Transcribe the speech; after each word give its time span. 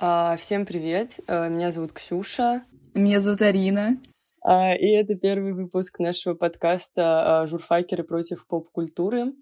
А, 0.00 0.36
всем 0.36 0.64
привет, 0.64 1.18
а, 1.26 1.48
меня 1.48 1.72
зовут 1.72 1.92
Ксюша. 1.92 2.62
Меня 2.94 3.18
зовут 3.18 3.42
Арина. 3.42 3.96
А, 4.40 4.72
и 4.76 4.86
это 4.90 5.16
первый 5.16 5.52
выпуск 5.52 5.98
нашего 5.98 6.34
подкаста 6.34 7.44
«Журфакеры 7.48 8.04
против 8.04 8.46
поп-культуры». 8.46 9.32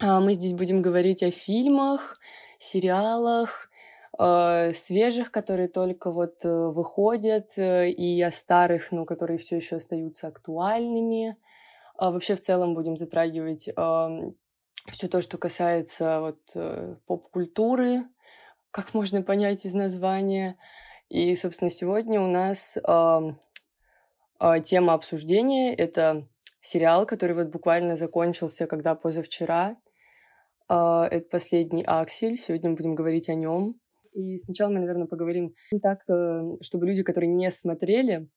Мы 0.00 0.34
здесь 0.34 0.54
будем 0.54 0.82
говорить 0.82 1.22
о 1.22 1.30
фильмах, 1.30 2.18
сериалах, 2.58 3.70
свежих, 4.74 5.30
которые 5.30 5.68
только 5.68 6.10
вот 6.10 6.44
э, 6.44 6.48
выходят, 6.48 7.56
э, 7.56 7.90
и 7.90 8.20
о 8.22 8.32
старых, 8.32 8.90
но 8.90 9.04
которые 9.04 9.38
все 9.38 9.56
еще 9.56 9.76
остаются 9.76 10.28
актуальными. 10.28 11.36
Вообще 11.96 12.34
в 12.34 12.40
целом 12.40 12.74
будем 12.74 12.96
затрагивать 12.96 13.68
все 14.90 15.08
то, 15.08 15.20
что 15.20 15.38
касается 15.38 16.20
вот 16.20 16.40
э, 16.54 16.96
поп-культуры, 17.06 18.04
как 18.76 18.92
можно 18.92 19.22
понять 19.22 19.64
из 19.64 19.72
названия. 19.72 20.58
И, 21.08 21.34
собственно, 21.34 21.70
сегодня 21.70 22.20
у 22.20 22.26
нас 22.26 22.76
э, 22.76 23.20
э, 24.38 24.62
тема 24.64 24.92
обсуждения— 24.92 25.74
это 25.76 26.28
сериал, 26.60 27.06
который 27.06 27.34
вот 27.34 27.46
буквально 27.46 27.96
закончился, 27.96 28.66
когда 28.66 28.94
позавчера. 28.94 29.78
Э, 30.68 31.04
это 31.10 31.26
последний 31.30 31.84
«Аксель». 31.86 32.36
Сегодня 32.36 32.68
мы 32.68 32.76
будем 32.76 32.94
говорить 32.94 33.30
о 33.30 33.34
нем. 33.34 33.80
И 34.12 34.36
сначала 34.36 34.70
мы, 34.70 34.80
наверное, 34.80 35.06
поговорим 35.06 35.54
так, 35.80 36.00
э, 36.10 36.58
чтобы 36.60 36.86
люди, 36.86 37.02
которые 37.02 37.30
не 37.30 37.50
смотрели, 37.50 38.28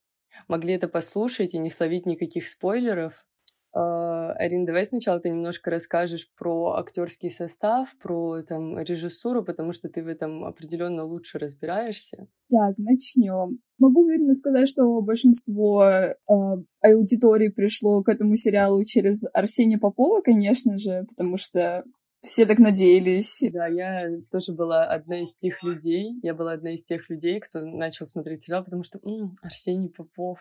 могли 0.47 0.73
это 0.73 0.87
послушать 0.87 1.53
и 1.53 1.59
не 1.59 1.69
словить 1.69 2.05
никаких 2.05 2.47
спойлеров. 2.47 3.25
А, 3.79 4.33
Арина, 4.33 4.65
давай 4.65 4.85
сначала 4.85 5.19
ты 5.19 5.29
немножко 5.29 5.71
расскажешь 5.71 6.29
про 6.37 6.75
актерский 6.77 7.29
состав, 7.29 7.95
про 7.97 8.41
там 8.43 8.77
режиссуру, 8.77 9.43
потому 9.43 9.71
что 9.71 9.87
ты 9.87 10.03
в 10.03 10.07
этом 10.07 10.43
определенно 10.43 11.05
лучше 11.05 11.39
разбираешься. 11.39 12.27
Так, 12.49 12.77
начнем. 12.77 13.59
Могу 13.79 14.01
уверенно 14.01 14.33
сказать, 14.33 14.67
что 14.67 15.01
большинство 15.01 15.85
э, 15.85 16.15
аудитории 16.81 17.47
пришло 17.47 18.03
к 18.03 18.09
этому 18.09 18.35
сериалу 18.35 18.83
через 18.83 19.25
Арсения 19.33 19.77
Попова, 19.77 20.21
конечно 20.21 20.77
же, 20.77 21.05
потому 21.07 21.37
что 21.37 21.85
все 22.21 22.45
так 22.45 22.59
надеялись. 22.59 23.41
Да, 23.53 23.67
я 23.67 24.09
тоже 24.29 24.51
была 24.53 24.83
одна 24.83 25.21
из 25.21 25.35
тех 25.35 25.63
людей. 25.63 26.19
Я 26.21 26.33
была 26.33 26.51
одна 26.51 26.73
из 26.73 26.83
тех 26.83 27.09
людей, 27.09 27.39
кто 27.39 27.61
начал 27.61 28.05
смотреть 28.05 28.43
сериал, 28.43 28.65
потому 28.65 28.83
что 28.83 28.99
м-м, 29.03 29.35
Арсений 29.41 29.89
Попов, 29.89 30.39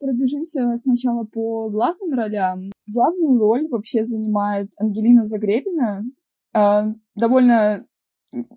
Пробежимся 0.00 0.74
сначала 0.76 1.24
по 1.24 1.68
главным 1.68 2.14
ролям. 2.14 2.72
Главную 2.86 3.38
роль 3.38 3.68
вообще 3.68 4.02
занимает 4.02 4.72
Ангелина 4.78 5.24
Загребина, 5.24 6.04
э, 6.54 6.84
довольно 7.14 7.84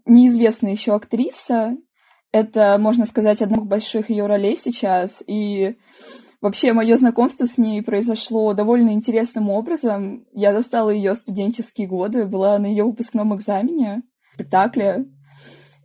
неизвестная 0.06 0.72
еще 0.72 0.96
актриса. 0.96 1.78
Это, 2.32 2.78
можно 2.80 3.04
сказать, 3.04 3.42
одна 3.42 3.58
из 3.58 3.64
больших 3.64 4.10
ее 4.10 4.26
ролей 4.26 4.56
сейчас. 4.56 5.22
И 5.28 5.76
вообще 6.40 6.72
мое 6.72 6.96
знакомство 6.96 7.46
с 7.46 7.58
ней 7.58 7.84
произошло 7.84 8.54
довольно 8.54 8.92
интересным 8.92 9.50
образом. 9.50 10.26
Я 10.32 10.54
достала 10.54 10.92
ее 10.92 11.14
студенческие 11.14 11.88
годы, 11.88 12.26
была 12.26 12.58
на 12.58 12.68
ее 12.68 12.86
выпускном 12.86 13.36
экзамене, 13.36 14.04
спектакле. 14.34 15.06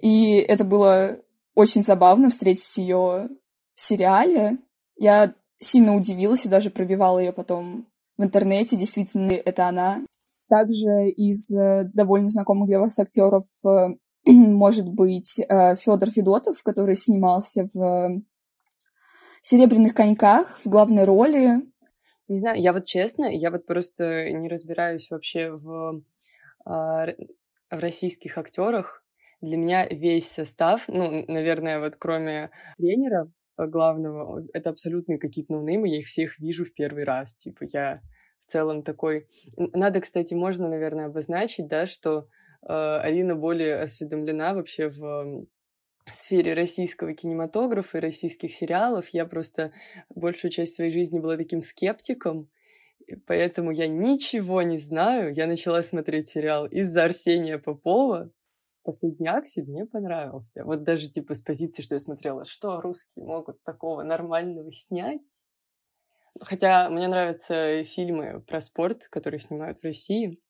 И 0.01 0.35
это 0.35 0.65
было 0.65 1.19
очень 1.55 1.83
забавно 1.83 2.31
встретить 2.31 2.79
ее 2.79 3.29
в 3.75 3.81
сериале. 3.81 4.59
Я 4.97 5.35
сильно 5.59 5.95
удивилась 5.95 6.47
и 6.47 6.49
даже 6.49 6.71
пробивала 6.71 7.19
ее 7.19 7.33
потом 7.33 7.87
в 8.17 8.25
интернете. 8.25 8.77
Действительно, 8.77 9.33
это 9.33 9.69
она. 9.69 10.01
Также 10.49 11.11
из 11.11 11.55
э, 11.55 11.91
довольно 11.93 12.29
знакомых 12.29 12.69
для 12.69 12.79
вас 12.81 12.99
актеров 12.99 13.45
э, 13.67 13.97
может 14.31 14.89
быть 14.89 15.41
э, 15.41 15.75
Федор 15.75 16.11
Федотов, 16.11 16.63
который 16.63 16.95
снимался 16.95 17.69
в 17.73 18.23
Серебряных 19.43 19.95
коньках 19.95 20.59
в 20.59 20.67
главной 20.69 21.05
роли. 21.05 21.61
Не 22.29 22.39
знаю, 22.39 22.61
я 22.61 22.73
вот 22.73 22.87
честно, 22.87 23.25
я 23.25 23.51
вот 23.51 23.67
просто 23.67 24.31
не 24.31 24.49
разбираюсь 24.49 25.11
вообще 25.11 25.51
в, 25.51 26.03
в 26.67 27.15
российских 27.71 28.37
актерах. 28.37 29.03
Для 29.41 29.57
меня 29.57 29.87
весь 29.87 30.31
состав, 30.31 30.89
ну, 30.89 31.25
наверное, 31.27 31.81
вот 31.81 31.97
кроме 31.97 32.51
тренера, 32.77 33.31
главного, 33.67 34.47
это 34.53 34.71
абсолютные 34.71 35.19
какие-то 35.19 35.53
ноунеймы, 35.53 35.89
я 35.89 35.99
их 35.99 36.07
всех 36.07 36.39
вижу 36.39 36.65
в 36.65 36.73
первый 36.73 37.05
раз, 37.05 37.35
типа 37.37 37.65
я 37.73 38.01
в 38.41 38.45
целом 38.45 38.83
такой... 38.83 39.27
Надо, 39.57 40.01
кстати, 40.01 40.35
можно, 40.35 40.69
наверное, 40.69 41.07
обозначить, 41.07 41.67
да, 41.67 41.87
что 41.87 42.29
э, 42.63 42.73
Алина 42.73 43.35
более 43.35 43.77
осведомлена 43.77 44.55
вообще 44.55 44.89
в 44.89 45.47
сфере 46.11 46.55
российского 46.55 47.13
кинематографа 47.15 47.99
и 47.99 48.01
российских 48.01 48.55
сериалов. 48.55 49.09
Я 49.11 49.27
просто 49.27 49.73
большую 50.09 50.51
часть 50.51 50.75
своей 50.75 50.91
жизни 50.91 51.19
была 51.19 51.37
таким 51.37 51.63
скептиком, 51.63 52.49
поэтому 53.27 53.71
я 53.71 53.89
ничего 53.89 54.63
не 54.63 54.79
знаю. 54.79 55.35
Я 55.35 55.47
начала 55.47 55.83
смотреть 55.83 56.29
сериал 56.29 56.67
из-за 56.67 57.05
Арсения 57.05 57.59
Попова, 57.59 58.31
последний 58.89 59.29
Аксель 59.29 59.67
мне 59.67 59.85
понравился. 59.85 60.65
Вот 60.65 60.83
даже 60.83 61.11
типа 61.11 61.35
с 61.35 61.43
позиции, 61.43 61.83
что 61.83 61.95
я 61.95 62.01
смотрела, 62.01 62.47
что 62.47 62.81
русские 62.81 63.27
могут 63.27 63.63
такого 63.63 64.03
нормального 64.03 64.73
снять. 64.73 65.45
Хотя 66.41 66.89
мне 66.89 67.07
нравятся 67.07 67.85
фильмы 67.85 68.41
про 68.41 68.63
спорт, 68.63 69.07
которые 69.11 69.41
снимают 69.41 69.79
в 69.79 69.85
России. 69.85 70.41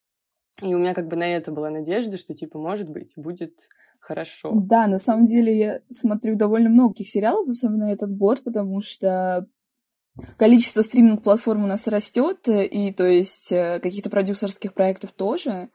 И 0.62 0.72
у 0.72 0.78
меня 0.78 0.94
как 0.94 1.08
бы 1.08 1.16
на 1.16 1.26
это 1.26 1.50
была 1.50 1.68
надежда, 1.70 2.16
что 2.16 2.32
типа, 2.32 2.60
может 2.60 2.88
быть, 2.88 3.14
будет 3.16 3.68
хорошо. 3.98 4.52
Да, 4.54 4.86
на 4.86 4.98
самом 4.98 5.24
деле 5.24 5.58
я 5.58 5.80
смотрю 5.88 6.36
довольно 6.36 6.70
много 6.70 6.92
таких 6.92 7.08
сериалов, 7.08 7.48
особенно 7.48 7.90
этот 7.90 8.16
год, 8.16 8.44
потому 8.44 8.80
что 8.80 9.48
количество 10.36 10.82
стриминг-платформ 10.82 11.64
у 11.64 11.66
нас 11.66 11.88
растет, 11.88 12.46
и 12.46 12.92
то 12.92 13.04
есть 13.04 13.50
э, 13.50 13.80
каких-то 13.80 14.10
продюсерских 14.10 14.74
проектов 14.74 15.10
тоже. 15.10 15.70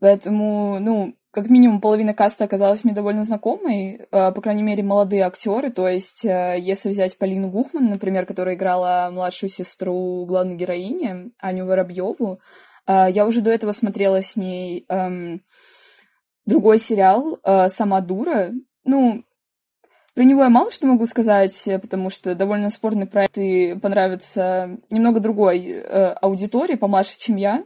Поэтому, 0.00 0.78
ну, 0.80 1.16
как 1.32 1.48
минимум 1.48 1.80
половина 1.80 2.12
каста 2.12 2.44
оказалась 2.44 2.84
мне 2.84 2.92
довольно 2.92 3.24
знакомой, 3.24 4.06
э, 4.10 4.32
по 4.32 4.40
крайней 4.42 4.62
мере, 4.62 4.82
молодые 4.82 5.22
актеры. 5.22 5.70
То 5.70 5.88
есть, 5.88 6.26
э, 6.26 6.58
если 6.60 6.90
взять 6.90 7.16
Полину 7.16 7.48
Гухман, 7.48 7.88
например, 7.88 8.26
которая 8.26 8.54
играла 8.54 9.08
младшую 9.10 9.48
сестру 9.48 10.26
главной 10.26 10.56
героини, 10.56 11.32
Аню 11.38 11.64
Воробьеву, 11.64 12.38
э, 12.86 13.06
я 13.10 13.26
уже 13.26 13.40
до 13.40 13.50
этого 13.50 13.72
смотрела 13.72 14.20
с 14.20 14.36
ней 14.36 14.84
эм, 14.90 15.42
другой 16.44 16.78
сериал 16.78 17.38
«Сама 17.68 18.00
дура». 18.02 18.50
Ну, 18.84 19.24
про 20.14 20.24
него 20.24 20.42
я 20.42 20.50
мало 20.50 20.70
что 20.70 20.86
могу 20.86 21.06
сказать, 21.06 21.66
потому 21.80 22.10
что 22.10 22.34
довольно 22.34 22.68
спорный 22.68 23.06
проект 23.06 23.38
и 23.38 23.74
понравится 23.80 24.76
немного 24.90 25.20
другой 25.20 25.64
э, 25.66 26.12
аудитории, 26.20 26.74
помладше, 26.74 27.16
чем 27.18 27.36
я. 27.36 27.64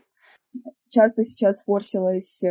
Часто 0.88 1.24
сейчас 1.24 1.64
форсилась 1.64 2.44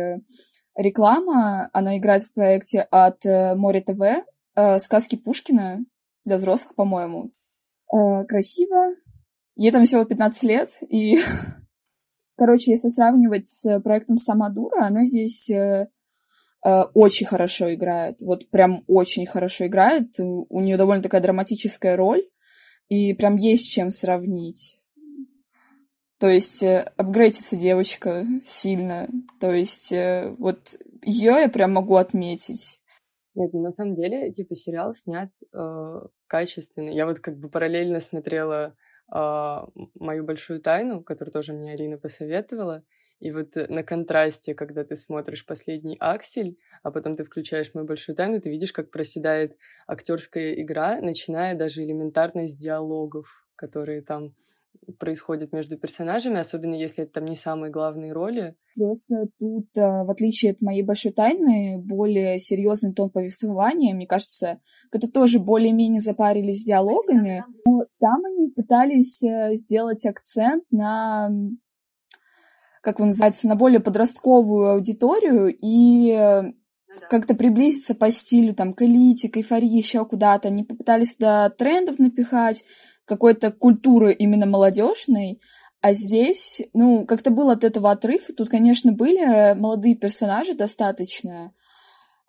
реклама, 0.76 1.70
она 1.72 1.98
играет 1.98 2.22
в 2.22 2.32
проекте 2.32 2.82
от 2.90 3.24
э, 3.24 3.54
Море 3.54 3.80
ТВ, 3.80 4.24
э, 4.54 4.78
сказки 4.78 5.16
Пушкина 5.16 5.84
для 6.24 6.36
взрослых, 6.36 6.74
по-моему. 6.74 7.32
Э, 7.92 8.24
красиво. 8.24 8.92
Ей 9.56 9.72
там 9.72 9.84
всего 9.84 10.04
15 10.04 10.42
лет, 10.44 10.68
и... 10.88 11.18
Короче, 12.36 12.72
если 12.72 12.88
сравнивать 12.88 13.46
с 13.46 13.80
проектом 13.80 14.18
«Сама 14.18 14.50
дура», 14.50 14.84
она 14.84 15.04
здесь 15.04 15.50
очень 16.62 17.24
хорошо 17.24 17.72
играет. 17.72 18.20
Вот 18.20 18.50
прям 18.50 18.82
очень 18.88 19.24
хорошо 19.24 19.68
играет. 19.68 20.12
У 20.18 20.60
нее 20.60 20.76
довольно 20.76 21.02
такая 21.02 21.22
драматическая 21.22 21.96
роль, 21.96 22.22
и 22.88 23.14
прям 23.14 23.36
есть 23.36 23.70
чем 23.70 23.88
сравнить. 23.88 24.75
То 26.18 26.28
есть 26.28 26.62
э, 26.62 26.90
апгрейдится 26.96 27.56
девочка 27.56 28.24
сильно. 28.42 29.08
То 29.38 29.52
есть 29.52 29.92
э, 29.92 30.34
вот 30.38 30.76
ее 31.02 31.32
я 31.32 31.48
прям 31.48 31.72
могу 31.72 31.96
отметить. 31.96 32.80
Нет, 33.34 33.52
ну, 33.52 33.60
на 33.60 33.70
самом 33.70 33.94
деле, 33.94 34.32
типа, 34.32 34.54
сериал 34.54 34.92
снят 34.94 35.30
э, 35.52 36.00
качественно. 36.26 36.88
Я 36.88 37.04
вот 37.04 37.20
как 37.20 37.36
бы 37.36 37.50
параллельно 37.50 38.00
смотрела 38.00 38.74
э, 39.14 39.58
«Мою 40.00 40.24
большую 40.24 40.62
тайну», 40.62 41.02
которую 41.02 41.32
тоже 41.32 41.52
мне 41.52 41.72
Арина 41.72 41.98
посоветовала. 41.98 42.82
И 43.18 43.30
вот 43.30 43.54
на 43.68 43.82
контрасте, 43.82 44.54
когда 44.54 44.84
ты 44.84 44.96
смотришь 44.96 45.44
последний 45.44 45.96
аксель, 46.00 46.58
а 46.82 46.90
потом 46.90 47.16
ты 47.16 47.24
включаешь 47.24 47.72
мою 47.74 47.86
большую 47.86 48.16
тайну, 48.16 48.40
ты 48.40 48.50
видишь, 48.50 48.72
как 48.72 48.90
проседает 48.90 49.58
актерская 49.86 50.54
игра, 50.54 51.00
начиная 51.00 51.54
даже 51.54 51.82
элементарно 51.82 52.46
с 52.46 52.54
диалогов, 52.54 53.46
которые 53.54 54.02
там 54.02 54.34
происходит 54.98 55.52
между 55.52 55.78
персонажами, 55.78 56.38
особенно 56.38 56.74
если 56.74 57.04
это 57.04 57.14
там 57.14 57.24
не 57.24 57.36
самые 57.36 57.70
главные 57.70 58.12
роли. 58.12 58.56
Просто 58.74 59.26
тут, 59.38 59.66
а, 59.78 60.04
в 60.04 60.10
отличие 60.10 60.52
от 60.52 60.60
моей 60.60 60.82
большой 60.82 61.12
тайны, 61.12 61.78
более 61.82 62.38
серьезный 62.38 62.94
тон 62.94 63.10
повествования, 63.10 63.94
мне 63.94 64.06
кажется, 64.06 64.60
это 64.92 65.10
тоже 65.10 65.38
более-менее 65.38 66.00
запарились 66.00 66.62
с 66.62 66.66
диалогами, 66.66 67.44
но 67.66 67.84
там 68.00 68.24
они 68.24 68.50
пытались 68.50 69.22
э, 69.22 69.54
сделать 69.54 70.04
акцент 70.06 70.64
на 70.70 71.30
как 72.82 73.00
он 73.00 73.06
называется, 73.06 73.48
на 73.48 73.56
более 73.56 73.80
подростковую 73.80 74.70
аудиторию. 74.70 75.52
И 75.60 76.12
как-то 77.10 77.34
приблизиться 77.34 77.94
по 77.94 78.10
стилю, 78.10 78.54
там, 78.54 78.72
к 78.72 78.82
элите, 78.82 79.28
к 79.28 79.36
эйфории, 79.36 79.68
еще 79.68 80.04
куда-то. 80.04 80.48
Они 80.48 80.64
попытались 80.64 81.16
туда 81.16 81.50
трендов 81.50 81.98
напихать, 81.98 82.64
какой-то 83.06 83.52
культуры 83.52 84.12
именно 84.12 84.46
молодежной, 84.46 85.40
а 85.80 85.92
здесь, 85.92 86.62
ну, 86.72 87.06
как-то 87.06 87.30
был 87.30 87.50
от 87.50 87.64
этого 87.64 87.92
отрыв. 87.92 88.26
Тут, 88.36 88.48
конечно, 88.48 88.92
были 88.92 89.54
молодые 89.54 89.94
персонажи 89.94 90.54
достаточно, 90.54 91.52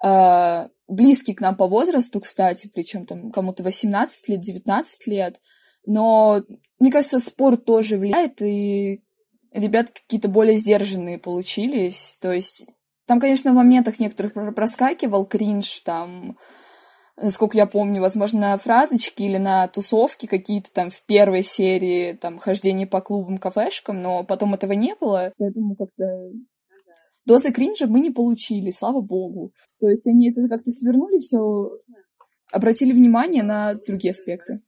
э, 0.03 0.67
близкие 0.87 1.35
к 1.35 1.41
нам 1.41 1.55
по 1.55 1.67
возрасту, 1.67 2.19
кстати, 2.19 2.69
причем 2.73 3.05
там 3.05 3.31
кому-то 3.31 3.63
18 3.63 4.29
лет, 4.29 4.41
19 4.41 5.07
лет. 5.07 5.41
Но, 5.85 6.43
мне 6.79 6.91
кажется, 6.91 7.19
спорт 7.19 7.65
тоже 7.65 7.97
влияет, 7.97 8.41
и 8.41 9.01
ребята 9.51 9.91
какие-то 9.93 10.27
более 10.27 10.57
сдержанные 10.57 11.17
получились. 11.17 12.17
То 12.21 12.31
есть 12.31 12.65
там, 13.07 13.19
конечно, 13.19 13.51
в 13.51 13.55
моментах 13.55 13.99
некоторых 13.99 14.33
проскакивал 14.53 15.25
кринж, 15.25 15.81
там, 15.81 16.37
сколько 17.29 17.57
я 17.57 17.65
помню, 17.65 18.01
возможно, 18.01 18.55
фразочки 18.57 19.23
или 19.23 19.37
на 19.37 19.67
тусовки 19.69 20.27
какие-то 20.27 20.71
там 20.71 20.89
в 20.89 21.03
первой 21.05 21.41
серии, 21.41 22.13
там, 22.13 22.37
хождение 22.37 22.85
по 22.85 23.01
клубам, 23.01 23.37
кафешкам, 23.37 24.01
но 24.01 24.23
потом 24.23 24.53
этого 24.53 24.73
не 24.73 24.93
было, 24.95 25.31
поэтому 25.37 25.75
как-то 25.75 26.03
дозы 27.25 27.51
кринжа 27.51 27.87
мы 27.87 28.01
не 28.01 28.11
получили, 28.11 28.71
слава 28.71 29.01
богу. 29.01 29.53
То 29.79 29.87
есть 29.87 30.05
они 30.07 30.31
это 30.31 30.47
как-то 30.49 30.69
свернули 30.69 31.19
все, 31.19 31.71
обратили 32.51 32.91
внимание 32.91 33.41
на 33.41 33.73
другие 33.87 34.11
аспекты. 34.11 34.61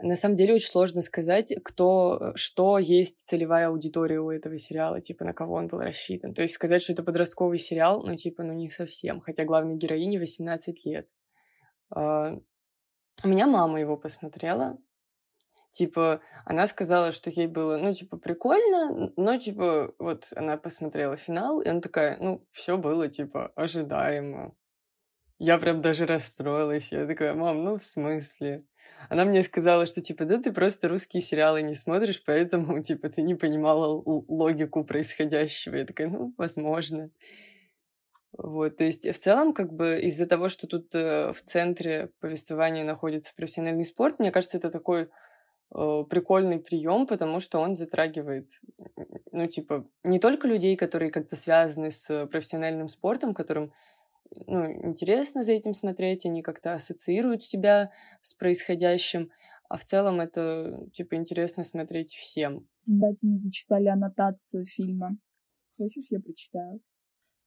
На 0.00 0.16
самом 0.16 0.34
деле 0.34 0.54
очень 0.54 0.70
сложно 0.70 1.02
сказать, 1.02 1.54
кто, 1.62 2.32
что 2.34 2.78
есть 2.78 3.26
целевая 3.26 3.68
аудитория 3.68 4.20
у 4.20 4.30
этого 4.30 4.58
сериала, 4.58 5.00
типа 5.00 5.24
на 5.24 5.32
кого 5.32 5.54
он 5.54 5.68
был 5.68 5.80
рассчитан. 5.80 6.34
То 6.34 6.42
есть 6.42 6.54
сказать, 6.54 6.82
что 6.82 6.92
это 6.92 7.04
подростковый 7.04 7.58
сериал, 7.58 8.02
ну 8.04 8.16
типа, 8.16 8.42
ну 8.42 8.52
не 8.52 8.68
совсем. 8.68 9.20
Хотя 9.20 9.44
главной 9.44 9.76
героине 9.76 10.18
18 10.18 10.84
лет. 10.84 11.08
Uh, 11.94 12.42
у 13.22 13.28
меня 13.28 13.46
мама 13.46 13.80
его 13.80 13.96
посмотрела. 13.96 14.76
Типа, 15.70 16.20
она 16.44 16.66
сказала, 16.66 17.12
что 17.12 17.30
ей 17.30 17.46
было, 17.46 17.76
ну, 17.78 17.92
типа, 17.92 18.16
прикольно, 18.16 19.12
но, 19.16 19.36
типа, 19.38 19.92
вот 19.98 20.28
она 20.36 20.56
посмотрела 20.56 21.16
финал, 21.16 21.60
и 21.60 21.68
она 21.68 21.80
такая, 21.80 22.16
ну, 22.20 22.46
все 22.50 22.78
было, 22.78 23.08
типа, 23.08 23.52
ожидаемо. 23.56 24.54
Я 25.38 25.58
прям 25.58 25.82
даже 25.82 26.06
расстроилась. 26.06 26.92
Я 26.92 27.06
такая, 27.06 27.34
мам, 27.34 27.64
ну, 27.64 27.76
в 27.76 27.84
смысле? 27.84 28.64
Она 29.08 29.24
мне 29.24 29.42
сказала, 29.42 29.86
что, 29.86 30.00
типа, 30.00 30.24
да, 30.24 30.38
ты 30.38 30.52
просто 30.52 30.88
русские 30.88 31.22
сериалы 31.22 31.62
не 31.62 31.74
смотришь, 31.74 32.22
поэтому, 32.24 32.80
типа, 32.82 33.08
ты 33.08 33.22
не 33.22 33.34
понимала 33.34 34.02
логику 34.28 34.84
происходящего. 34.84 35.76
Я 35.76 35.84
такая, 35.84 36.08
ну, 36.08 36.34
возможно. 36.36 37.10
Вот, 38.36 38.76
то 38.78 38.84
есть 38.84 39.08
в 39.08 39.18
целом, 39.18 39.52
как 39.52 39.72
бы 39.72 40.00
из-за 40.00 40.26
того, 40.26 40.48
что 40.48 40.66
тут 40.66 40.92
э, 40.94 41.32
в 41.32 41.40
центре 41.42 42.10
повествования 42.18 42.82
находится 42.84 43.32
профессиональный 43.36 43.84
спорт, 43.84 44.18
мне 44.18 44.32
кажется, 44.32 44.58
это 44.58 44.70
такой 44.70 45.02
э, 45.02 46.04
прикольный 46.10 46.58
прием, 46.58 47.06
потому 47.06 47.38
что 47.38 47.60
он 47.60 47.76
затрагивает, 47.76 48.48
ну, 49.30 49.46
типа, 49.46 49.86
не 50.02 50.18
только 50.18 50.48
людей, 50.48 50.76
которые 50.76 51.12
как-то 51.12 51.36
связаны 51.36 51.92
с 51.92 52.26
профессиональным 52.26 52.88
спортом, 52.88 53.34
которым 53.34 53.72
ну, 54.46 54.88
интересно 54.88 55.42
за 55.42 55.52
этим 55.52 55.74
смотреть, 55.74 56.26
они 56.26 56.42
как-то 56.42 56.74
ассоциируют 56.74 57.42
себя 57.42 57.90
с 58.20 58.34
происходящим, 58.34 59.30
а 59.68 59.76
в 59.76 59.84
целом 59.84 60.20
это, 60.20 60.86
типа, 60.92 61.14
интересно 61.16 61.64
смотреть 61.64 62.12
всем. 62.14 62.68
Кстати, 62.82 63.26
не 63.26 63.36
зачитали 63.36 63.88
аннотацию 63.88 64.66
фильма. 64.66 65.16
Хочешь, 65.76 66.10
я 66.10 66.20
прочитаю? 66.20 66.80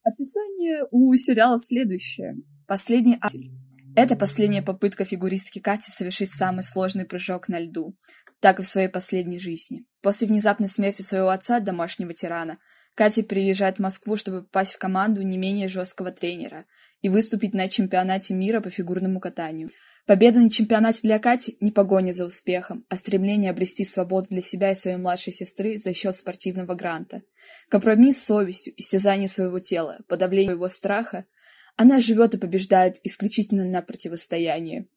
Описание 0.02 0.84
у 0.90 1.14
сериала 1.14 1.58
следующее. 1.58 2.36
Последний 2.66 3.16
аксель. 3.20 3.50
Это 3.96 4.16
последняя 4.16 4.62
попытка 4.62 5.04
фигуристки 5.04 5.58
Кати 5.58 5.90
совершить 5.90 6.30
самый 6.30 6.62
сложный 6.62 7.04
прыжок 7.04 7.48
на 7.48 7.58
льду, 7.58 7.96
так 8.40 8.60
и 8.60 8.62
в 8.62 8.66
своей 8.66 8.88
последней 8.88 9.38
жизни. 9.38 9.86
После 10.02 10.28
внезапной 10.28 10.68
смерти 10.68 11.02
своего 11.02 11.30
отца, 11.30 11.60
домашнего 11.60 12.14
тирана, 12.14 12.58
Катя 12.98 13.22
приезжает 13.22 13.76
в 13.76 13.78
Москву, 13.78 14.16
чтобы 14.16 14.42
попасть 14.42 14.74
в 14.74 14.78
команду 14.78 15.22
не 15.22 15.38
менее 15.38 15.68
жесткого 15.68 16.10
тренера 16.10 16.64
и 17.00 17.08
выступить 17.08 17.54
на 17.54 17.68
чемпионате 17.68 18.34
мира 18.34 18.60
по 18.60 18.70
фигурному 18.70 19.20
катанию. 19.20 19.70
Победа 20.04 20.40
на 20.40 20.50
чемпионате 20.50 21.02
для 21.04 21.20
Кати– 21.20 21.56
не 21.60 21.70
погоня 21.70 22.10
за 22.10 22.26
успехом, 22.26 22.84
а 22.88 22.96
стремление 22.96 23.52
обрести 23.52 23.84
свободу 23.84 24.26
для 24.30 24.40
себя 24.40 24.72
и 24.72 24.74
своей 24.74 24.96
младшей 24.96 25.32
сестры 25.32 25.78
за 25.78 25.94
счет 25.94 26.16
спортивного 26.16 26.74
гранта. 26.74 27.22
Компромисс 27.68 28.18
с 28.18 28.24
совестью, 28.24 28.74
истязание 28.76 29.28
своего 29.28 29.60
тела, 29.60 29.98
подавление 30.08 30.54
его 30.54 30.66
страха– 30.66 31.24
она 31.80 32.00
живет 32.00 32.34
и 32.34 32.38
побеждает 32.38 32.96
исключительно 33.04 33.64
на 33.64 33.82
противостоянии. 33.82 34.88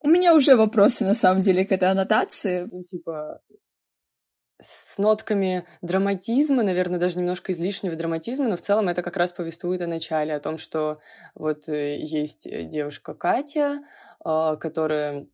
У 0.00 0.08
меня 0.08 0.34
уже 0.34 0.56
вопросы, 0.56 1.04
на 1.04 1.12
самом 1.12 1.42
деле, 1.42 1.66
к 1.66 1.72
этой 1.72 1.90
аннотации. 1.90 2.66
Ну, 2.72 2.82
типа, 2.84 3.42
с 4.60 4.98
нотками 4.98 5.64
драматизма, 5.82 6.62
наверное, 6.62 6.98
даже 6.98 7.18
немножко 7.18 7.52
излишнего 7.52 7.96
драматизма, 7.96 8.48
но 8.48 8.56
в 8.56 8.60
целом 8.60 8.88
это 8.88 9.02
как 9.02 9.16
раз 9.16 9.32
повествует 9.32 9.80
о 9.82 9.86
начале, 9.86 10.34
о 10.34 10.40
том, 10.40 10.58
что 10.58 11.00
вот 11.34 11.68
э, 11.68 11.98
есть 11.98 12.48
девушка 12.68 13.14
Катя, 13.14 13.82
а, 14.22 14.56
которая 14.56 15.26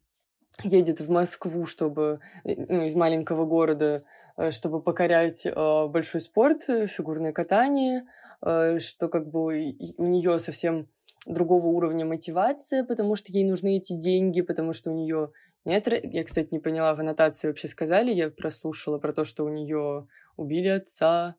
едет 0.62 1.00
в 1.00 1.10
Москву, 1.10 1.66
чтобы 1.66 2.20
э, 2.44 2.54
ну, 2.68 2.84
из 2.84 2.94
маленького 2.94 3.44
города, 3.44 4.04
э, 4.36 4.50
чтобы 4.50 4.80
покорять 4.80 5.46
а, 5.46 5.88
большой 5.88 6.20
спорт, 6.20 6.62
фигурное 6.62 7.32
катание, 7.32 8.04
что 8.40 9.08
как 9.08 9.30
бы 9.30 9.74
у 9.96 10.04
нее 10.04 10.38
совсем 10.38 10.88
другого 11.26 11.68
уровня 11.68 12.04
мотивация, 12.04 12.84
потому 12.84 13.16
что 13.16 13.32
ей 13.32 13.44
нужны 13.44 13.78
эти 13.78 13.94
деньги, 13.94 14.42
потому 14.42 14.74
что 14.74 14.90
у 14.90 14.94
нее 14.94 15.32
нет, 15.66 15.88
я, 16.04 16.24
кстати, 16.24 16.48
не 16.52 16.60
поняла, 16.60 16.94
в 16.94 17.00
аннотации 17.00 17.48
вообще 17.48 17.68
сказали, 17.68 18.12
я 18.12 18.30
прослушала 18.30 18.98
про 18.98 19.12
то, 19.12 19.24
что 19.24 19.44
у 19.44 19.48
нее 19.48 20.06
убили 20.36 20.68
отца. 20.68 21.36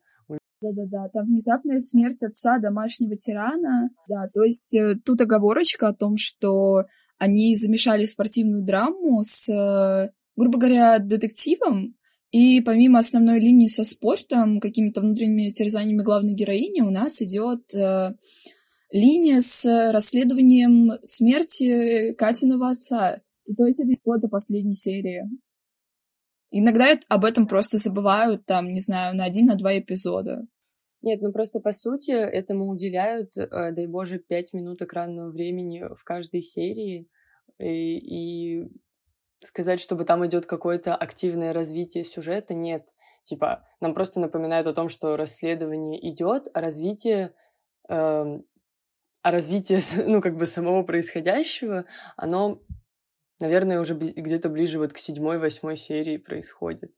Да-да-да, 0.60 1.08
там 1.12 1.26
внезапная 1.26 1.78
смерть 1.78 2.22
отца 2.22 2.58
домашнего 2.58 3.16
тирана. 3.16 3.90
Да, 4.08 4.28
то 4.34 4.44
есть 4.44 4.74
э, 4.74 4.96
тут 5.04 5.20
оговорочка 5.20 5.88
о 5.88 5.94
том, 5.94 6.16
что 6.16 6.84
они 7.16 7.56
замешали 7.56 8.04
спортивную 8.04 8.64
драму 8.64 9.22
с, 9.22 9.48
э, 9.48 10.10
грубо 10.36 10.58
говоря, 10.58 10.98
детективом, 10.98 11.94
и 12.30 12.60
помимо 12.60 12.98
основной 12.98 13.40
линии 13.40 13.68
со 13.68 13.84
спортом, 13.84 14.60
какими-то 14.60 15.00
внутренними 15.00 15.50
терзаниями 15.50 16.02
главной 16.02 16.34
героини, 16.34 16.82
у 16.82 16.90
нас 16.90 17.22
идет 17.22 17.74
э, 17.74 18.14
линия 18.90 19.40
с 19.40 19.90
расследованием 19.92 20.98
смерти 21.02 22.12
Катиного 22.12 22.70
отца. 22.70 23.20
И 23.48 23.54
то 23.54 23.64
есть 23.64 23.82
это 23.82 23.98
вплоть 23.98 24.20
до 24.20 24.28
последней 24.28 24.74
серии. 24.74 25.22
Иногда 26.50 26.98
об 27.08 27.24
этом 27.24 27.46
просто 27.46 27.78
забывают, 27.78 28.44
там, 28.44 28.70
не 28.70 28.80
знаю, 28.80 29.16
на 29.16 29.24
один, 29.24 29.46
на 29.46 29.56
два 29.56 29.78
эпизода. 29.78 30.46
Нет, 31.00 31.22
ну 31.22 31.32
просто 31.32 31.58
по 31.58 31.72
сути 31.72 32.10
этому 32.10 32.68
уделяют, 32.68 33.36
э, 33.36 33.72
дай 33.72 33.86
боже, 33.86 34.18
пять 34.18 34.52
минут 34.52 34.82
экранного 34.82 35.30
времени 35.30 35.82
в 35.94 36.04
каждой 36.04 36.42
серии. 36.42 37.08
И, 37.58 38.58
и 38.60 38.68
сказать, 39.40 39.80
чтобы 39.80 40.04
там 40.04 40.26
идет 40.26 40.44
какое-то 40.44 40.94
активное 40.94 41.52
развитие 41.54 42.04
сюжета, 42.04 42.54
нет. 42.54 42.86
Типа, 43.22 43.64
нам 43.80 43.94
просто 43.94 44.20
напоминают 44.20 44.66
о 44.66 44.74
том, 44.74 44.90
что 44.90 45.16
расследование 45.16 46.06
идет, 46.10 46.48
а 46.52 46.60
развитие, 46.60 47.32
э, 47.88 47.94
а 49.22 49.30
развитие, 49.30 49.80
ну, 50.06 50.20
как 50.20 50.36
бы 50.36 50.44
самого 50.44 50.82
происходящего, 50.82 51.86
оно 52.16 52.60
Наверное, 53.40 53.80
уже 53.80 53.94
где-то 53.94 54.48
ближе 54.48 54.78
вот 54.78 54.92
к 54.92 54.98
седьмой-восьмой 54.98 55.76
серии 55.76 56.16
происходит. 56.16 56.92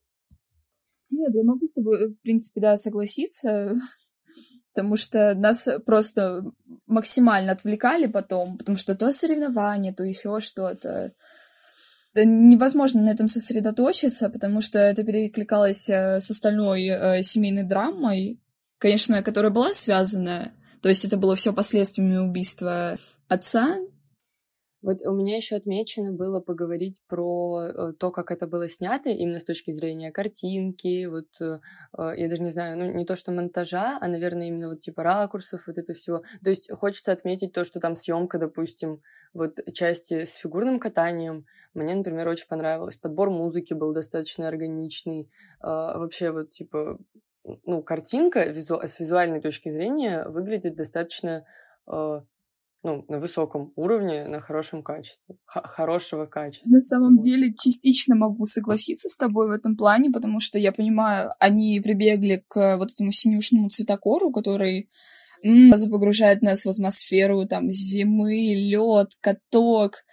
Нет, 1.11 1.35
я 1.35 1.43
могу 1.45 1.67
с 1.67 1.75
тобой, 1.75 2.09
в 2.09 2.21
принципе, 2.23 2.61
да, 2.61 2.77
согласиться, 2.77 3.75
потому 4.75 4.97
что 4.97 5.35
нас 5.35 5.69
просто 5.85 6.45
максимально 6.87 7.53
отвлекали 7.53 8.07
потом, 8.07 8.57
потому 8.57 8.79
что 8.79 8.95
то 8.95 9.13
соревнование, 9.13 9.93
то 9.93 10.05
еще 10.05 10.41
что-то. 10.41 11.11
Да 12.15 12.25
невозможно 12.25 13.03
на 13.03 13.11
этом 13.11 13.29
сосредоточиться, 13.29 14.31
потому 14.31 14.61
что 14.63 14.79
это 14.79 15.05
перекликалось 15.05 15.89
э, 15.89 16.19
с 16.19 16.31
остальной 16.31 16.87
э, 16.87 17.23
семейной 17.23 17.63
драмой, 17.63 18.41
конечно, 18.79 19.23
которая 19.23 19.53
была 19.53 19.75
связана, 19.75 20.53
то 20.83 20.89
есть 20.89 21.05
это 21.05 21.17
было 21.17 21.37
все 21.37 21.53
последствиями 21.53 22.17
убийства 22.17 22.97
отца, 23.29 23.77
вот 24.83 25.05
у 25.05 25.13
меня 25.13 25.37
еще 25.37 25.57
отмечено 25.57 26.13
было 26.13 26.41
поговорить 26.41 27.03
про 27.07 27.61
э, 27.63 27.93
то, 27.99 28.11
как 28.11 28.31
это 28.31 28.47
было 28.47 28.69
снято, 28.69 29.11
именно 29.11 29.39
с 29.39 29.45
точки 29.45 29.73
зрения 29.73 30.11
картинки, 30.11 31.05
вот 31.05 31.29
э, 31.41 31.61
э, 31.99 32.13
я 32.17 32.29
даже 32.29 32.43
не 32.43 32.51
знаю, 32.51 32.79
ну 32.79 32.91
не 32.91 33.05
то 33.05 33.15
что 33.15 33.31
монтажа, 33.31 33.99
а, 34.01 34.09
наверное, 34.09 34.49
именно 34.49 34.69
вот 34.69 34.81
типа 34.81 35.03
ракурсов, 35.03 35.67
вот 35.67 35.77
это 35.77 35.93
все. 35.93 36.23
То 36.43 36.49
есть 36.49 36.71
хочется 36.73 37.13
отметить 37.13 37.53
то, 37.53 37.65
что 37.65 37.79
там 37.79 37.95
съемка, 37.95 38.39
допустим, 38.39 39.03
вот 39.35 39.59
части 39.75 40.25
с 40.25 40.35
фигурным 40.35 40.81
катанием, 40.81 41.45
мне, 41.75 41.95
например, 41.95 42.29
очень 42.29 42.49
понравилось. 42.49 42.97
Подбор 42.97 43.31
музыки 43.31 43.75
был 43.75 43.93
достаточно 43.93 44.49
органичный. 44.49 45.31
Вообще 45.61 46.33
вот 46.33 46.51
типа, 46.51 46.99
ну, 47.65 47.83
картинка 47.83 48.47
визу... 48.47 48.81
с 48.83 48.99
визуальной 48.99 49.41
точки 49.41 49.69
зрения 49.69 50.27
выглядит 50.27 50.75
достаточно 50.75 51.45
ну, 52.83 53.05
на 53.09 53.21
высоком 53.21 53.73
уровне, 53.77 54.27
на 54.27 54.41
хорошем 54.41 54.83
качестве, 54.83 55.37
х- 55.45 55.63
хорошего 55.67 56.27
качества. 56.27 56.71
На 56.71 56.81
самом 56.81 57.17
вот. 57.17 57.25
деле, 57.25 57.55
частично 57.59 58.17
могу 58.17 58.47
согласиться 58.47 59.09
с 59.09 59.17
тобой 59.17 59.49
в 59.49 59.53
этом 59.53 59.77
плане, 59.77 60.11
потому 60.11 60.41
что 60.41 60.59
я 60.59 60.73
понимаю, 60.73 61.31
они 61.39 61.81
прибегли 61.81 62.45
к 62.49 62.77
вот 62.79 62.91
этому 62.91 63.13
синюшному 63.13 63.69
цветокору, 63.69 64.33
который 64.33 64.91
сразу 65.43 65.91
погружает 65.91 66.43
нас 66.43 66.65
в 66.65 66.69
атмосферу 66.69 67.47
там 67.47 67.71
зимы, 67.71 68.55
лед, 68.55 69.13
каток, 69.21 70.05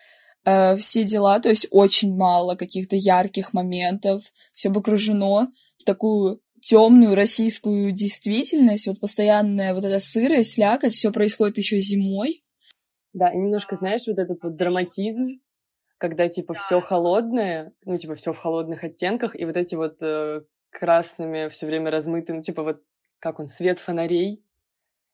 э, 0.45 0.75
все 0.77 1.03
дела, 1.03 1.39
то 1.39 1.49
есть 1.49 1.67
очень 1.71 2.15
мало 2.15 2.55
каких-то 2.55 2.95
ярких 2.95 3.53
моментов, 3.53 4.23
все 4.53 4.71
погружено 4.71 5.47
в 5.77 5.83
такую 5.83 6.41
темную 6.61 7.15
российскую 7.15 7.91
действительность, 7.91 8.87
вот 8.87 8.99
постоянная 8.99 9.73
вот 9.73 9.83
эта 9.83 9.99
сырость, 9.99 10.53
слякоть, 10.53 10.93
все 10.93 11.11
происходит 11.11 11.57
еще 11.57 11.79
зимой, 11.79 12.43
да, 13.17 13.29
и 13.29 13.37
немножко, 13.37 13.75
знаешь, 13.75 14.07
вот 14.07 14.19
этот 14.19 14.43
вот 14.43 14.55
драматизм, 14.55 15.39
когда 15.97 16.29
типа 16.29 16.53
да. 16.53 16.59
все 16.59 16.79
холодное, 16.79 17.73
ну 17.83 17.97
типа 17.97 18.15
все 18.15 18.31
в 18.31 18.37
холодных 18.37 18.83
оттенках, 18.83 19.39
и 19.39 19.45
вот 19.45 19.57
эти 19.57 19.75
вот 19.75 20.01
э, 20.01 20.41
красными 20.69 21.47
все 21.47 21.65
время 21.65 21.89
размытые, 21.89 22.37
ну 22.37 22.43
типа 22.43 22.63
вот 22.63 22.81
как 23.19 23.39
он, 23.39 23.47
свет 23.47 23.79
фонарей, 23.79 24.43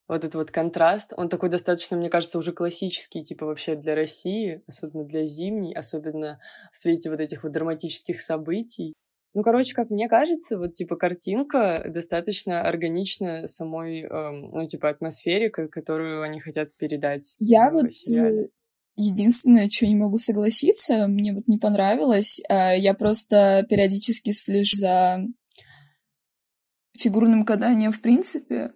вот 0.09 0.17
этот 0.17 0.35
вот 0.35 0.51
контраст, 0.51 1.13
он 1.15 1.29
такой 1.29 1.49
достаточно, 1.49 1.95
мне 1.95 2.09
кажется, 2.09 2.37
уже 2.37 2.51
классический, 2.51 3.23
типа 3.23 3.45
вообще 3.45 3.75
для 3.75 3.95
России, 3.95 4.61
особенно 4.67 5.05
для 5.05 5.25
зимней, 5.25 5.73
особенно 5.73 6.39
в 6.71 6.75
свете 6.75 7.09
вот 7.09 7.21
этих 7.21 7.43
вот 7.43 7.53
драматических 7.53 8.19
событий. 8.19 8.93
Ну, 9.35 9.41
короче, 9.41 9.73
как 9.73 9.89
мне 9.89 10.07
кажется, 10.07 10.59
вот, 10.59 10.73
типа, 10.73 10.95
картинка 10.95 11.83
достаточно 11.87 12.61
органична 12.61 13.47
самой, 13.47 14.01
эм, 14.01 14.51
ну, 14.51 14.67
типа, 14.67 14.89
атмосфере, 14.89 15.49
которую 15.49 16.21
они 16.21 16.39
хотят 16.39 16.75
передать. 16.77 17.35
Я 17.39 17.71
вот 17.71 17.91
сериале. 17.91 18.43
Э, 18.43 18.47
единственное, 18.95 19.69
что 19.69 19.87
не 19.87 19.95
могу 19.95 20.17
согласиться, 20.17 21.07
мне 21.07 21.33
вот 21.33 21.47
не 21.47 21.57
понравилось, 21.57 22.41
э, 22.47 22.77
я 22.77 22.93
просто 22.93 23.65
периодически 23.67 24.31
слежу 24.31 24.77
за 24.77 25.19
фигурным 26.95 27.43
катанием 27.43 27.91
в 27.91 28.01
принципе. 28.01 28.71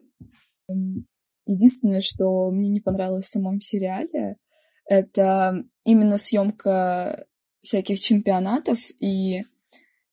Единственное, 1.45 2.01
что 2.01 2.49
мне 2.49 2.69
не 2.69 2.81
понравилось 2.81 3.25
в 3.25 3.29
самом 3.29 3.61
сериале, 3.61 4.37
это 4.85 5.63
именно 5.85 6.17
съемка 6.17 7.27
всяких 7.61 7.99
чемпионатов 7.99 8.79
и 8.99 9.41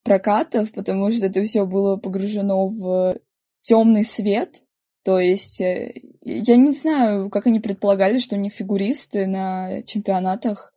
прокатов, 0.04 0.70
потому 0.72 1.10
что 1.10 1.26
это 1.26 1.42
все 1.42 1.66
было 1.66 1.96
погружено 1.96 2.68
в 2.68 3.16
темный 3.62 4.04
свет. 4.04 4.62
То 5.02 5.18
есть 5.18 5.60
э, 5.60 5.92
я 6.22 6.56
не 6.56 6.72
знаю, 6.72 7.30
как 7.30 7.46
они 7.46 7.60
предполагали, 7.60 8.18
что 8.18 8.36
у 8.36 8.38
них 8.38 8.52
фигуристы 8.52 9.26
на 9.26 9.82
чемпионатах 9.82 10.72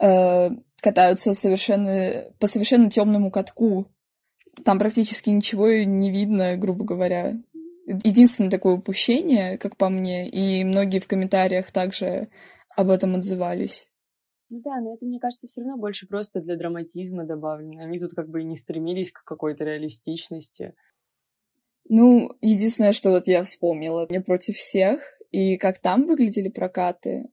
э, 0.00 0.50
катаются 0.80 1.34
совершенно 1.34 2.32
по 2.38 2.46
совершенно 2.46 2.90
темному 2.90 3.30
катку. 3.30 3.86
Там 4.64 4.78
практически 4.78 5.30
ничего 5.30 5.68
не 5.68 6.10
видно, 6.10 6.56
грубо 6.56 6.84
говоря. 6.84 7.34
Единственное 7.86 8.50
такое 8.50 8.74
упущение, 8.74 9.58
как 9.58 9.76
по 9.76 9.88
мне, 9.88 10.28
и 10.28 10.64
многие 10.64 11.00
в 11.00 11.06
комментариях 11.06 11.70
также 11.70 12.28
об 12.76 12.88
этом 12.88 13.14
отзывались. 13.16 13.88
Ну 14.54 14.60
да, 14.60 14.80
но 14.80 14.94
это, 14.94 15.04
мне 15.04 15.18
кажется, 15.18 15.48
все 15.48 15.62
равно 15.62 15.76
больше 15.76 16.06
просто 16.06 16.40
для 16.40 16.54
драматизма 16.54 17.24
добавлено. 17.24 17.82
Они 17.82 17.98
тут 17.98 18.14
как 18.14 18.28
бы 18.28 18.42
и 18.42 18.44
не 18.44 18.54
стремились 18.54 19.10
к 19.10 19.24
какой-то 19.24 19.64
реалистичности. 19.64 20.74
Ну, 21.88 22.30
единственное, 22.40 22.92
что 22.92 23.10
вот 23.10 23.26
я 23.26 23.42
вспомнила, 23.42 24.06
не 24.08 24.20
против 24.20 24.54
всех, 24.54 25.00
и 25.32 25.56
как 25.56 25.80
там 25.80 26.06
выглядели 26.06 26.50
прокаты. 26.50 27.24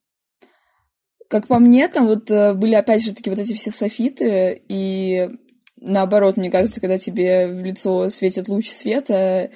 Как 1.28 1.46
по 1.46 1.60
мне, 1.60 1.88
там 1.90 2.08
вот 2.08 2.32
э, 2.32 2.56
были 2.56 2.74
опять 2.74 3.04
же 3.06 3.14
таки 3.14 3.30
вот 3.30 3.38
эти 3.38 3.54
все 3.54 3.70
софиты, 3.70 4.60
и 4.68 5.30
наоборот, 5.76 6.38
мне 6.38 6.50
кажется, 6.50 6.82
когда 6.82 6.98
тебе 6.98 7.50
в 7.50 7.64
лицо 7.64 8.10
светит 8.10 8.48
луч 8.48 8.68
света, 8.68 9.52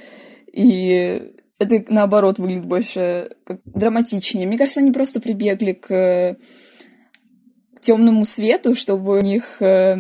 и 0.53 1.33
это 1.57 1.83
наоборот 1.87 2.37
выглядит 2.37 2.67
больше 2.67 3.35
как 3.43 3.61
драматичнее. 3.65 4.45
Мне 4.45 4.59
кажется, 4.59 4.81
они 4.81 4.91
просто 4.91 5.19
прибегли 5.19 5.71
к 5.71 6.37
темному 7.85 8.25
свету, 8.25 8.75
чтобы 8.75 9.17
у 9.17 9.21
них 9.21 9.61
э, 9.61 9.95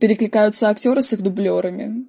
перекликаются 0.00 0.68
актеры 0.68 1.02
с 1.02 1.12
их 1.12 1.22
дублерами. 1.22 2.08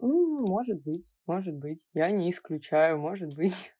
Может 0.00 0.82
быть, 0.82 1.12
может 1.26 1.54
быть. 1.54 1.86
Я 1.94 2.10
не 2.10 2.30
исключаю, 2.30 2.98
может 2.98 3.34
быть. 3.34 3.72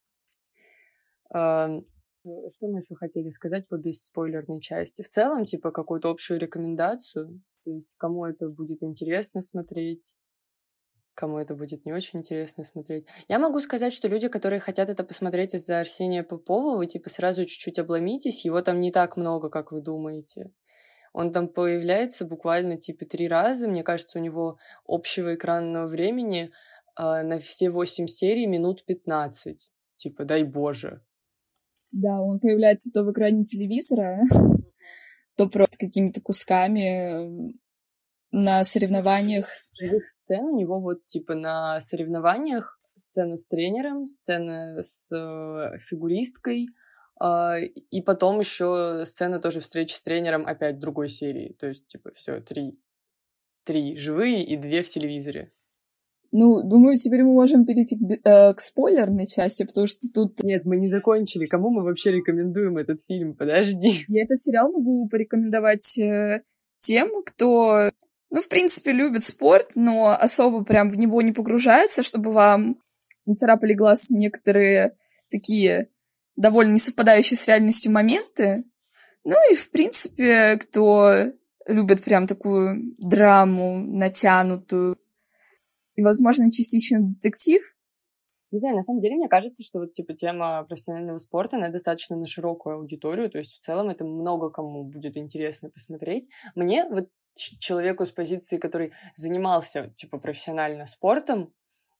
Что 1.31 2.67
мы 2.67 2.79
еще 2.79 2.95
хотели 2.95 3.29
сказать 3.29 3.67
по 3.67 3.77
бесспойлерной 3.77 4.59
части? 4.59 5.01
В 5.01 5.09
целом, 5.09 5.45
типа, 5.45 5.71
какую-то 5.71 6.09
общую 6.09 6.39
рекомендацию, 6.39 7.41
то 7.63 7.71
есть 7.71 7.95
кому 7.97 8.25
это 8.25 8.49
будет 8.49 8.83
интересно 8.83 9.41
смотреть, 9.41 10.15
кому 11.19 11.37
это 11.37 11.53
будет 11.53 11.85
не 11.85 11.91
очень 11.91 12.19
интересно 12.19 12.63
смотреть. 12.63 13.05
Я 13.27 13.39
могу 13.39 13.59
сказать, 13.59 13.91
что 13.91 14.07
люди, 14.07 14.29
которые 14.29 14.61
хотят 14.61 14.87
это 14.87 15.03
посмотреть 15.03 15.53
из-за 15.53 15.81
Арсения 15.81 16.23
Попова, 16.23 16.77
вы 16.77 16.87
типа 16.87 17.09
сразу 17.09 17.45
чуть-чуть 17.45 17.77
обломитесь, 17.77 18.45
его 18.45 18.61
там 18.61 18.79
не 18.79 18.89
так 18.89 19.17
много, 19.17 19.49
как 19.49 19.73
вы 19.73 19.81
думаете. 19.81 20.51
Он 21.11 21.33
там 21.33 21.49
появляется 21.49 22.25
буквально 22.25 22.77
типа 22.77 23.05
три 23.05 23.27
раза. 23.27 23.67
Мне 23.67 23.83
кажется, 23.83 24.17
у 24.17 24.21
него 24.21 24.59
общего 24.87 25.35
экранного 25.35 25.87
времени 25.87 26.51
э, 26.97 27.23
на 27.23 27.37
все 27.37 27.69
восемь 27.69 28.07
серий 28.07 28.47
минут 28.47 28.85
15. 28.85 29.69
Типа, 29.97 30.23
дай 30.23 30.43
боже. 30.43 31.01
Да, 31.91 32.21
он 32.21 32.39
появляется 32.39 32.91
то 32.93 33.03
в 33.03 33.11
экране 33.11 33.43
телевизора, 33.43 34.21
то 35.35 35.49
просто 35.49 35.75
какими-то 35.77 36.21
кусками 36.21 37.53
на 38.31 38.63
соревнованиях. 38.63 39.47
Живых 39.79 40.09
сцен 40.09 40.45
у 40.45 40.57
него 40.57 40.79
вот 40.79 41.05
типа 41.05 41.35
на 41.35 41.79
соревнованиях 41.81 42.79
сцена 42.99 43.37
с 43.37 43.45
тренером, 43.45 44.05
сцена 44.05 44.83
с 44.83 45.11
э, 45.11 45.77
фигуристкой, 45.79 46.67
э, 47.21 47.65
и 47.91 48.01
потом 48.01 48.39
еще 48.39 49.03
сцена 49.05 49.39
тоже 49.39 49.59
встречи 49.59 49.93
с 49.93 50.01
тренером 50.01 50.45
опять 50.45 50.79
другой 50.79 51.09
серии. 51.09 51.55
То 51.59 51.67
есть, 51.67 51.87
типа, 51.87 52.11
все, 52.13 52.39
три. 52.41 52.79
Три 53.65 53.97
живые 53.97 54.43
и 54.45 54.57
две 54.57 54.83
в 54.83 54.89
телевизоре. 54.89 55.51
Ну, 56.31 56.61
думаю, 56.61 56.95
теперь 56.95 57.23
мы 57.23 57.33
можем 57.33 57.65
перейти 57.65 57.97
к, 57.97 58.27
э, 58.27 58.53
к 58.53 58.61
спойлерной 58.61 59.25
части, 59.25 59.65
потому 59.65 59.87
что 59.87 60.07
тут... 60.13 60.43
Нет, 60.43 60.65
мы 60.65 60.77
не 60.77 60.87
закончили. 60.87 61.45
Кому 61.45 61.71
мы 61.71 61.83
вообще 61.83 62.11
рекомендуем 62.11 62.77
этот 62.77 63.01
фильм? 63.01 63.33
Подожди. 63.35 64.05
Я 64.07 64.23
этот 64.23 64.39
сериал 64.39 64.71
могу 64.71 65.07
порекомендовать 65.09 65.97
э, 65.97 66.43
тем, 66.77 67.09
кто 67.25 67.91
ну, 68.29 68.41
в 68.41 68.47
принципе, 68.47 68.91
любит 68.91 69.23
спорт, 69.23 69.71
но 69.75 70.09
особо 70.09 70.63
прям 70.63 70.89
в 70.89 70.97
него 70.97 71.21
не 71.21 71.31
погружается, 71.31 72.03
чтобы 72.03 72.31
вам 72.31 72.77
не 73.25 73.33
царапали 73.33 73.73
глаз 73.73 74.09
некоторые 74.11 74.95
такие 75.31 75.89
довольно 76.35 76.73
несовпадающие 76.73 77.37
с 77.37 77.47
реальностью 77.47 77.91
моменты. 77.91 78.63
Ну 79.23 79.35
и, 79.51 79.55
в 79.55 79.71
принципе, 79.71 80.57
кто 80.57 81.31
любит 81.67 82.03
прям 82.03 82.27
такую 82.27 82.95
драму 82.97 83.77
натянутую 83.79 84.97
и, 85.95 86.01
возможно, 86.01 86.51
частично 86.51 87.01
детектив, 87.01 87.61
не 88.51 88.59
знаю, 88.59 88.75
на 88.75 88.83
самом 88.83 89.01
деле, 89.01 89.15
мне 89.15 89.27
кажется, 89.27 89.63
что 89.63 89.79
вот, 89.79 89.91
типа, 89.91 90.13
тема 90.13 90.63
профессионального 90.63 91.17
спорта, 91.17 91.57
она 91.57 91.69
достаточно 91.69 92.15
на 92.15 92.25
широкую 92.25 92.77
аудиторию, 92.77 93.29
то 93.29 93.37
есть 93.37 93.55
в 93.55 93.59
целом 93.59 93.89
это 93.89 94.05
много 94.05 94.49
кому 94.49 94.83
будет 94.83 95.17
интересно 95.17 95.69
посмотреть. 95.69 96.29
Мне 96.55 96.85
вот 96.89 97.09
человеку 97.35 98.05
с 98.05 98.11
позиции, 98.11 98.57
который 98.57 98.91
занимался, 99.15 99.91
типа, 99.95 100.17
профессионально 100.17 100.85
спортом, 100.85 101.53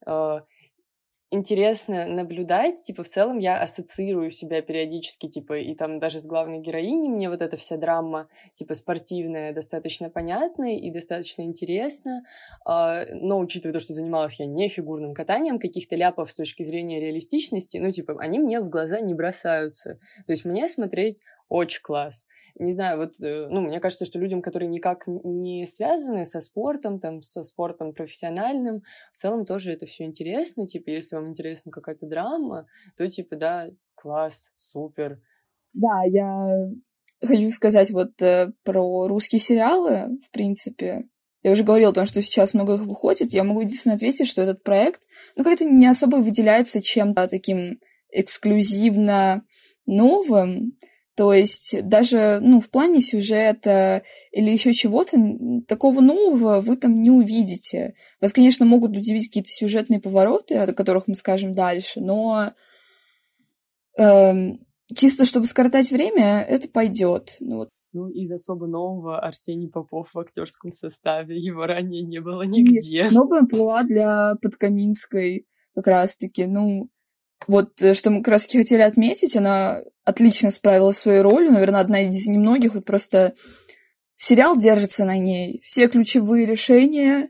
э, 0.06 0.42
интересно 1.32 2.08
наблюдать, 2.08 2.82
типа, 2.82 3.04
в 3.04 3.08
целом 3.08 3.38
я 3.38 3.62
ассоциирую 3.62 4.32
себя 4.32 4.62
периодически, 4.62 5.28
типа, 5.28 5.60
и 5.60 5.76
там 5.76 6.00
даже 6.00 6.20
с 6.20 6.26
главной 6.26 6.60
героиней 6.60 7.10
мне 7.10 7.30
вот 7.30 7.42
эта 7.42 7.56
вся 7.58 7.78
драма, 7.78 8.28
типа, 8.54 8.74
спортивная, 8.74 9.54
достаточно 9.54 10.10
понятная 10.10 10.78
и 10.78 10.92
достаточно 10.92 11.44
интересна, 11.44 12.24
а, 12.66 13.06
но 13.12 13.40
учитывая 13.40 13.74
то, 13.74 13.80
что 13.80 13.94
занималась 13.94 14.40
я 14.40 14.46
не 14.46 14.68
фигурным 14.68 15.14
катанием, 15.14 15.60
каких-то 15.60 15.96
ляпов 15.96 16.32
с 16.32 16.36
точки 16.36 16.64
зрения 16.64 17.00
реалистичности, 17.00 17.78
ну, 17.78 17.92
типа, 17.92 18.16
они 18.20 18.40
мне 18.40 18.60
в 18.60 18.70
глаза 18.70 19.00
не 19.00 19.14
бросаются. 19.14 20.00
То 20.26 20.34
есть 20.34 20.46
мне 20.46 20.68
смотреть 20.68 21.22
очень 21.50 21.82
класс. 21.82 22.28
Не 22.58 22.72
знаю, 22.72 22.98
вот, 23.00 23.20
э, 23.22 23.48
ну, 23.50 23.62
мне 23.62 23.80
кажется, 23.80 24.06
что 24.06 24.20
людям, 24.20 24.42
которые 24.42 24.70
никак 24.70 25.04
не 25.08 25.66
связаны 25.66 26.26
со 26.26 26.42
спортом, 26.42 27.00
там, 27.00 27.22
со 27.22 27.44
спортом 27.44 27.94
профессиональным, 27.94 28.84
в 29.12 29.18
целом 29.18 29.46
тоже 29.46 29.74
это 29.74 29.86
все 29.86 30.06
интересно. 30.06 30.68
Типа, 30.68 30.90
если 30.92 31.16
вам 31.16 31.30
интересна 31.30 31.72
какая-то 31.72 32.06
драма, 32.06 32.68
то, 32.96 33.10
типа, 33.10 33.36
да, 33.36 33.70
класс, 33.96 34.52
супер. 34.54 35.20
Да, 35.74 36.04
я 36.06 36.70
хочу 37.26 37.52
сказать 37.52 37.92
вот 37.92 38.22
э, 38.22 38.52
про 38.64 39.08
русские 39.08 39.40
сериалы, 39.40 40.20
в 40.26 40.32
принципе. 40.32 41.06
Я 41.42 41.52
уже 41.52 41.64
говорила 41.64 41.92
о 41.92 41.96
том, 41.96 42.06
что 42.06 42.22
сейчас 42.22 42.54
много 42.54 42.76
их 42.76 42.82
выходит. 42.82 43.34
Я 43.34 43.44
могу 43.44 43.62
единственно 43.62 43.96
ответить, 43.96 44.28
что 44.28 44.42
этот 44.42 44.62
проект, 44.64 45.02
ну, 45.36 45.44
как-то 45.44 45.66
не 45.66 45.88
особо 45.88 46.18
выделяется 46.18 46.82
чем-то 46.82 47.28
таким 47.28 47.80
эксклюзивно 48.12 49.44
новым, 49.86 50.74
то 51.20 51.34
есть 51.34 51.76
даже 51.84 52.40
ну, 52.42 52.62
в 52.62 52.70
плане 52.70 53.02
сюжета 53.02 54.04
или 54.32 54.52
еще 54.52 54.72
чего-то 54.72 55.18
такого 55.68 56.00
нового 56.00 56.62
вы 56.62 56.78
там 56.78 57.02
не 57.02 57.12
увидите. 57.12 57.94
Вас, 58.22 58.32
конечно, 58.32 58.66
могут 58.66 58.92
удивить 58.96 59.28
какие-то 59.28 59.50
сюжетные 59.50 60.00
повороты, 60.00 60.56
о 60.56 60.72
которых 60.72 61.08
мы 61.08 61.16
скажем 61.16 61.54
дальше, 61.54 62.00
но 62.00 62.54
э, 63.98 64.34
чисто 64.96 65.26
чтобы 65.26 65.48
скоротать 65.48 65.92
время, 65.92 66.40
это 66.40 66.70
пойдет. 66.70 67.36
Ну, 67.42 67.58
вот. 67.58 67.70
ну, 67.92 68.08
из 68.08 68.32
особо 68.32 68.66
нового 68.66 69.20
Арсений 69.20 69.68
Попов 69.68 70.14
в 70.14 70.20
актерском 70.20 70.72
составе. 70.72 71.36
Его 71.36 71.66
ранее 71.66 72.04
не 72.04 72.22
было 72.22 72.44
нигде. 72.44 73.04
Нет, 73.04 73.12
новая 73.12 73.40
амплуа 73.40 73.84
для 73.84 74.36
Подкаминской 74.42 75.46
как 75.76 75.88
раз-таки. 75.88 76.46
Ну, 76.46 76.88
вот 77.48 77.82
э, 77.82 77.94
что 77.94 78.10
мы 78.12 78.20
как 78.20 78.34
раз 78.34 78.46
хотели 78.46 78.82
отметить, 78.82 79.36
она 79.36 79.82
отлично 80.04 80.52
справилась 80.52 80.98
своей 80.98 81.22
ролью, 81.22 81.52
наверное, 81.52 81.82
одна 81.82 82.02
из 82.02 82.28
немногих, 82.28 82.76
вот 82.76 82.86
просто 82.86 83.34
сериал 84.16 84.58
держится 84.58 85.06
на 85.06 85.18
ней. 85.18 85.62
Все 85.64 85.88
ключевые 85.88 86.46
решения 86.46 87.30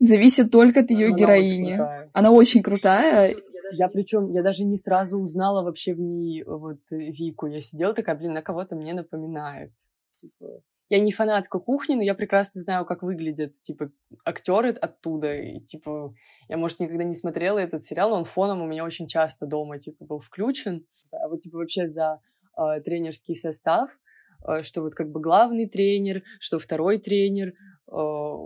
зависят 0.00 0.50
только 0.50 0.80
от 0.80 0.90
ее 0.90 1.12
героини. 1.12 1.74
Очень 1.74 2.10
она 2.12 2.30
очень 2.30 2.62
крутая. 2.62 3.34
Я 3.74 3.88
причем, 3.88 4.32
я 4.32 4.42
даже 4.42 4.64
не 4.64 4.76
сразу 4.76 5.18
узнала 5.18 5.62
вообще 5.62 5.94
в 5.94 6.00
ней 6.00 6.44
вот 6.44 6.80
Вику. 6.90 7.46
Я 7.46 7.60
сидела 7.60 7.94
такая, 7.94 8.16
блин, 8.16 8.32
на 8.32 8.42
кого-то 8.42 8.76
мне 8.76 8.92
напоминает. 8.92 9.72
Типа, 10.20 10.60
я 10.92 11.00
не 11.00 11.10
фанатка 11.10 11.58
кухни, 11.58 11.94
но 11.94 12.02
я 12.02 12.14
прекрасно 12.14 12.60
знаю, 12.60 12.84
как 12.84 13.02
выглядят, 13.02 13.58
типа, 13.62 13.90
актеры 14.26 14.72
оттуда. 14.72 15.34
И, 15.34 15.58
типа, 15.60 16.14
я, 16.50 16.58
может, 16.58 16.80
никогда 16.80 17.04
не 17.04 17.14
смотрела 17.14 17.58
этот 17.58 17.82
сериал, 17.82 18.10
но 18.10 18.16
он 18.16 18.24
фоном 18.24 18.60
у 18.60 18.66
меня 18.66 18.84
очень 18.84 19.08
часто 19.08 19.46
дома, 19.46 19.78
типа, 19.78 20.04
был 20.04 20.18
включен. 20.18 20.84
А 21.10 21.28
вот, 21.28 21.40
типа, 21.40 21.56
вообще 21.56 21.86
за 21.86 22.20
э, 22.58 22.80
тренерский 22.84 23.34
состав, 23.34 23.98
э, 24.46 24.62
что 24.62 24.82
вот 24.82 24.94
как 24.94 25.10
бы 25.10 25.18
главный 25.18 25.66
тренер, 25.66 26.24
что 26.40 26.58
второй 26.58 26.98
тренер, 26.98 27.54
э, 27.90 28.36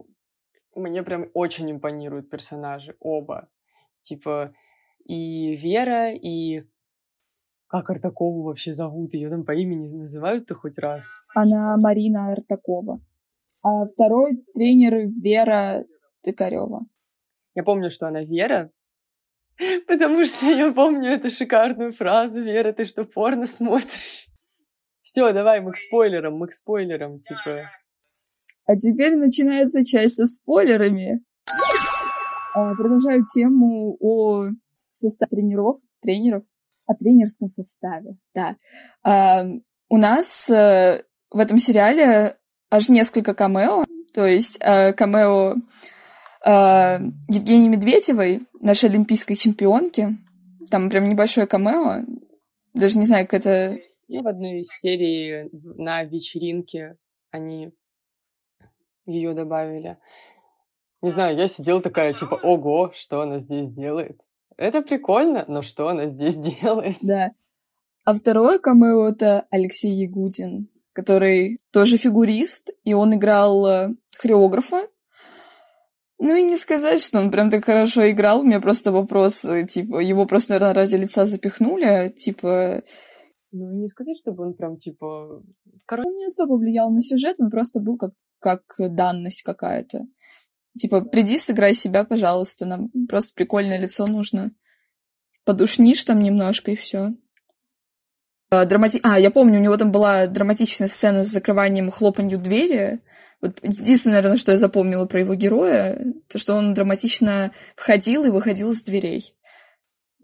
мне 0.76 1.03
прям 1.03 1.29
очень 1.35 1.69
импонируют 1.69 2.31
персонажи, 2.31 2.95
оба. 3.00 3.49
Типа, 3.99 4.55
и 5.05 5.57
Вера, 5.57 6.12
и 6.12 6.62
как 7.69 7.91
Артакову 7.91 8.43
вообще 8.43 8.73
зовут? 8.73 9.15
Ее 9.15 9.29
там 9.29 9.45
по 9.45 9.53
имени 9.53 9.93
называют-то 9.93 10.55
хоть 10.55 10.79
раз? 10.79 11.05
Она 11.35 11.77
Марина 11.77 12.33
Артакова. 12.33 13.01
А 13.63 13.87
второй 13.87 14.45
тренер 14.55 15.09
Вера 15.21 15.85
Тыкарева. 16.23 16.87
Я 17.55 17.65
помню, 17.65 17.91
что 17.91 18.07
она 18.07 18.23
Вера, 18.23 18.71
потому 19.89 20.25
что 20.25 20.47
я 20.47 20.73
помню 20.73 21.11
эту 21.11 21.31
шикарную 21.31 21.93
фразу 21.93 22.43
«Вера, 22.43 22.73
ты 22.73 22.85
что, 22.85 23.05
порно 23.05 23.47
смотришь?» 23.47 24.29
Все, 25.01 25.33
давай, 25.33 25.61
мы 25.61 25.73
к 25.73 25.77
спойлерам, 25.77 26.37
мы 26.37 26.49
к 26.49 26.53
спойлерам, 26.53 27.21
типа. 27.21 27.63
А 28.67 28.77
теперь 28.77 29.17
начинается 29.17 29.85
часть 29.85 30.17
со 30.17 30.27
спойлерами. 30.27 31.25
А, 32.55 32.75
продолжаю 32.75 33.25
тему 33.25 33.97
о 34.01 34.49
составе 34.97 35.31
тренеров, 35.31 35.81
тренеров 36.01 36.43
о 36.87 36.95
тренерском 36.95 37.49
составе, 37.49 38.16
да. 38.35 38.57
А, 39.02 39.45
у 39.88 39.97
нас 39.97 40.50
а, 40.50 41.02
в 41.31 41.38
этом 41.38 41.59
сериале 41.59 42.37
аж 42.71 42.88
несколько 42.88 43.35
камео, 43.35 43.85
то 44.14 44.26
есть 44.26 44.59
а, 44.62 44.93
камео 44.93 45.57
а, 46.45 47.00
Евгении 47.28 47.69
Медведевой, 47.69 48.43
нашей 48.61 48.90
олимпийской 48.90 49.35
чемпионки, 49.35 50.11
там 50.71 50.90
прям 50.90 51.07
небольшое 51.07 51.47
камео, 51.47 52.05
даже 52.75 52.99
не 52.99 53.05
знаю, 53.05 53.26
как 53.26 53.40
это... 53.40 53.78
И 54.09 54.21
в 54.21 54.28
одной 54.28 54.59
из 54.59 54.69
серий 54.69 55.50
на 55.52 56.05
вечеринке 56.05 56.97
они 57.31 57.73
ее 59.04 59.34
добавили. 59.34 59.99
Не 61.02 61.11
знаю, 61.11 61.37
я 61.37 61.49
сидела 61.49 61.80
такая, 61.80 62.13
типа, 62.13 62.34
ого, 62.34 62.93
что 62.95 63.21
она 63.21 63.39
здесь 63.39 63.71
делает? 63.71 64.21
Это 64.56 64.82
прикольно, 64.82 65.45
но 65.49 65.63
что 65.63 65.89
она 65.89 66.06
здесь 66.06 66.37
делает? 66.63 66.97
Да. 67.02 67.32
А 68.04 68.15
второе 68.15 68.59
камео— 68.59 69.09
это 69.09 69.47
Алексей 69.50 69.93
Ягудин, 69.93 70.69
который 70.93 71.59
тоже 71.73 71.97
фигурист, 71.97 72.71
и 72.85 72.95
он 72.95 73.15
играл 73.15 73.67
э, 73.67 73.89
хореографа. 74.17 74.89
Ну 76.19 76.35
и 76.35 76.43
не 76.43 76.56
сказать, 76.56 77.00
что 77.00 77.19
он 77.19 77.30
прям 77.30 77.50
так 77.50 77.65
хорошо 77.65 78.09
играл. 78.09 78.41
У 78.41 78.45
меня 78.45 78.61
просто 78.61 78.93
вопрос, 78.93 79.45
э, 79.45 79.67
типа, 79.67 79.99
его 79.99 80.25
просто, 80.25 80.54
наверное, 80.54 80.75
ради 80.75 80.95
лица 80.95 81.26
запихнули, 81.26 82.09
типа... 82.17 82.82
Ну, 83.52 83.73
не 83.73 83.89
сказать, 83.89 84.17
чтобы 84.17 84.47
он 84.47 84.54
прям, 84.54 84.76
типа... 84.76 85.43
Короче, 85.85 86.09
он 86.09 86.17
не 86.17 86.26
особо 86.26 86.54
влиял 86.54 86.91
на 86.91 87.00
сюжет, 87.00 87.37
он 87.41 87.50
просто 87.50 87.80
был 87.80 87.97
как, 87.97 88.13
как 88.39 88.63
данность 88.78 89.43
какая-то. 89.43 90.06
Типа, 90.76 91.00
приди, 91.00 91.39
сыграй 91.39 91.75
себя, 91.75 92.04
пожалуйста, 92.04 92.67
нам 92.67 92.91
просто 93.08 93.34
прикольное 93.34 93.78
лицо 93.78 94.06
нужно. 94.06 94.52
Подушнишь 95.45 96.04
там 96.04 96.21
немножко, 96.21 96.73
и 96.73 96.76
все. 96.76 97.12
А, 98.50 98.65
драмати... 98.65 99.00
а, 99.02 99.19
я 99.19 99.30
помню, 99.30 99.58
у 99.58 99.62
него 99.62 99.76
там 99.76 99.91
была 99.91 100.26
драматичная 100.26 100.89
сцена 100.89 101.25
с 101.25 101.28
закрыванием 101.28 101.91
хлопанью 101.91 102.39
двери. 102.39 103.00
Вот 103.41 103.58
единственное, 103.62 104.19
наверное, 104.19 104.39
что 104.39 104.52
я 104.52 104.58
запомнила 104.58 105.06
про 105.06 105.21
его 105.21 105.34
героя, 105.34 105.99
то, 106.28 106.39
что 106.39 106.54
он 106.54 106.75
драматично 106.75 107.52
входил 107.75 108.25
и 108.25 108.30
выходил 108.30 108.71
из 108.71 108.82
дверей. 108.82 109.34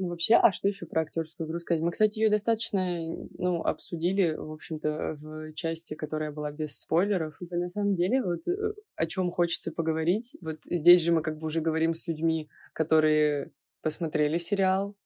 Ну, 0.03 0.09
вообще, 0.09 0.35
а 0.35 0.51
что 0.51 0.67
еще 0.67 0.87
про 0.87 1.03
актерскую 1.03 1.47
игру 1.47 1.61
сказать? 1.61 1.81
Мы, 1.81 1.93
кстати, 1.93 2.19
ее 2.19 2.29
достаточно, 2.29 2.99
ну, 3.39 3.63
обсудили, 3.63 4.35
в 4.35 4.51
общем-то, 4.51 5.15
в 5.17 5.53
части, 5.53 5.95
которая 5.95 6.33
была 6.33 6.51
без 6.51 6.77
спойлеров. 6.77 7.41
И 7.41 7.55
на 7.55 7.71
самом 7.71 7.95
деле, 7.95 8.21
вот 8.21 8.41
э, 8.49 8.75
о 8.97 9.07
чем 9.07 9.31
хочется 9.31 9.71
поговорить. 9.71 10.35
Вот 10.41 10.59
здесь 10.65 11.03
же 11.03 11.13
мы 11.13 11.23
как 11.23 11.39
бы 11.39 11.47
уже 11.47 11.61
говорим 11.61 11.95
с 11.95 12.09
людьми, 12.09 12.51
которые 12.73 13.53
посмотрели 13.81 14.39
сериал, 14.39 14.97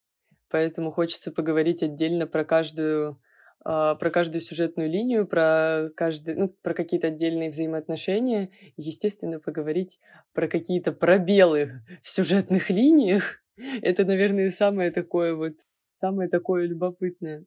поэтому 0.48 0.90
хочется 0.92 1.30
поговорить 1.30 1.82
отдельно 1.82 2.26
про 2.26 2.46
каждую 2.46 3.20
а, 3.68 3.96
про 3.96 4.10
каждую 4.10 4.40
сюжетную 4.40 4.88
линию, 4.88 5.26
про 5.26 5.90
каждый, 5.94 6.36
ну, 6.36 6.48
про 6.62 6.72
какие-то 6.72 7.08
отдельные 7.08 7.50
взаимоотношения, 7.50 8.50
естественно, 8.76 9.40
поговорить 9.40 9.98
про 10.32 10.48
какие-то 10.48 10.92
пробелы 10.92 11.82
в 12.00 12.08
сюжетных 12.08 12.70
линиях, 12.70 13.42
это, 13.82 14.04
наверное, 14.04 14.50
самое 14.50 14.90
такое 14.90 15.34
вот, 15.34 15.54
самое 15.94 16.28
такое 16.28 16.66
любопытное. 16.66 17.44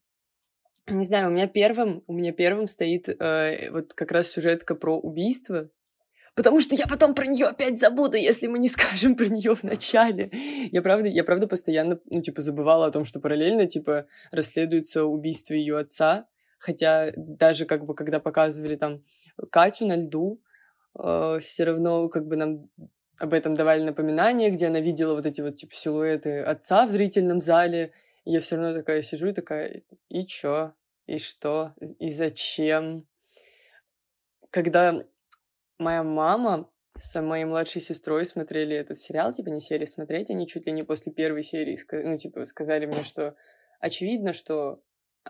Не 0.88 1.06
знаю, 1.06 1.30
у 1.30 1.32
меня 1.32 1.48
первым, 1.48 2.04
у 2.08 2.14
меня 2.14 2.32
первым 2.32 2.68
стоит 2.68 3.10
э, 3.10 3.70
вот 3.72 3.94
как 3.94 4.12
раз 4.12 4.30
сюжетка 4.30 4.74
про 4.74 4.98
убийство, 4.98 5.70
потому 6.36 6.62
что 6.62 6.74
я 6.74 6.88
потом 6.88 7.14
про 7.14 7.28
нее 7.28 7.46
опять 7.48 7.80
забуду, 7.80 8.18
если 8.18 8.48
мы 8.48 8.58
не 8.60 8.68
скажем 8.68 9.16
про 9.16 9.26
нее 9.26 9.56
в 9.56 9.64
начале. 9.64 10.32
Я 10.72 10.82
правда, 10.82 11.08
я 11.08 11.24
правда 11.24 11.48
постоянно, 11.48 12.00
ну, 12.06 12.22
типа, 12.22 12.42
забывала 12.42 12.88
о 12.88 12.92
том, 12.92 13.06
что 13.06 13.20
параллельно, 13.20 13.68
типа, 13.68 14.08
расследуется 14.32 15.06
убийство 15.06 15.54
ее 15.54 15.78
отца, 15.78 16.28
хотя 16.58 17.12
даже, 17.16 17.66
как 17.66 17.86
бы, 17.86 17.94
когда 17.94 18.20
показывали 18.20 18.76
там 18.76 19.04
Катю 19.52 19.86
на 19.86 19.96
льду, 19.96 20.42
э, 20.98 21.40
все 21.40 21.66
равно, 21.66 22.10
как 22.10 22.26
бы, 22.26 22.36
нам 22.36 22.56
об 23.20 23.34
этом 23.34 23.54
давали 23.54 23.84
напоминания, 23.84 24.50
где 24.50 24.68
она 24.68 24.80
видела 24.80 25.14
вот 25.14 25.26
эти 25.26 25.42
вот 25.42 25.58
типа 25.58 25.76
силуэты 25.76 26.40
отца 26.40 26.86
в 26.86 26.90
зрительном 26.90 27.40
зале. 27.40 27.94
И 28.26 28.32
я 28.32 28.42
все 28.42 28.56
равно 28.56 28.74
такая 28.74 29.02
сижу 29.02 29.28
и 29.28 29.34
такая, 29.34 29.84
и 30.08 30.26
чё? 30.26 30.74
И 31.06 31.18
что? 31.18 31.74
И 32.00 32.12
зачем? 32.12 33.08
Когда 34.52 35.04
моя 35.78 36.04
мама 36.04 36.70
с 36.98 37.20
моей 37.22 37.46
младшей 37.46 37.82
сестрой 37.82 38.26
смотрели 38.26 38.76
этот 38.76 38.98
сериал, 38.98 39.32
типа 39.32 39.50
не 39.50 39.60
сели 39.60 39.86
смотреть, 39.86 40.32
они 40.32 40.48
чуть 40.48 40.66
ли 40.66 40.72
не 40.72 40.84
после 40.84 41.12
первой 41.12 41.44
серии, 41.44 41.78
ну, 41.92 42.18
типа, 42.18 42.46
сказали 42.46 42.86
мне, 42.86 43.04
что 43.04 43.36
очевидно, 43.80 44.34
что 44.34 44.82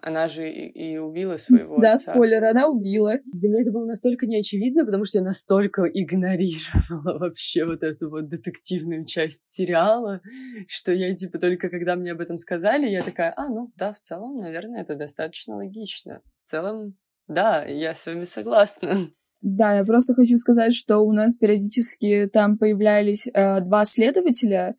она 0.02 0.28
же 0.28 0.49
и, 0.49 0.93
и 0.93 0.97
убила 0.97 1.38
своего 1.38 1.80
да, 1.80 1.93
отца. 1.93 2.12
Да, 2.12 2.13
спойлер, 2.13 2.43
она 2.45 2.67
убила. 2.67 3.15
Для 3.25 3.49
меня 3.49 3.62
это 3.62 3.71
было 3.71 3.86
настолько 3.86 4.25
неочевидно, 4.25 4.86
потому 4.86 5.06
что 5.06 5.19
я 5.19 5.23
настолько 5.23 5.84
игнорировала 5.84 7.17
вообще 7.19 7.65
вот 7.65 7.84
эту 7.84 8.10
вот 8.10 8.30
детективную 8.30 9.06
часть 9.06 9.45
сериала, 9.45 10.21
что 10.67 10.91
я, 10.91 11.13
типа, 11.15 11.39
только 11.39 11.69
когда 11.69 11.95
мне 11.95 12.12
об 12.12 12.21
этом 12.21 12.38
сказали, 12.38 12.88
я 12.88 13.04
такая, 13.04 13.34
а, 13.36 13.49
ну, 13.49 13.71
да, 13.75 13.93
в 13.93 13.99
целом, 13.99 14.38
наверное, 14.38 14.82
это 14.82 14.95
достаточно 14.95 15.56
логично. 15.56 16.21
В 16.38 16.43
целом, 16.43 16.97
да, 17.28 17.65
я 17.65 17.93
с 17.93 18.06
вами 18.06 18.23
согласна. 18.23 19.10
Да, 19.41 19.78
я 19.78 19.86
просто 19.86 20.13
хочу 20.13 20.38
сказать, 20.38 20.73
что 20.73 20.99
у 20.99 21.13
нас 21.13 21.36
периодически 21.36 22.30
там 22.32 22.58
появлялись 22.58 23.28
э, 23.28 23.62
два 23.62 23.86
следователя, 23.86 24.75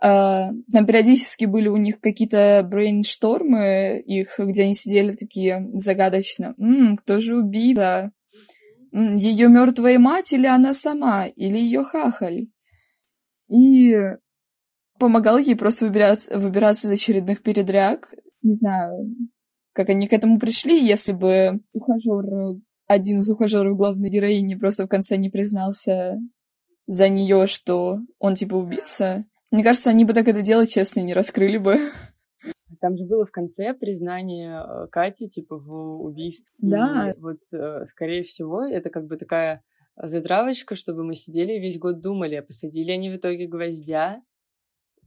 там 0.00 0.86
периодически 0.86 1.44
были 1.44 1.68
у 1.68 1.76
них 1.76 2.00
какие-то 2.00 2.66
брейнштормы 2.68 4.00
их, 4.04 4.38
где 4.38 4.64
они 4.64 4.74
сидели 4.74 5.12
такие 5.12 5.68
загадочно. 5.72 6.54
М-м, 6.58 6.96
кто 6.96 7.20
же 7.20 7.36
убита? 7.36 8.12
Ее 8.92 9.48
мертвая 9.48 9.98
мать 9.98 10.32
или 10.32 10.46
она 10.46 10.72
сама? 10.72 11.26
Или 11.26 11.58
ее 11.58 11.82
хахаль? 11.82 12.46
И 13.48 13.94
помогал 14.98 15.38
ей 15.38 15.56
просто 15.56 15.86
выбираться, 15.86 16.38
выбираться 16.38 16.88
из 16.88 16.92
очередных 16.92 17.42
передряг. 17.42 18.14
Не 18.42 18.54
знаю, 18.54 19.14
как 19.72 19.88
они 19.88 20.06
к 20.06 20.12
этому 20.12 20.38
пришли, 20.38 20.86
если 20.86 21.12
бы 21.12 21.60
ухажер, 21.72 22.60
один 22.86 23.18
из 23.18 23.30
ухажеров 23.30 23.76
главной 23.76 24.10
героини 24.10 24.54
просто 24.54 24.86
в 24.86 24.88
конце 24.88 25.16
не 25.16 25.28
признался 25.28 26.18
за 26.86 27.08
нее, 27.08 27.46
что 27.46 27.98
он 28.18 28.34
типа 28.34 28.54
убийца. 28.54 29.24
Мне 29.50 29.64
кажется, 29.64 29.90
они 29.90 30.04
бы 30.04 30.12
так 30.12 30.28
это 30.28 30.42
дело 30.42 30.66
честно 30.66 31.00
не 31.00 31.14
раскрыли 31.14 31.58
бы. 31.58 31.78
Там 32.80 32.96
же 32.96 33.04
было 33.04 33.24
в 33.24 33.32
конце 33.32 33.74
признание 33.74 34.60
э, 34.60 34.86
Кати, 34.88 35.26
типа, 35.26 35.58
в 35.58 36.04
убийстве. 36.04 36.54
Да. 36.58 37.10
И 37.10 37.20
вот, 37.20 37.38
э, 37.52 37.84
скорее 37.86 38.22
всего, 38.22 38.62
это 38.62 38.90
как 38.90 39.06
бы 39.06 39.16
такая 39.16 39.64
затравочка, 39.96 40.74
чтобы 40.74 41.02
мы 41.02 41.14
сидели 41.14 41.54
и 41.54 41.60
весь 41.60 41.78
год 41.78 42.00
думали, 42.00 42.36
а 42.36 42.42
посадили 42.42 42.92
они 42.92 43.10
в 43.10 43.16
итоге 43.16 43.48
гвоздя? 43.48 44.22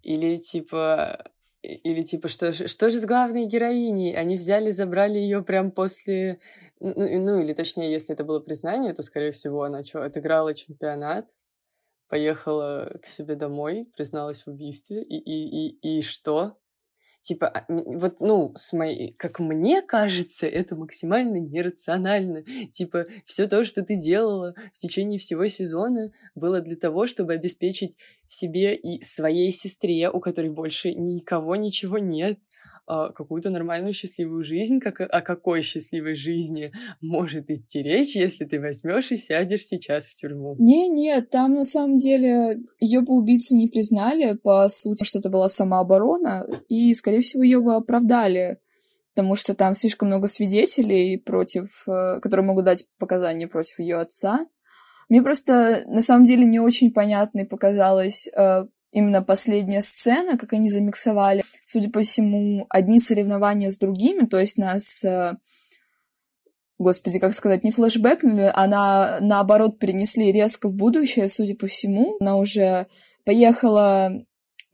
Или, 0.02 0.38
типа, 0.38 1.32
или 1.62 2.02
типа, 2.02 2.28
что, 2.28 2.52
что 2.52 2.90
же 2.90 3.00
с 3.00 3.06
главной 3.06 3.46
героиней? 3.46 4.16
Они 4.16 4.36
взяли, 4.36 4.72
забрали 4.72 5.20
ее 5.20 5.44
прям 5.44 5.72
после... 5.72 6.40
Ну, 6.80 6.94
ну, 6.96 7.40
или 7.40 7.54
точнее, 7.54 7.92
если 7.92 8.14
это 8.14 8.24
было 8.24 8.40
признание, 8.40 8.94
то, 8.94 9.04
скорее 9.04 9.32
всего, 9.32 9.64
она 9.64 9.84
что, 9.84 10.04
отыграла 10.04 10.56
чемпионат, 10.56 11.30
поехала 12.12 12.92
к 13.02 13.08
себе 13.08 13.36
домой, 13.36 13.90
призналась 13.96 14.44
в 14.44 14.50
убийстве, 14.50 15.02
и, 15.02 15.16
и, 15.16 15.70
и, 15.70 15.98
и 16.00 16.02
что? 16.02 16.58
Типа, 17.22 17.48
а, 17.48 17.66
вот, 17.70 18.20
ну, 18.20 18.52
с 18.58 18.74
моей, 18.74 19.14
как 19.14 19.40
мне 19.40 19.82
кажется, 19.82 20.46
это 20.46 20.76
максимально 20.76 21.38
нерационально. 21.38 22.44
Типа, 22.74 23.06
все 23.24 23.48
то, 23.48 23.64
что 23.64 23.82
ты 23.84 23.96
делала 23.96 24.56
в 24.74 24.78
течение 24.78 25.20
всего 25.20 25.48
сезона, 25.48 26.12
было 26.36 26.60
для 26.60 26.76
того, 26.76 27.08
чтобы 27.08 27.32
обеспечить 27.34 27.96
себе 28.28 28.76
и 28.76 29.02
своей 29.02 29.52
сестре, 29.52 30.10
у 30.10 30.20
которой 30.20 30.50
больше 30.50 30.94
никого 30.94 31.56
ничего 31.56 31.98
нет, 31.98 32.40
какую-то 32.88 33.50
нормальную 33.50 33.94
счастливую 33.94 34.44
жизнь, 34.44 34.80
как, 34.80 35.02
о 35.02 35.22
какой 35.22 35.62
счастливой 35.62 36.16
жизни 36.16 36.72
может 37.02 37.50
идти 37.50 37.82
речь, 37.82 38.16
если 38.16 38.46
ты 38.46 38.60
возьмешь 38.60 39.12
и 39.12 39.18
сядешь 39.18 39.66
сейчас 39.66 40.06
в 40.06 40.16
тюрьму? 40.16 40.56
Не, 40.60 40.90
не, 40.90 41.22
там 41.22 41.54
на 41.54 41.64
самом 41.64 41.98
деле 41.98 42.60
ее 42.80 43.02
бы 43.02 43.16
убийцы 43.16 43.56
не 43.56 43.68
признали, 43.68 44.34
по 44.34 44.68
сути, 44.70 45.04
что 45.04 45.20
это 45.20 45.30
была 45.30 45.48
самооборона, 45.48 46.46
и, 46.68 46.94
скорее 46.94 47.22
всего, 47.22 47.44
ее 47.44 47.62
бы 47.62 47.76
оправдали 47.76 48.58
потому 49.14 49.36
что 49.36 49.54
там 49.54 49.74
слишком 49.74 50.08
много 50.08 50.28
свидетелей 50.28 51.18
против, 51.18 51.84
э, 51.88 52.20
которые 52.22 52.46
могут 52.46 52.66
дать 52.66 52.86
показания 52.98 53.48
против 53.48 53.80
ее 53.80 53.98
отца. 53.98 54.48
Мне 55.10 55.22
просто 55.22 55.84
на 55.88 56.02
самом 56.02 56.24
деле 56.24 56.46
не 56.46 56.60
очень 56.60 56.94
понятной 56.94 57.46
показалась 57.46 58.30
э, 58.30 58.66
именно 58.92 59.22
последняя 59.22 59.82
сцена, 59.82 60.38
как 60.38 60.54
они 60.54 60.70
замиксовали, 60.70 61.44
судя 61.66 61.90
по 61.90 62.02
всему, 62.02 62.66
одни 62.70 63.00
соревнования 63.00 63.70
с 63.70 63.78
другими, 63.78 64.26
то 64.26 64.40
есть 64.40 64.58
нас, 64.58 65.04
э, 65.06 65.38
господи, 66.78 67.20
как 67.20 67.34
сказать, 67.34 67.64
не 67.64 67.72
флешбэкнули, 67.72 68.52
а 68.54 68.68
на, 68.68 69.20
наоборот 69.22 69.80
перенесли 69.80 70.32
резко 70.32 70.68
в 70.68 70.76
будущее, 70.76 71.30
судя 71.30 71.56
по 71.56 71.68
всему. 71.68 72.18
Она 72.20 72.36
уже 72.38 72.88
поехала 73.26 74.12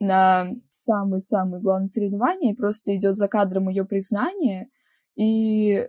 на 0.00 0.48
самые-самые 0.70 1.60
главные 1.60 1.86
соревнования, 1.86 2.52
и 2.52 2.56
просто 2.56 2.96
идет 2.96 3.14
за 3.14 3.28
кадром 3.28 3.68
ее 3.68 3.84
признание, 3.84 4.68
и 5.16 5.88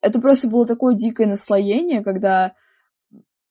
это 0.00 0.20
просто 0.20 0.48
было 0.48 0.66
такое 0.66 0.94
дикое 0.94 1.26
наслоение, 1.26 2.02
когда 2.02 2.54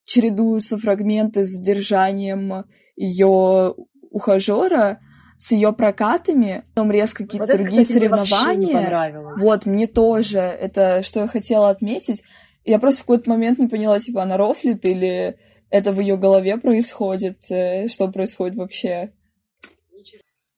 чередуются 0.06 0.78
фрагменты 0.78 1.44
с 1.44 1.58
задержанием 1.58 2.66
ее 2.96 3.76
ухажера, 4.10 5.00
с 5.38 5.52
ее 5.52 5.74
прокатами, 5.74 6.64
потом 6.76 6.92
резко 6.92 7.24
какие-то 7.24 7.48
вот 7.48 7.58
другие 7.58 7.82
кстати, 7.82 8.00
соревнования. 8.00 9.36
Вот, 9.40 9.66
мне 9.66 9.88
тоже. 9.88 10.38
Это 10.38 11.02
что 11.02 11.22
я 11.22 11.28
хотела 11.28 11.70
отметить. 11.70 12.24
Я 12.64 12.78
просто 12.78 13.00
в 13.00 13.04
какой-то 13.06 13.30
момент 13.30 13.58
не 13.58 13.68
поняла, 13.68 14.00
типа, 14.00 14.22
она 14.22 14.38
рофлит 14.38 14.86
или 14.86 15.36
это 15.72 15.92
в 15.94 16.00
ее 16.00 16.18
голове 16.18 16.58
происходит, 16.58 17.50
э, 17.50 17.88
что 17.88 18.12
происходит 18.12 18.56
вообще. 18.56 19.14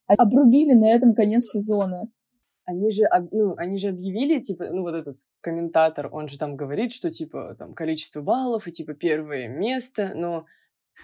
Обрубили 0.07 0.73
на 0.73 0.89
этом 0.89 1.13
конец 1.13 1.43
сезона. 1.43 2.09
Они 2.65 2.91
же, 2.91 3.03
ну, 3.31 3.55
они 3.57 3.77
же 3.77 3.89
объявили, 3.89 4.39
типа, 4.39 4.65
ну, 4.69 4.81
вот 4.81 4.95
этот 4.95 5.17
комментатор, 5.43 6.09
он 6.11 6.27
же 6.27 6.39
там 6.39 6.55
говорит, 6.55 6.91
что, 6.91 7.11
типа, 7.11 7.55
там, 7.59 7.73
количество 7.73 8.21
баллов 8.21 8.67
и, 8.67 8.71
типа, 8.71 8.93
первое 8.93 9.47
место, 9.47 10.13
но 10.15 10.45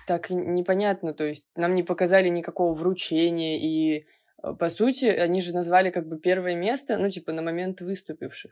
так 0.08 0.30
непонятно, 0.30 1.14
то 1.14 1.26
есть 1.26 1.46
нам 1.56 1.76
не 1.76 1.84
показали 1.84 2.30
никакого 2.30 2.74
вручения, 2.74 3.60
и, 3.60 4.06
э, 4.44 4.54
по 4.54 4.70
сути, 4.70 5.06
они 5.06 5.42
же 5.42 5.54
назвали 5.54 5.90
как 5.92 6.08
бы 6.08 6.20
первое 6.20 6.56
место, 6.56 6.98
ну, 6.98 7.10
типа, 7.10 7.34
на 7.34 7.42
момент 7.42 7.82
выступивших. 7.82 8.52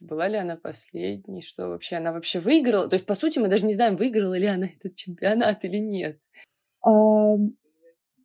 Была 0.00 0.28
ли 0.28 0.36
она 0.36 0.56
последней, 0.56 1.42
что 1.42 1.68
вообще, 1.68 1.96
она 1.96 2.12
вообще 2.12 2.40
выиграла? 2.40 2.88
То 2.88 2.96
есть, 2.96 3.06
по 3.06 3.14
сути, 3.14 3.38
мы 3.38 3.48
даже 3.48 3.66
не 3.66 3.74
знаем, 3.74 3.96
выиграла 3.96 4.38
ли 4.38 4.46
она 4.46 4.66
этот 4.66 4.94
чемпионат 4.94 5.64
или 5.64 5.78
нет. 5.78 6.18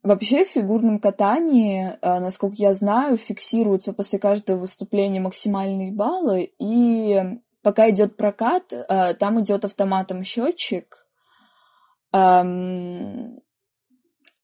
Вообще 0.04 0.44
в 0.44 0.50
фигурном 0.50 1.00
катании, 1.00 1.98
э, 2.02 2.20
насколько 2.20 2.56
я 2.58 2.74
знаю, 2.74 3.16
фиксируются 3.16 3.94
после 3.94 4.20
каждого 4.20 4.60
выступления 4.60 5.22
максимальные 5.22 5.94
баллы, 5.94 6.52
и 6.60 7.40
пока 7.62 7.90
идет 7.90 8.18
прокат, 8.18 8.74
э, 8.74 9.14
там 9.14 9.40
идет 9.42 9.64
автоматом 9.64 10.26
счетчик 10.26 11.08
эм, 12.12 13.40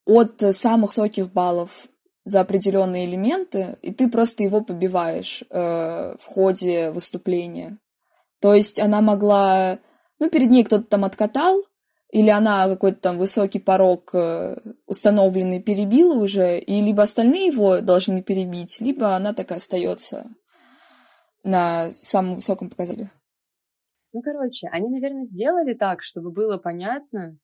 от 0.05 0.41
самых 0.55 0.91
высоких 0.91 1.33
баллов 1.33 1.89
за 2.23 2.39
определенные 2.39 3.05
элементы, 3.05 3.77
и 3.81 3.91
ты 3.93 4.09
просто 4.09 4.43
его 4.43 4.61
побиваешь 4.61 5.43
э, 5.49 6.15
в 6.17 6.25
ходе 6.25 6.91
выступления. 6.91 7.75
То 8.39 8.53
есть 8.53 8.79
она 8.79 9.01
могла, 9.01 9.79
ну, 10.19 10.29
перед 10.29 10.49
ней 10.51 10.63
кто-то 10.63 10.85
там 10.85 11.03
откатал, 11.03 11.61
или 12.11 12.29
она 12.29 12.67
какой-то 12.67 12.99
там 12.99 13.17
высокий 13.17 13.59
порог 13.59 14.09
э, 14.13 14.57
установленный 14.87 15.61
перебила 15.61 16.15
уже, 16.15 16.57
и 16.59 16.81
либо 16.81 17.03
остальные 17.03 17.47
его 17.47 17.81
должны 17.81 18.23
перебить, 18.23 18.81
либо 18.81 19.15
она 19.15 19.33
так 19.33 19.51
и 19.51 19.55
остается 19.55 20.25
на 21.43 21.91
самом 21.91 22.35
высоком 22.35 22.69
показателе. 22.69 23.09
Ну, 24.11 24.21
короче, 24.21 24.67
они, 24.71 24.89
наверное, 24.89 25.23
сделали 25.23 25.75
так, 25.75 26.01
чтобы 26.01 26.31
было 26.31 26.57
понятно, 26.57 27.37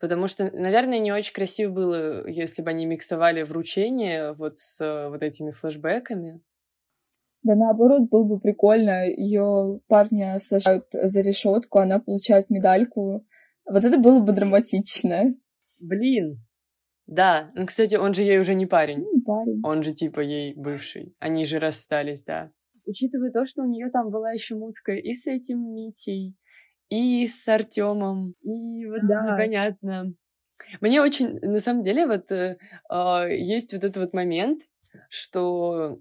потому 0.00 0.28
что, 0.28 0.50
наверное, 0.50 0.98
не 0.98 1.12
очень 1.12 1.34
красиво 1.34 1.70
было, 1.70 2.26
если 2.26 2.62
бы 2.62 2.70
они 2.70 2.86
миксовали 2.86 3.42
вручение 3.42 4.32
вот 4.32 4.58
с 4.58 4.80
э, 4.80 5.10
вот 5.10 5.22
этими 5.22 5.50
флешбэками. 5.50 6.40
Да 7.42 7.54
наоборот, 7.54 8.08
было 8.10 8.24
бы 8.24 8.38
прикольно. 8.38 9.06
Ее 9.08 9.80
парня 9.88 10.38
сажают 10.38 10.86
за 10.90 11.20
решетку, 11.20 11.78
она 11.78 11.98
получает 11.98 12.48
медальку 12.48 13.26
вот 13.70 13.84
это 13.84 13.98
было 13.98 14.20
бы 14.20 14.32
драматично. 14.32 15.34
Блин. 15.80 16.44
Да, 17.06 17.50
ну, 17.54 17.66
кстати, 17.66 17.96
он 17.96 18.14
же 18.14 18.22
ей 18.22 18.38
уже 18.38 18.54
не 18.54 18.66
парень. 18.66 18.98
Ну, 18.98 19.14
не 19.14 19.20
парень. 19.22 19.60
Он 19.64 19.82
же 19.82 19.92
типа 19.92 20.20
ей 20.20 20.54
бывший. 20.54 21.14
Они 21.18 21.44
же 21.44 21.58
расстались, 21.58 22.22
да. 22.22 22.52
Учитывая 22.84 23.30
то, 23.30 23.44
что 23.44 23.62
у 23.62 23.66
нее 23.66 23.90
там 23.90 24.10
была 24.10 24.32
еще 24.32 24.54
мутка 24.54 24.92
и 24.92 25.12
с 25.12 25.26
этим 25.26 25.74
Митей, 25.74 26.36
и 26.88 27.26
с 27.26 27.48
Артемом, 27.48 28.34
и 28.42 28.86
вот 28.86 29.06
да. 29.06 29.32
непонятно. 29.32 30.14
Мне 30.80 31.00
очень, 31.00 31.38
на 31.40 31.60
самом 31.60 31.82
деле, 31.82 32.06
вот 32.06 32.30
э, 32.32 32.58
э, 32.90 33.36
есть 33.36 33.72
вот 33.72 33.84
этот 33.84 33.96
вот 33.96 34.12
момент, 34.12 34.62
что 35.08 36.00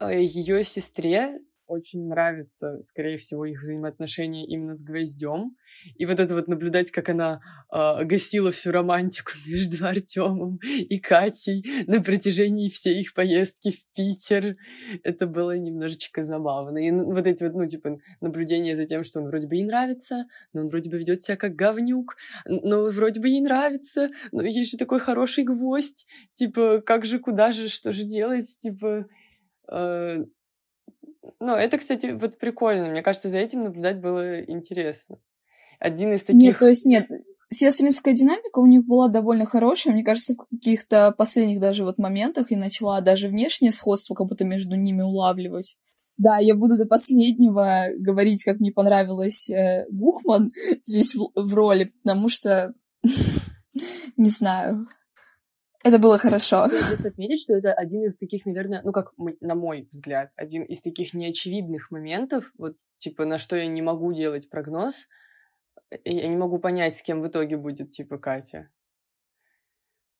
э, 0.00 0.22
ее 0.22 0.64
сестре 0.64 1.40
очень 1.66 2.06
нравится, 2.06 2.80
скорее 2.80 3.16
всего, 3.16 3.44
их 3.44 3.60
взаимоотношения 3.60 4.46
именно 4.46 4.74
с 4.74 4.82
Гвоздем. 4.82 5.56
И 5.96 6.06
вот 6.06 6.20
это 6.20 6.34
вот 6.34 6.48
наблюдать, 6.48 6.90
как 6.90 7.08
она 7.08 7.40
э, 7.72 8.04
гасила 8.04 8.52
всю 8.52 8.70
романтику 8.70 9.32
между 9.46 9.86
Артемом 9.86 10.58
и 10.62 10.98
Катей 10.98 11.64
на 11.86 12.02
протяжении 12.02 12.70
всей 12.70 13.00
их 13.00 13.14
поездки 13.14 13.72
в 13.72 13.94
Питер, 13.94 14.56
это 15.02 15.26
было 15.26 15.56
немножечко 15.56 16.22
забавно. 16.22 16.78
И 16.78 16.90
вот 16.90 17.26
эти 17.26 17.44
вот, 17.44 17.54
ну, 17.54 17.66
типа, 17.66 17.98
наблюдения 18.20 18.76
за 18.76 18.84
тем, 18.86 19.04
что 19.04 19.20
он 19.20 19.26
вроде 19.26 19.46
бы 19.46 19.56
ей 19.56 19.64
нравится, 19.64 20.26
но 20.52 20.62
он 20.62 20.68
вроде 20.68 20.90
бы 20.90 20.98
ведет 20.98 21.22
себя 21.22 21.36
как 21.36 21.54
говнюк, 21.54 22.16
но 22.46 22.86
вроде 22.86 23.20
бы 23.20 23.28
ей 23.28 23.40
нравится, 23.40 24.10
но 24.32 24.42
есть 24.42 24.72
же 24.72 24.78
такой 24.78 25.00
хороший 25.00 25.44
гвоздь, 25.44 26.06
типа, 26.32 26.80
как 26.80 27.04
же, 27.04 27.18
куда 27.18 27.52
же, 27.52 27.68
что 27.68 27.92
же 27.92 28.04
делать, 28.04 28.46
типа... 28.58 29.06
Э, 29.70 30.24
ну, 31.40 31.54
это, 31.54 31.78
кстати, 31.78 32.06
вот 32.06 32.38
прикольно. 32.38 32.90
Мне 32.90 33.02
кажется, 33.02 33.28
за 33.28 33.38
этим 33.38 33.64
наблюдать 33.64 34.00
было 34.00 34.40
интересно. 34.42 35.18
Один 35.78 36.12
из 36.12 36.22
таких... 36.22 36.42
Нет, 36.42 36.58
то 36.58 36.68
есть 36.68 36.84
нет, 36.84 37.08
сестринская 37.48 38.14
динамика 38.14 38.58
у 38.58 38.66
них 38.66 38.84
была 38.84 39.08
довольно 39.08 39.46
хорошая. 39.46 39.94
Мне 39.94 40.04
кажется, 40.04 40.34
в 40.34 40.56
каких-то 40.56 41.12
последних 41.12 41.60
даже 41.60 41.84
вот 41.84 41.98
моментах 41.98 42.50
и 42.50 42.56
начала 42.56 43.00
даже 43.00 43.28
внешнее 43.28 43.72
сходство 43.72 44.14
как 44.14 44.26
будто 44.26 44.44
между 44.44 44.76
ними 44.76 45.02
улавливать. 45.02 45.76
Да, 46.16 46.38
я 46.38 46.54
буду 46.54 46.78
до 46.78 46.86
последнего 46.86 47.88
говорить, 47.98 48.42
как 48.42 48.58
мне 48.58 48.72
понравилась 48.72 49.50
э, 49.50 49.86
Гухман 49.90 50.50
здесь 50.84 51.14
в, 51.14 51.30
в 51.34 51.54
роли, 51.54 51.92
потому 52.02 52.28
что 52.28 52.72
не 54.16 54.30
знаю. 54.30 54.88
Это 55.84 55.98
было 55.98 56.18
хорошо. 56.18 56.66
Я 56.66 57.08
отметить, 57.08 57.42
что 57.42 57.54
это 57.54 57.72
один 57.72 58.04
из 58.04 58.16
таких, 58.16 58.46
наверное, 58.46 58.82
ну 58.82 58.92
как 58.92 59.12
на 59.40 59.54
мой 59.54 59.86
взгляд, 59.90 60.32
один 60.36 60.62
из 60.62 60.82
таких 60.82 61.14
неочевидных 61.14 61.90
моментов, 61.90 62.52
вот 62.58 62.76
типа 62.98 63.24
на 63.24 63.38
что 63.38 63.56
я 63.56 63.66
не 63.66 63.82
могу 63.82 64.12
делать 64.12 64.50
прогноз, 64.50 65.08
я 66.04 66.28
не 66.28 66.36
могу 66.36 66.58
понять, 66.58 66.96
с 66.96 67.02
кем 67.02 67.22
в 67.22 67.28
итоге 67.28 67.56
будет 67.56 67.90
типа 67.90 68.18
Катя. 68.18 68.70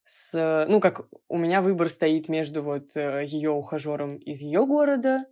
С, 0.04 0.66
ну 0.68 0.80
как 0.80 1.08
у 1.28 1.36
меня 1.36 1.62
выбор 1.62 1.90
стоит 1.90 2.28
между 2.28 2.62
вот 2.62 2.96
э, 2.96 3.24
ее 3.26 3.50
ухажером 3.50 4.18
из 4.18 4.40
ее 4.40 4.64
города 4.64 5.24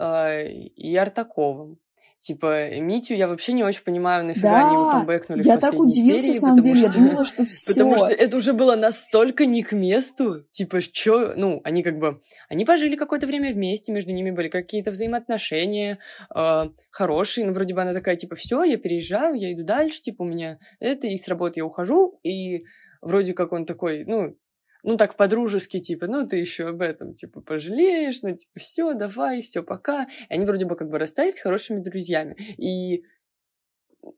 э, 0.00 0.50
и 0.50 0.96
Артаковым. 0.96 1.78
Типа, 2.20 2.78
Митю 2.78 3.14
я 3.14 3.28
вообще 3.28 3.54
не 3.54 3.64
очень 3.64 3.82
понимаю, 3.82 4.26
нафига 4.26 4.50
да, 4.50 4.66
они 4.66 4.74
его 4.74 4.90
камбэкнули 4.90 5.42
я 5.42 5.56
так 5.56 5.72
удивилась, 5.72 6.20
серии, 6.20 6.34
на 6.34 6.40
самом 6.40 6.60
деле, 6.60 6.76
что... 6.76 6.86
я 6.88 6.92
думала, 6.92 7.24
что 7.24 7.44
все. 7.46 7.72
Потому 7.72 7.96
что 7.96 8.08
это 8.08 8.36
уже 8.36 8.52
было 8.52 8.76
настолько 8.76 9.46
не 9.46 9.62
к 9.62 9.72
месту, 9.72 10.44
типа, 10.50 10.82
что, 10.82 11.32
ну, 11.34 11.62
они 11.64 11.82
как 11.82 11.98
бы, 11.98 12.20
они 12.50 12.66
пожили 12.66 12.96
какое-то 12.96 13.26
время 13.26 13.54
вместе, 13.54 13.90
между 13.90 14.12
ними 14.12 14.32
были 14.32 14.48
какие-то 14.48 14.90
взаимоотношения 14.90 15.98
э, 16.34 16.68
хорошие, 16.90 17.46
ну, 17.46 17.54
вроде 17.54 17.72
бы 17.72 17.80
она 17.80 17.94
такая, 17.94 18.16
типа, 18.16 18.36
все, 18.36 18.64
я 18.64 18.76
переезжаю, 18.76 19.34
я 19.36 19.54
иду 19.54 19.64
дальше, 19.64 20.02
типа, 20.02 20.20
у 20.20 20.26
меня 20.26 20.58
это, 20.78 21.06
и 21.06 21.16
с 21.16 21.26
работы 21.26 21.60
я 21.60 21.64
ухожу, 21.64 22.20
и 22.22 22.66
вроде 23.00 23.32
как 23.32 23.52
он 23.52 23.64
такой, 23.64 24.04
ну, 24.04 24.36
ну, 24.82 24.96
так 24.96 25.16
по-дружески, 25.16 25.80
типа, 25.80 26.06
ну, 26.06 26.26
ты 26.26 26.36
еще 26.36 26.68
об 26.68 26.82
этом, 26.82 27.14
типа, 27.14 27.40
пожалеешь, 27.40 28.22
ну, 28.22 28.34
типа, 28.34 28.58
все, 28.58 28.94
давай, 28.94 29.42
все, 29.42 29.62
пока. 29.62 30.04
И 30.04 30.34
они 30.34 30.44
вроде 30.44 30.64
бы 30.64 30.76
как 30.76 30.90
бы 30.90 30.98
расстались 30.98 31.38
хорошими 31.38 31.80
друзьями. 31.80 32.36
И 32.56 33.04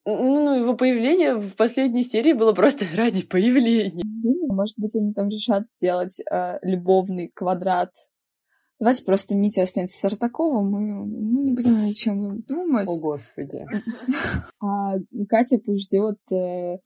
ну, 0.05 0.45
ну, 0.45 0.61
его 0.61 0.75
появление 0.77 1.37
в 1.37 1.55
последней 1.55 2.03
серии 2.03 2.33
было 2.33 2.53
просто 2.53 2.85
ради 2.97 3.25
появления. 3.25 4.03
Может 4.49 4.79
быть, 4.79 4.95
они 4.97 5.13
там 5.13 5.29
решат 5.29 5.69
сделать 5.69 6.21
э, 6.21 6.59
любовный 6.63 7.29
квадрат. 7.29 7.91
Давайте 8.79 9.05
просто 9.05 9.37
Митя 9.37 9.63
останется 9.63 9.97
с 9.97 10.05
Артаковым, 10.05 10.69
мы, 10.69 11.07
мы 11.07 11.43
не 11.43 11.53
будем 11.53 11.79
ни 11.79 11.91
о 11.91 11.95
чем 11.95 12.41
думать. 12.43 12.89
О, 12.89 13.01
Господи. 13.01 13.65
А 14.61 14.95
Катя 15.29 15.59
пусть 15.65 15.87
ждет 15.87 16.19
э, 16.33 16.79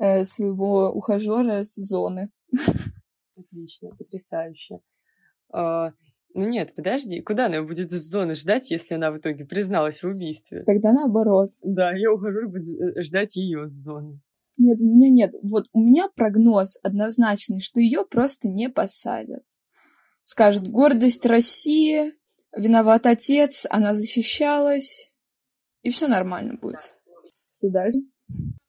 э, 0.00 0.24
своего 0.24 0.90
ухажера 0.92 1.64
с 1.64 1.74
зоны. 1.74 2.30
Отлично, 3.50 3.90
потрясающе. 3.96 4.80
А, 5.52 5.92
ну 6.34 6.48
нет, 6.48 6.74
подожди, 6.74 7.20
куда 7.20 7.46
она 7.46 7.62
будет 7.62 7.92
из 7.92 8.08
зоны 8.08 8.34
ждать, 8.34 8.70
если 8.70 8.94
она 8.94 9.10
в 9.10 9.18
итоге 9.18 9.44
призналась 9.44 10.02
в 10.02 10.06
убийстве? 10.06 10.62
Тогда 10.64 10.92
наоборот. 10.92 11.52
Да, 11.62 11.92
я 11.92 12.12
ухожу 12.12 12.48
э, 12.48 13.02
ждать 13.02 13.36
ее 13.36 13.66
с 13.66 13.72
зоны. 13.72 14.20
Нет, 14.56 14.80
у 14.80 14.84
меня 14.84 15.10
нет. 15.10 15.34
Вот 15.42 15.66
у 15.72 15.80
меня 15.80 16.08
прогноз 16.14 16.78
однозначный, 16.82 17.60
что 17.60 17.80
ее 17.80 18.04
просто 18.04 18.48
не 18.48 18.68
посадят. 18.68 19.44
Скажут, 20.22 20.68
гордость 20.68 21.26
России, 21.26 22.12
виноват 22.54 23.06
отец, 23.06 23.66
она 23.68 23.94
защищалась, 23.94 25.12
и 25.82 25.90
все 25.90 26.08
нормально 26.08 26.58
будет. 26.60 26.94
Что 27.56 27.70
дальше? 27.70 28.00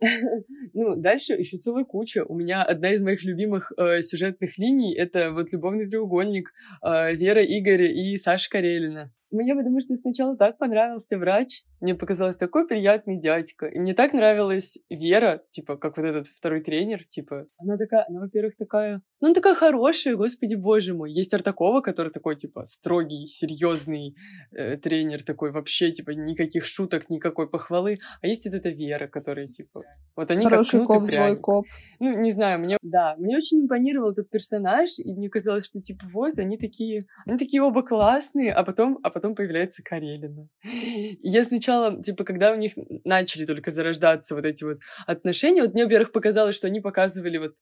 Ну, 0.74 0.96
дальше 0.96 1.34
еще 1.34 1.58
целая 1.58 1.86
куча. 1.86 2.24
У 2.26 2.36
меня 2.36 2.64
одна 2.64 2.90
из 2.90 3.02
моих 3.02 3.24
любимых 3.24 3.72
э, 3.78 4.02
сюжетных 4.02 4.58
линий— 4.58 4.96
это 4.98 5.32
вот 5.32 5.52
любовный 5.52 5.88
треугольник 5.88 6.54
э, 6.84 7.16
Вера 7.16 7.44
Игоря 7.44 7.88
и 7.88 8.18
Саши 8.18 8.50
Карелина. 8.50 9.12
Мне 9.32 9.56
потому 9.56 9.80
что 9.80 9.96
сначала 9.96 10.36
так 10.38 10.58
понравился 10.58 11.18
врач, 11.18 11.64
мне 11.82 11.96
показалось 11.96 12.36
такой 12.36 12.68
приятный 12.68 13.20
дядька. 13.20 13.66
И 13.66 13.80
мне 13.80 13.96
так 13.96 14.14
нравилась 14.14 14.78
Вера, 14.90 15.42
типа, 15.50 15.78
как 15.78 15.98
вот 15.98 16.06
этот 16.06 16.28
второй 16.28 16.62
тренер, 16.62 17.06
типа. 17.06 17.48
Она 17.58 17.76
такая, 17.76 18.06
она, 18.08 18.20
во-первых, 18.20 18.56
такая... 18.56 19.02
Ну, 19.20 19.28
она 19.28 19.34
такая 19.34 19.56
хорошая, 19.56 20.16
господи 20.16 20.56
боже 20.56 20.94
мой. 20.94 21.12
Есть 21.12 21.34
Артакова, 21.34 21.82
который 21.82 22.10
такой, 22.10 22.36
типа, 22.36 22.66
строгий, 22.66 23.26
серьезный 23.26 24.16
э, 24.52 24.78
тренер, 24.78 25.24
такой 25.24 25.52
вообще, 25.52 25.92
типа, 25.92 26.12
никаких 26.12 26.66
шуток, 26.66 27.10
никакой 27.10 27.50
похвалы. 27.50 27.98
А 28.22 28.28
есть 28.28 28.46
вот 28.46 28.54
эта 28.54 28.70
Вера, 28.70 29.08
которая, 29.08 29.48
типа... 29.48 29.82
Вот 30.16 30.30
они 30.30 30.44
Хороший 30.46 30.80
как 30.80 30.88
коп, 30.88 31.08
злой 31.08 31.40
коп. 31.40 31.66
Ну, 32.00 32.20
не 32.22 32.32
знаю, 32.32 32.60
мне... 32.60 32.78
Да, 32.84 33.16
мне 33.18 33.36
очень 33.38 33.62
импонировал 33.62 34.12
этот 34.12 34.30
персонаж, 34.30 35.00
и 35.00 35.14
мне 35.14 35.30
казалось, 35.30 35.66
что, 35.66 35.80
типа, 35.82 36.06
вот, 36.14 36.38
они 36.38 36.58
такие... 36.58 37.06
Они 37.26 37.40
такие 37.40 37.64
оба 37.64 37.82
классные, 37.82 38.54
а 38.54 38.64
потом, 38.64 39.00
а 39.02 39.10
потом 39.10 39.21
появляется 39.30 39.84
Карелина. 39.84 40.50
И 40.64 41.18
я 41.22 41.44
сначала 41.44 42.02
типа, 42.02 42.24
когда 42.24 42.52
у 42.52 42.56
них 42.56 42.74
начали 43.04 43.46
только 43.46 43.72
зарождаться 43.72 44.36
вот 44.36 44.46
эти 44.46 44.64
вот 44.64 44.80
отношения, 45.08 45.62
вот 45.62 45.74
мне, 45.74 45.84
во-первых, 45.84 46.12
показалось, 46.12 46.56
что 46.56 46.68
они 46.68 46.82
показывали 46.82 47.38
вот 47.38 47.56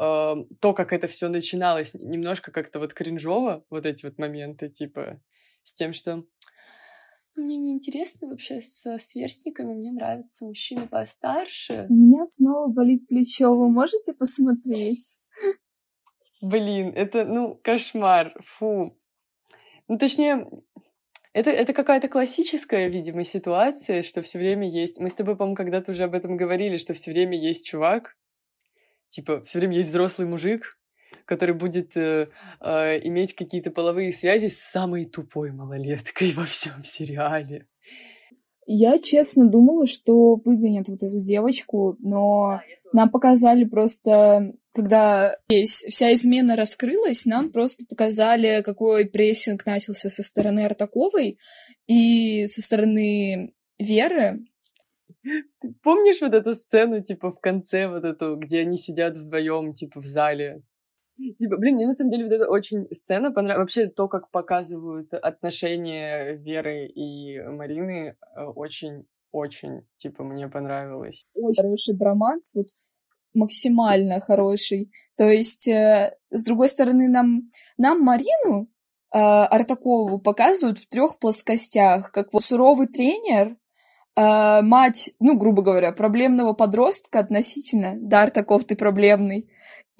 э, 0.00 0.44
то, 0.60 0.72
как 0.72 0.92
это 0.92 1.06
все 1.06 1.28
начиналось, 1.28 1.94
немножко 1.94 2.52
как-то 2.52 2.78
вот 2.78 2.94
кринжово, 2.94 3.64
вот 3.70 3.86
эти 3.86 4.04
вот 4.04 4.18
моменты, 4.18 4.68
типа, 4.68 5.20
с 5.62 5.72
тем, 5.72 5.92
что 5.92 6.24
мне 7.36 7.56
неинтересно 7.56 8.28
вообще 8.28 8.60
со 8.60 8.98
сверстниками, 8.98 9.72
мне 9.72 9.92
нравятся 9.92 10.44
мужчины 10.44 10.86
постарше. 10.86 11.86
У 11.88 11.94
меня 11.94 12.26
снова 12.26 12.68
болит 12.68 13.06
плечо, 13.06 13.54
вы 13.54 13.70
можете 13.70 14.12
посмотреть? 14.12 15.18
Блин, 16.42 16.92
это, 16.94 17.24
ну, 17.24 17.54
кошмар, 17.54 18.34
фу. 18.42 18.96
Ну, 19.88 19.98
точнее, 19.98 20.46
это, 21.32 21.50
это 21.50 21.72
какая-то 21.72 22.08
классическая, 22.08 22.88
видимо, 22.88 23.24
ситуация, 23.24 24.02
что 24.02 24.20
все 24.22 24.38
время 24.38 24.68
есть... 24.68 24.98
Мы 24.98 25.10
с 25.10 25.14
тобой, 25.14 25.36
по-моему, 25.36 25.56
когда-то 25.56 25.92
уже 25.92 26.04
об 26.04 26.14
этом 26.14 26.36
говорили, 26.36 26.76
что 26.76 26.92
все 26.92 27.12
время 27.12 27.38
есть 27.38 27.66
чувак, 27.66 28.16
типа, 29.08 29.42
все 29.42 29.58
время 29.58 29.76
есть 29.76 29.90
взрослый 29.90 30.26
мужик, 30.26 30.78
который 31.24 31.54
будет 31.54 31.96
э, 31.96 32.28
э, 32.60 33.00
иметь 33.06 33.34
какие-то 33.34 33.70
половые 33.70 34.12
связи 34.12 34.48
с 34.48 34.60
самой 34.60 35.04
тупой 35.04 35.52
малолеткой 35.52 36.32
во 36.36 36.44
всем 36.44 36.82
сериале. 36.82 37.66
Я 38.66 38.98
честно 38.98 39.48
думала, 39.48 39.86
что 39.86 40.36
выгонят 40.36 40.88
вот 40.88 41.02
эту 41.02 41.20
девочку, 41.20 41.96
но 41.98 42.60
нам 42.92 43.10
показали 43.10 43.64
просто, 43.64 44.52
когда 44.72 45.36
весь, 45.48 45.84
вся 45.88 46.12
измена 46.14 46.56
раскрылась, 46.56 47.26
нам 47.26 47.50
просто 47.50 47.84
показали, 47.88 48.62
какой 48.64 49.06
прессинг 49.06 49.66
начался 49.66 50.08
со 50.08 50.22
стороны 50.22 50.66
Артаковой 50.66 51.38
и 51.86 52.46
со 52.46 52.62
стороны 52.62 53.54
Веры. 53.78 54.44
Ты 55.22 55.74
помнишь 55.82 56.20
вот 56.20 56.34
эту 56.34 56.52
сцену, 56.54 57.02
типа, 57.02 57.32
в 57.32 57.40
конце, 57.40 57.88
вот 57.88 58.04
эту, 58.04 58.36
где 58.36 58.60
они 58.60 58.76
сидят 58.76 59.16
вдвоем, 59.16 59.72
типа, 59.72 60.00
в 60.00 60.04
зале? 60.04 60.62
Типа, 61.38 61.56
блин, 61.56 61.76
мне 61.76 61.86
на 61.86 61.92
самом 61.92 62.10
деле 62.10 62.24
вот 62.24 62.32
эта 62.32 62.48
очень 62.48 62.86
сцена 62.92 63.32
понравилась. 63.32 63.62
Вообще 63.62 63.88
то, 63.88 64.08
как 64.08 64.30
показывают 64.30 65.12
отношения 65.14 66.34
Веры 66.36 66.86
и 66.86 67.40
Марины, 67.40 68.16
э, 68.36 68.44
очень 68.44 69.06
очень, 69.32 69.82
типа, 69.96 70.24
мне 70.24 70.48
понравилось. 70.48 71.24
Очень 71.34 71.62
хороший 71.62 71.96
броманс, 71.96 72.52
вот 72.54 72.66
максимально 73.34 74.20
хороший. 74.20 74.90
То 75.16 75.24
есть, 75.24 75.68
э, 75.68 76.16
с 76.30 76.46
другой 76.46 76.68
стороны, 76.68 77.08
нам, 77.08 77.50
нам 77.78 78.00
Марину 78.00 78.68
э, 79.12 79.18
Артакову 79.18 80.18
показывают 80.18 80.78
в 80.78 80.88
трех 80.88 81.18
плоскостях, 81.18 82.10
как 82.10 82.32
вот 82.32 82.42
суровый 82.42 82.88
тренер, 82.88 83.56
э, 84.16 84.62
мать, 84.62 85.12
ну, 85.20 85.36
грубо 85.36 85.62
говоря, 85.62 85.92
проблемного 85.92 86.54
подростка 86.54 87.20
относительно, 87.20 87.96
да, 88.00 88.22
Артаков, 88.22 88.64
ты 88.64 88.74
проблемный, 88.74 89.48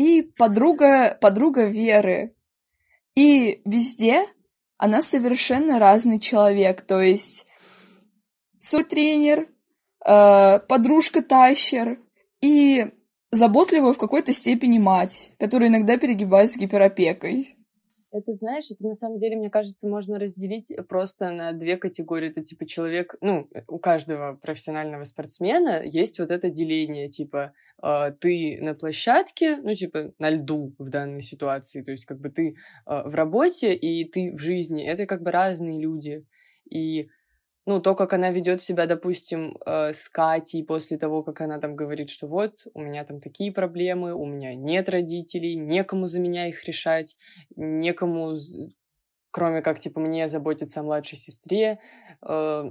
и 0.01 0.23
подруга, 0.23 1.19
подруга 1.21 1.67
Веры. 1.67 2.35
И 3.15 3.61
везде 3.67 4.25
она 4.79 5.03
совершенно 5.03 5.79
разный 5.79 6.19
человек. 6.19 6.81
То 6.81 7.03
есть 7.03 7.47
свой 8.59 8.85
тренер, 8.85 9.47
э, 10.07 10.61
подружка 10.61 11.21
Тащер 11.21 11.99
и 12.41 12.87
заботливая 13.31 13.93
в 13.93 13.99
какой-то 13.99 14.33
степени 14.33 14.79
мать, 14.79 15.33
которая 15.39 15.69
иногда 15.69 15.99
перегибает 15.99 16.51
с 16.51 16.57
гиперопекой. 16.57 17.59
Это, 18.13 18.33
знаешь, 18.33 18.71
это 18.71 18.85
на 18.85 18.95
самом 18.95 19.19
деле, 19.19 19.37
мне 19.37 19.51
кажется, 19.51 19.89
можно 19.89 20.19
разделить 20.19 20.73
просто 20.89 21.31
на 21.31 21.53
две 21.53 21.77
категории. 21.77 22.31
Это 22.31 22.43
типа 22.43 22.67
человек, 22.67 23.15
ну, 23.21 23.49
у 23.69 23.79
каждого 23.79 24.35
профессионального 24.35 25.05
спортсмена 25.05 25.83
есть 25.85 26.19
вот 26.19 26.33
это 26.33 26.51
деление, 26.51 27.09
типа, 27.09 27.53
э, 27.81 28.13
ты 28.19 28.59
на 28.61 28.75
площадке, 28.75 29.59
ну, 29.59 29.75
типа, 29.75 30.13
на 30.19 30.31
льду 30.31 30.75
в 30.79 30.89
данной 30.89 31.23
ситуации, 31.23 31.83
то 31.83 31.93
есть 31.93 32.05
как 32.05 32.19
бы 32.19 32.31
ты 32.31 32.57
э, 32.87 33.03
в 33.05 33.15
работе 33.15 33.75
и 33.75 34.05
ты 34.05 34.33
в 34.33 34.41
жизни. 34.41 34.85
Это 34.85 35.07
как 35.07 35.23
бы 35.23 35.31
разные 35.31 35.81
люди. 35.81 36.27
И 36.69 37.09
ну, 37.67 37.81
то, 37.81 37.95
как 37.95 38.13
она 38.13 38.31
ведет 38.31 38.63
себя, 38.63 38.87
допустим, 38.87 39.57
э, 39.67 39.93
с 39.93 40.09
Катей 40.09 40.65
после 40.65 40.99
того, 40.99 41.23
как 41.23 41.41
она 41.41 41.59
там 41.59 41.77
говорит, 41.77 42.11
что 42.11 42.27
вот, 42.27 42.67
у 42.75 42.81
меня 42.81 43.05
там 43.05 43.21
такие 43.21 43.53
проблемы, 43.53 44.15
у 44.15 44.25
меня 44.25 44.55
нет 44.55 44.89
родителей, 44.89 45.57
некому 45.57 46.07
за 46.07 46.21
меня 46.21 46.49
их 46.49 46.65
решать, 46.65 47.17
некому, 47.57 48.37
кроме 49.31 49.63
как, 49.63 49.79
типа, 49.79 50.01
мне 50.01 50.29
заботиться 50.29 50.81
о 50.81 50.85
младшей 50.85 51.19
сестре. 51.19 51.79
Э, 52.27 52.65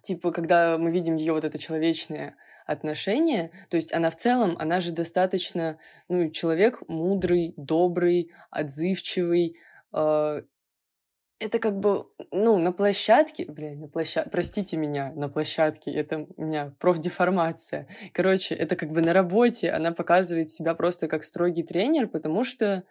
типа, 0.00 0.32
когда 0.32 0.78
мы 0.78 0.90
видим 0.90 1.16
ее 1.16 1.32
вот 1.32 1.44
это 1.44 1.58
человечное 1.58 2.36
отношения. 2.66 3.50
То 3.70 3.76
есть 3.76 3.92
она 3.92 4.10
в 4.10 4.16
целом, 4.16 4.56
она 4.58 4.80
же 4.80 4.92
достаточно, 4.92 5.78
ну, 6.08 6.30
человек 6.30 6.82
мудрый, 6.88 7.54
добрый, 7.56 8.32
отзывчивый. 8.50 9.56
Э, 9.92 10.42
это 11.42 11.58
как 11.58 11.78
бы, 11.78 12.06
ну, 12.30 12.56
на 12.58 12.72
площадке, 12.72 13.44
блин, 13.46 13.80
на 13.80 13.88
площадке, 13.88 14.30
простите 14.30 14.76
меня, 14.76 15.12
на 15.14 15.28
площадке, 15.28 15.90
это 15.90 16.26
у 16.36 16.42
меня 16.44 16.74
профдеформация. 16.78 17.88
Короче, 18.12 18.54
это 18.54 18.76
как 18.76 18.90
бы 18.90 19.02
на 19.02 19.12
работе 19.12 19.70
она 19.70 19.92
показывает 19.92 20.50
себя 20.50 20.74
просто 20.74 21.08
как 21.08 21.24
строгий 21.24 21.62
тренер, 21.62 22.08
потому 22.08 22.44
что, 22.44 22.84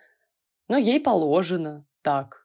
ну, 0.68 0.78
ей 0.78 1.00
положено 1.00 1.86
так 2.02 2.42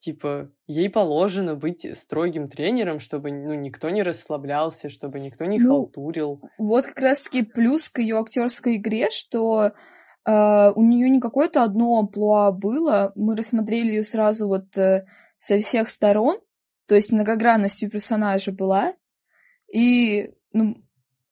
типа, 0.00 0.50
ей 0.66 0.88
положено 0.88 1.54
быть 1.54 1.86
строгим 1.96 2.48
тренером, 2.48 3.00
чтобы 3.00 3.30
ну, 3.30 3.54
никто 3.54 3.90
не 3.90 4.02
расслаблялся, 4.02 4.88
чтобы 4.88 5.20
никто 5.20 5.44
не 5.44 5.58
ну, 5.58 5.68
халтурил. 5.68 6.40
Вот 6.58 6.86
как 6.86 7.00
раз-таки 7.00 7.42
плюс 7.42 7.88
к 7.88 7.98
ее 7.98 8.18
актерской 8.18 8.76
игре, 8.76 9.08
что 9.10 9.72
э, 10.24 10.72
у 10.74 10.82
нее 10.82 11.10
не 11.10 11.20
какое-то 11.20 11.62
одно 11.62 11.98
амплуа 11.98 12.50
было, 12.50 13.12
мы 13.14 13.36
рассмотрели 13.36 13.88
ее 13.88 14.02
сразу 14.02 14.48
вот 14.48 14.76
э, 14.78 15.04
со 15.40 15.58
всех 15.58 15.88
сторон, 15.88 16.38
то 16.86 16.94
есть 16.94 17.12
многогранность 17.12 17.82
у 17.82 17.88
персонажа 17.88 18.52
была, 18.52 18.92
и 19.72 20.30
ну, 20.52 20.76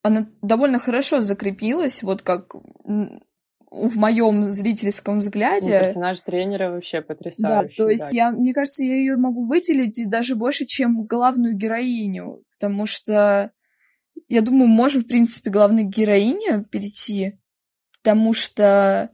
она 0.03 0.29
довольно 0.41 0.79
хорошо 0.79 1.21
закрепилась, 1.21 2.03
вот 2.03 2.23
как 2.23 2.55
в 2.55 3.97
моем 3.99 4.51
зрительском 4.51 5.19
взгляде. 5.19 5.79
Ну, 5.79 5.85
персонаж 5.85 6.21
тренера 6.23 6.71
вообще 6.71 7.03
потрясающий. 7.03 7.77
Да, 7.77 7.85
то 7.85 7.91
есть 7.91 8.11
да. 8.13 8.17
я, 8.17 8.31
мне 8.31 8.55
кажется, 8.55 8.83
я 8.83 8.95
ее 8.95 9.17
могу 9.17 9.45
выделить 9.45 10.09
даже 10.09 10.37
больше, 10.37 10.65
чем 10.65 11.05
главную 11.05 11.55
героиню, 11.55 12.43
потому 12.53 12.87
что 12.87 13.53
я 14.29 14.41
думаю, 14.41 14.69
можем, 14.69 15.03
в 15.03 15.07
принципе, 15.07 15.51
главной 15.51 15.85
героине 15.85 16.65
перейти, 16.71 17.39
потому 17.99 18.33
что 18.33 19.11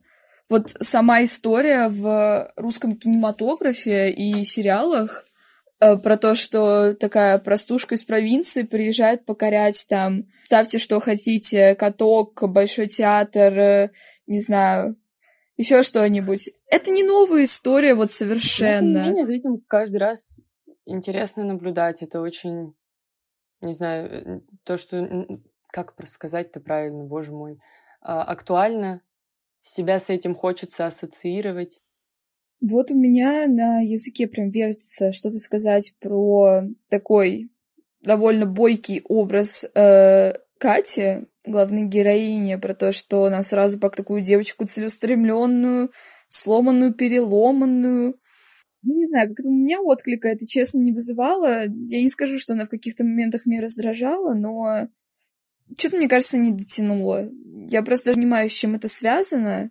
вот 0.48 0.70
сама 0.80 1.22
история 1.22 1.88
в 1.88 2.52
русском 2.56 2.96
кинематографе 2.96 4.10
и 4.10 4.44
сериалах 4.44 5.24
Э, 5.84 5.96
про 5.96 6.16
то, 6.16 6.34
что 6.34 6.94
такая 6.94 7.38
простушка 7.38 7.94
из 7.94 8.04
провинции 8.04 8.62
приезжает 8.62 9.24
покорять 9.24 9.86
там, 9.88 10.24
ставьте 10.44 10.78
что 10.78 11.00
хотите, 11.00 11.74
каток, 11.74 12.42
большой 12.48 12.86
театр, 12.86 13.58
э, 13.58 13.90
не 14.26 14.40
знаю, 14.40 14.96
еще 15.56 15.82
что-нибудь. 15.82 16.50
Это 16.70 16.90
не 16.90 17.02
новая 17.02 17.44
история 17.44 17.94
вот 17.94 18.12
совершенно. 18.12 19.10
Ну, 19.10 19.24
за 19.24 19.34
этим 19.34 19.60
каждый 19.66 19.98
раз 19.98 20.40
интересно 20.86 21.44
наблюдать. 21.44 22.02
Это 22.02 22.20
очень, 22.20 22.74
не 23.60 23.72
знаю, 23.72 24.08
э, 24.08 24.40
то, 24.64 24.78
что, 24.78 25.26
как 25.70 25.94
сказать-то 26.06 26.60
правильно, 26.60 27.04
боже 27.04 27.32
мой, 27.32 27.58
а, 28.00 28.22
актуально. 28.22 29.02
Себя 29.66 29.98
с 29.98 30.10
этим 30.10 30.34
хочется 30.34 30.84
ассоциировать. 30.84 31.80
Вот 32.60 32.90
у 32.90 32.94
меня 32.94 33.46
на 33.46 33.80
языке 33.80 34.26
прям 34.26 34.50
вертится 34.50 35.10
что-то 35.10 35.38
сказать 35.38 35.94
про 36.00 36.64
такой 36.90 37.50
довольно 38.02 38.44
бойкий 38.44 39.00
образ 39.08 39.64
э, 39.74 40.34
Кати, 40.58 41.26
главной 41.46 41.86
героини, 41.86 42.56
про 42.56 42.74
то, 42.74 42.92
что 42.92 43.30
нам 43.30 43.42
сразу 43.42 43.80
как 43.80 43.96
такую 43.96 44.20
девочку 44.20 44.66
целеустремленную, 44.66 45.90
сломанную, 46.28 46.92
переломанную. 46.92 48.20
Ну, 48.82 48.98
не 48.98 49.06
знаю, 49.06 49.34
как 49.34 49.46
у 49.46 49.50
меня 49.50 49.80
отклика 49.80 50.28
это, 50.28 50.46
честно, 50.46 50.80
не 50.80 50.92
вызывало. 50.92 51.62
Я 51.62 52.02
не 52.02 52.10
скажу, 52.10 52.38
что 52.38 52.52
она 52.52 52.66
в 52.66 52.68
каких-то 52.68 53.02
моментах 53.02 53.46
меня 53.46 53.62
раздражала, 53.62 54.34
но 54.34 54.88
что-то, 55.78 55.96
мне 55.96 56.08
кажется, 56.08 56.38
не 56.38 56.52
дотянула. 56.52 57.28
Я 57.66 57.82
просто 57.82 58.14
понимаю, 58.14 58.50
с 58.50 58.52
чем 58.52 58.74
это 58.74 58.88
связано. 58.88 59.70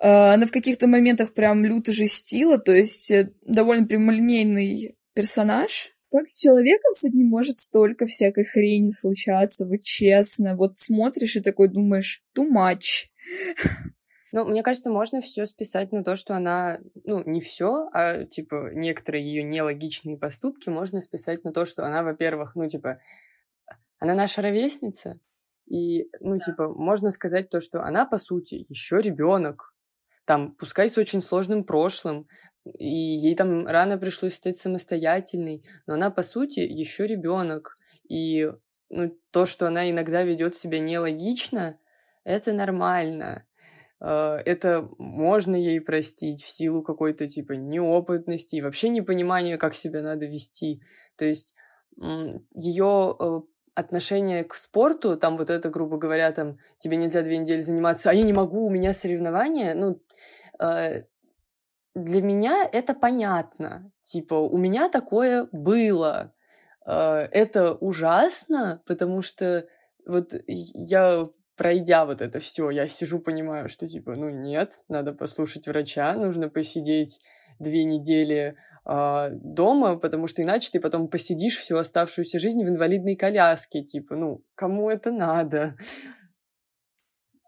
А, 0.00 0.34
она 0.34 0.46
в 0.46 0.52
каких-то 0.52 0.86
моментах 0.86 1.32
прям 1.32 1.64
люто 1.64 1.92
жестила, 1.92 2.58
то 2.58 2.72
есть 2.72 3.10
э, 3.10 3.32
довольно 3.42 3.86
прямолинейный 3.86 4.96
персонаж. 5.14 5.92
Как 6.10 6.28
с 6.28 6.40
человеком 6.40 6.90
с 6.92 7.04
одним 7.04 7.28
может 7.28 7.58
столько 7.58 8.06
всякой 8.06 8.44
хрени 8.44 8.90
случаться, 8.90 9.66
вот 9.66 9.82
честно. 9.82 10.56
Вот 10.56 10.78
смотришь 10.78 11.36
и 11.36 11.40
такой 11.40 11.68
думаешь, 11.68 12.24
too 12.36 12.48
much. 12.48 13.08
Ну, 14.32 14.44
мне 14.44 14.62
кажется, 14.62 14.90
можно 14.90 15.22
все 15.22 15.46
списать 15.46 15.90
на 15.90 16.04
то, 16.04 16.14
что 16.14 16.34
она, 16.34 16.80
ну, 17.04 17.22
не 17.24 17.40
все, 17.40 17.88
а 17.92 18.24
типа 18.24 18.70
некоторые 18.74 19.24
ее 19.24 19.42
нелогичные 19.42 20.18
поступки 20.18 20.68
можно 20.68 21.00
списать 21.00 21.44
на 21.44 21.52
то, 21.52 21.64
что 21.64 21.86
она, 21.86 22.02
во-первых, 22.02 22.54
ну, 22.54 22.68
типа, 22.68 23.00
она 23.98 24.14
наша 24.14 24.42
ровесница, 24.42 25.20
и, 25.66 26.08
ну, 26.20 26.38
да. 26.38 26.44
типа, 26.44 26.68
можно 26.68 27.10
сказать 27.10 27.50
то, 27.50 27.60
что 27.60 27.82
она, 27.82 28.06
по 28.06 28.18
сути, 28.18 28.64
еще 28.68 29.00
ребенок 29.00 29.74
там, 30.28 30.52
пускай 30.56 30.90
с 30.90 30.98
очень 30.98 31.22
сложным 31.22 31.64
прошлым, 31.64 32.28
и 32.64 32.86
ей 32.86 33.34
там 33.34 33.66
рано 33.66 33.96
пришлось 33.96 34.34
стать 34.34 34.58
самостоятельной, 34.58 35.64
но 35.86 35.94
она, 35.94 36.10
по 36.10 36.22
сути, 36.22 36.60
еще 36.60 37.06
ребенок. 37.06 37.74
И 38.10 38.46
ну, 38.90 39.18
то, 39.30 39.46
что 39.46 39.66
она 39.66 39.90
иногда 39.90 40.22
ведет 40.24 40.54
себя 40.54 40.80
нелогично, 40.80 41.78
это 42.24 42.52
нормально. 42.52 43.46
А, 44.00 44.36
это 44.44 44.90
можно 44.98 45.56
ей 45.56 45.80
простить 45.80 46.42
в 46.42 46.50
силу 46.50 46.82
какой-то 46.82 47.26
типа 47.26 47.52
неопытности 47.52 48.56
и 48.56 48.62
вообще 48.62 48.90
непонимания, 48.90 49.56
как 49.56 49.74
себя 49.74 50.02
надо 50.02 50.26
вести. 50.26 50.82
То 51.16 51.24
есть 51.24 51.54
ее 51.96 53.16
отношение 53.78 54.44
к 54.44 54.54
спорту, 54.54 55.16
там 55.16 55.36
вот 55.36 55.50
это, 55.50 55.70
грубо 55.70 55.98
говоря, 55.98 56.32
там 56.32 56.58
тебе 56.78 56.96
нельзя 56.96 57.22
две 57.22 57.38
недели 57.38 57.60
заниматься, 57.60 58.10
а 58.10 58.12
я 58.12 58.24
не 58.24 58.32
могу, 58.32 58.66
у 58.66 58.70
меня 58.70 58.92
соревнования, 58.92 59.74
ну, 59.74 60.00
э, 60.60 61.04
для 61.94 62.22
меня 62.22 62.68
это 62.72 62.94
понятно. 62.94 63.92
Типа, 64.02 64.34
у 64.34 64.56
меня 64.56 64.88
такое 64.88 65.48
было. 65.52 66.32
Э, 66.86 67.28
это 67.30 67.74
ужасно, 67.74 68.82
потому 68.86 69.22
что 69.22 69.64
вот 70.06 70.34
я 70.46 71.28
пройдя 71.56 72.04
вот 72.04 72.20
это 72.20 72.38
все, 72.40 72.70
я 72.70 72.88
сижу, 72.88 73.20
понимаю, 73.20 73.68
что 73.68 73.86
типа, 73.86 74.14
ну 74.14 74.30
нет, 74.30 74.72
надо 74.88 75.12
послушать 75.12 75.66
врача, 75.66 76.14
нужно 76.14 76.48
посидеть 76.48 77.20
две 77.58 77.84
недели 77.84 78.56
э, 78.88 79.30
дома, 79.32 79.96
потому 79.96 80.26
что 80.26 80.42
иначе 80.42 80.70
ты 80.72 80.80
потом 80.80 81.08
посидишь 81.08 81.58
всю 81.58 81.76
оставшуюся 81.76 82.38
жизнь 82.38 82.64
в 82.64 82.68
инвалидной 82.68 83.16
коляске, 83.16 83.82
типа, 83.82 84.16
ну, 84.16 84.42
кому 84.54 84.90
это 84.90 85.12
надо? 85.12 85.76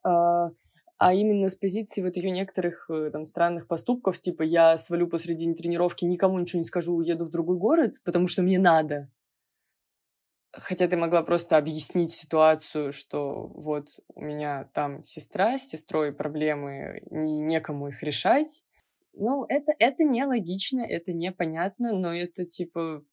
Э, 0.04 0.50
а 0.98 1.14
именно 1.14 1.48
с 1.48 1.54
позиции 1.54 2.02
вот 2.02 2.16
ее 2.16 2.30
некоторых 2.30 2.90
э, 2.90 3.10
там 3.10 3.24
странных 3.24 3.66
поступков, 3.66 4.20
типа 4.20 4.42
я 4.42 4.76
свалю 4.76 5.08
посреди 5.08 5.52
тренировки, 5.54 6.04
никому 6.04 6.38
ничего 6.38 6.58
не 6.58 6.64
скажу, 6.64 6.94
уеду 6.94 7.24
в 7.24 7.30
другой 7.30 7.56
город, 7.56 7.94
потому 8.04 8.28
что 8.28 8.42
мне 8.42 8.58
надо. 8.58 9.08
Хотя 10.52 10.88
ты 10.88 10.96
могла 10.96 11.22
просто 11.22 11.56
объяснить 11.56 12.10
ситуацию, 12.10 12.92
что 12.92 13.46
вот 13.54 13.86
у 14.14 14.20
меня 14.20 14.68
там 14.74 15.02
сестра, 15.04 15.56
с 15.56 15.68
сестрой 15.68 16.12
проблемы, 16.12 17.02
не, 17.10 17.40
некому 17.40 17.88
их 17.88 18.02
решать, 18.02 18.64
ну, 19.12 19.44
это, 19.48 19.72
это 19.78 20.04
нелогично, 20.04 20.80
это 20.80 21.12
непонятно, 21.12 21.92
но 21.92 22.14
это 22.14 22.44
типа 22.44 23.04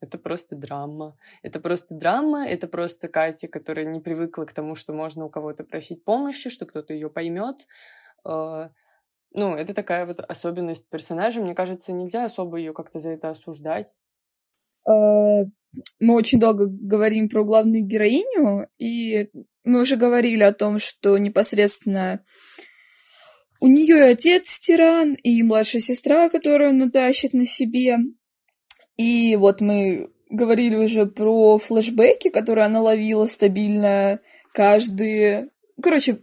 это 0.00 0.18
просто 0.18 0.56
драма. 0.56 1.16
Это 1.42 1.58
просто 1.58 1.94
драма, 1.94 2.46
это 2.46 2.68
просто 2.68 3.08
Катя, 3.08 3.48
которая 3.48 3.86
не 3.86 4.00
привыкла 4.00 4.44
к 4.44 4.52
тому, 4.52 4.74
что 4.74 4.92
можно 4.92 5.24
у 5.24 5.30
кого-то 5.30 5.64
просить 5.64 6.04
помощи, 6.04 6.50
что 6.50 6.66
кто-то 6.66 6.92
ее 6.92 7.08
поймет. 7.08 7.66
А, 8.24 8.70
ну, 9.32 9.54
это 9.54 9.74
такая 9.74 10.06
вот 10.06 10.20
особенность 10.20 10.88
персонажа. 10.90 11.40
Мне 11.40 11.54
кажется, 11.54 11.92
нельзя 11.92 12.24
особо 12.24 12.58
ее 12.58 12.74
как-то 12.74 12.98
за 12.98 13.10
это 13.10 13.30
осуждать. 13.30 13.96
А, 14.86 15.44
мы 16.00 16.14
очень 16.14 16.40
долго 16.40 16.66
говорим 16.68 17.28
про 17.28 17.44
главную 17.44 17.82
героиню, 17.82 18.68
и 18.78 19.30
мы 19.64 19.80
уже 19.80 19.96
говорили 19.96 20.42
о 20.42 20.52
том, 20.52 20.78
что 20.78 21.16
непосредственно 21.18 22.22
у 23.60 23.68
нее 23.68 23.98
и 23.98 24.12
отец 24.12 24.58
тиран, 24.60 25.14
и 25.14 25.42
младшая 25.42 25.80
сестра, 25.80 26.28
которую 26.28 26.70
она 26.70 26.90
тащит 26.90 27.32
на 27.32 27.44
себе. 27.44 27.98
И 28.96 29.36
вот 29.36 29.60
мы 29.60 30.10
говорили 30.30 30.76
уже 30.76 31.06
про 31.06 31.58
флешбеки, 31.58 32.30
которые 32.30 32.66
она 32.66 32.80
ловила 32.80 33.26
стабильно 33.26 34.20
каждые... 34.52 35.50
Короче, 35.82 36.20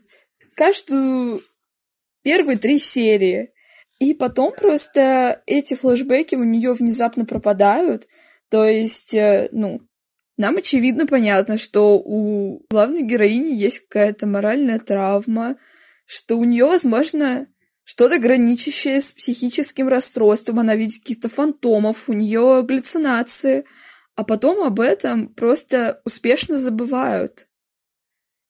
каждую 0.55 1.41
первые 2.23 2.57
три 2.57 2.77
серии. 2.77 3.51
И 3.99 4.13
потом 4.13 4.53
просто 4.53 5.41
эти 5.45 5.75
флешбеки 5.75 6.35
у 6.35 6.43
нее 6.43 6.73
внезапно 6.73 7.25
пропадают. 7.25 8.07
То 8.49 8.65
есть, 8.65 9.13
э, 9.13 9.49
ну, 9.51 9.81
нам 10.37 10.57
очевидно 10.57 11.05
понятно, 11.05 11.57
что 11.57 11.97
у 11.97 12.65
главной 12.69 13.03
героини 13.03 13.53
есть 13.53 13.87
какая-то 13.87 14.25
моральная 14.25 14.79
травма, 14.79 15.57
что 16.05 16.37
у 16.37 16.43
нее, 16.43 16.65
возможно, 16.65 17.47
что-то 17.83 18.19
граничащее 18.19 19.01
с 19.01 19.13
психическим 19.13 19.87
расстройством, 19.87 20.59
она 20.59 20.75
видит 20.75 21.01
каких-то 21.01 21.29
фантомов, 21.29 22.07
у 22.07 22.13
нее 22.13 22.63
галлюцинации, 22.63 23.65
а 24.15 24.23
потом 24.23 24.63
об 24.63 24.79
этом 24.79 25.27
просто 25.33 26.01
успешно 26.05 26.55
забывают. 26.55 27.47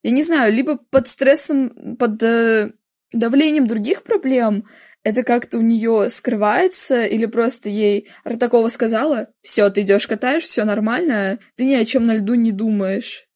я 0.03 0.11
не 0.11 0.23
знаю, 0.23 0.53
либо 0.53 0.77
под 0.77 1.07
стрессом, 1.07 1.95
под 1.97 2.21
э, 2.21 2.71
давлением 3.11 3.67
других 3.67 4.03
проблем 4.03 4.65
это 5.03 5.23
как-то 5.23 5.57
у 5.57 5.61
нее 5.61 6.09
скрывается, 6.09 7.05
или 7.05 7.25
просто 7.25 7.69
ей 7.69 8.07
Артакова 8.23 8.69
сказала, 8.69 9.27
все, 9.41 9.69
ты 9.69 9.81
идешь 9.81 10.07
катаешь, 10.07 10.43
все 10.43 10.63
нормально, 10.63 11.39
ты 11.55 11.65
ни 11.65 11.73
о 11.73 11.85
чем 11.85 12.05
на 12.05 12.15
льду 12.15 12.35
не 12.35 12.51
думаешь. 12.51 13.27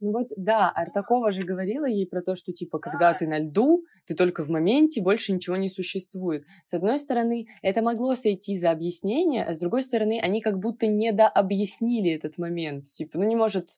Ну 0.00 0.12
вот, 0.12 0.28
да, 0.36 0.70
Артакова 0.70 1.30
же 1.30 1.42
говорила 1.42 1.86
ей 1.86 2.06
про 2.06 2.20
то, 2.20 2.34
что, 2.34 2.52
типа, 2.52 2.78
когда 2.78 3.14
ты 3.14 3.26
на 3.26 3.38
льду, 3.38 3.84
ты 4.06 4.14
только 4.14 4.44
в 4.44 4.50
моменте, 4.50 5.00
больше 5.00 5.32
ничего 5.32 5.56
не 5.56 5.70
существует. 5.70 6.44
С 6.64 6.74
одной 6.74 6.98
стороны, 6.98 7.46
это 7.62 7.80
могло 7.82 8.14
сойти 8.14 8.58
за 8.58 8.70
объяснение, 8.70 9.44
а 9.44 9.54
с 9.54 9.58
другой 9.58 9.82
стороны, 9.82 10.20
они 10.22 10.42
как 10.42 10.58
будто 10.58 10.86
недообъяснили 10.86 12.10
этот 12.10 12.36
момент. 12.36 12.84
Типа, 12.84 13.18
ну 13.18 13.24
не 13.24 13.36
может 13.36 13.68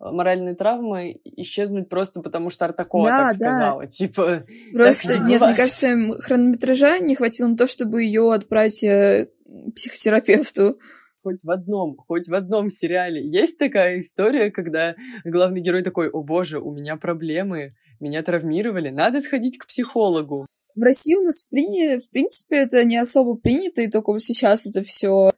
э, 0.00 0.10
моральные 0.10 0.56
травмы 0.56 1.20
исчезнуть 1.24 1.88
просто 1.88 2.22
потому, 2.22 2.50
что 2.50 2.64
Артакова 2.64 3.08
да, 3.08 3.18
так 3.18 3.32
сказала. 3.32 3.82
Да. 3.82 3.86
Типа, 3.86 4.42
просто, 4.72 5.18
нет, 5.20 5.40
мне 5.40 5.54
кажется, 5.54 5.96
хронометража 6.20 6.98
не 6.98 7.14
хватило 7.14 7.46
на 7.46 7.56
то, 7.56 7.68
чтобы 7.68 8.02
ее 8.02 8.32
отправить 8.32 8.82
э, 8.82 9.26
к 9.26 9.74
психотерапевту 9.76 10.80
хоть 11.28 11.42
в 11.42 11.50
одном, 11.50 11.96
хоть 12.06 12.28
в 12.28 12.34
одном 12.34 12.70
сериале 12.70 13.22
есть 13.22 13.58
такая 13.58 14.00
история, 14.00 14.50
когда 14.50 14.96
главный 15.24 15.60
герой 15.60 15.82
такой, 15.82 16.08
о 16.08 16.22
боже, 16.22 16.58
у 16.58 16.72
меня 16.72 16.96
проблемы, 16.96 17.74
меня 18.00 18.22
травмировали, 18.22 18.88
надо 18.88 19.20
сходить 19.20 19.58
к 19.58 19.66
психологу. 19.66 20.46
В 20.74 20.82
России 20.82 21.16
у 21.16 21.24
нас 21.24 21.46
приня... 21.50 21.98
в 21.98 22.08
принципе 22.10 22.56
это 22.58 22.82
не 22.84 22.96
особо 22.96 23.34
принято, 23.34 23.82
и 23.82 23.88
только 23.88 24.18
сейчас 24.18 24.66
это 24.66 24.82
все 24.82 25.32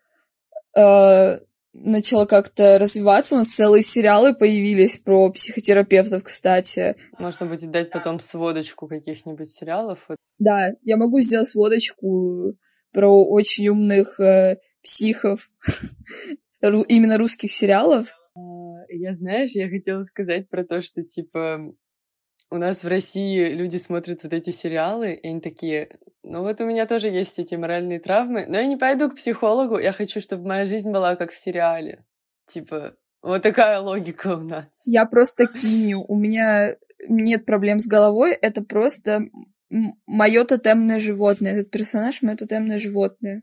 э, 0.77 1.39
начало 1.73 2.27
как-то 2.27 2.79
развиваться. 2.79 3.35
У 3.35 3.39
нас 3.39 3.49
целые 3.49 3.83
сериалы 3.83 4.33
появились 4.33 4.99
про 4.99 5.33
психотерапевтов, 5.33 6.23
кстати. 6.23 6.95
Можно 7.19 7.47
будет 7.47 7.71
дать 7.71 7.91
потом 7.91 8.21
сводочку 8.21 8.87
каких-нибудь 8.87 9.51
сериалов. 9.51 10.07
Да, 10.39 10.71
я 10.83 10.97
могу 10.97 11.21
сделать 11.21 11.49
сводочку 11.49 12.55
про 12.93 13.25
очень 13.25 13.69
умных 13.69 14.19
э, 14.21 14.59
психов, 14.83 15.51
именно 16.61 17.19
русских 17.19 17.53
сериалов. 17.53 18.15
А, 18.35 18.41
я, 18.89 19.15
знаешь, 19.15 19.53
я 19.53 19.69
хотела 19.69 20.03
сказать 20.03 20.49
про 20.49 20.65
то, 20.65 20.81
что, 20.81 21.03
типа, 21.03 21.75
у 22.51 22.57
нас 22.57 22.83
в 22.83 22.89
России 22.89 23.53
люди 23.53 23.77
смотрят 23.77 24.25
вот 24.25 24.33
эти 24.33 24.51
сериалы, 24.51 25.13
и 25.13 25.29
они 25.29 25.41
такие, 25.41 25.89
ну 26.23 26.43
вот 26.43 26.61
у 26.61 26.67
меня 26.67 26.87
тоже 26.87 27.09
есть 27.09 27.39
эти 27.39 27.55
моральные 27.55 28.01
травмы, 28.01 28.47
но 28.47 28.59
я 28.59 28.67
не 28.67 28.77
пойду 28.77 29.09
к 29.09 29.17
психологу, 29.17 29.79
я 29.79 29.93
хочу, 29.93 30.21
чтобы 30.21 30.47
моя 30.47 30.67
жизнь 30.67 30.91
была 30.91 31.17
как 31.17 31.31
в 31.31 31.37
сериале. 31.37 32.05
Типа, 32.47 32.97
вот 33.23 33.43
такая 33.43 33.81
логика 33.81 34.37
у 34.37 34.43
нас. 34.43 34.65
Я 34.85 35.07
просто 35.07 35.47
киню, 35.47 36.05
у 36.09 36.17
меня 36.17 36.77
нет 37.09 37.47
проблем 37.47 37.79
с 37.79 37.87
головой, 37.87 38.33
это 38.33 38.63
просто 38.63 39.23
мое 40.07 40.45
тотемное 40.45 40.99
животное. 40.99 41.53
Этот 41.53 41.71
персонаж 41.71 42.23
мое 42.23 42.37
тотемное 42.37 42.79
животное. 42.79 43.43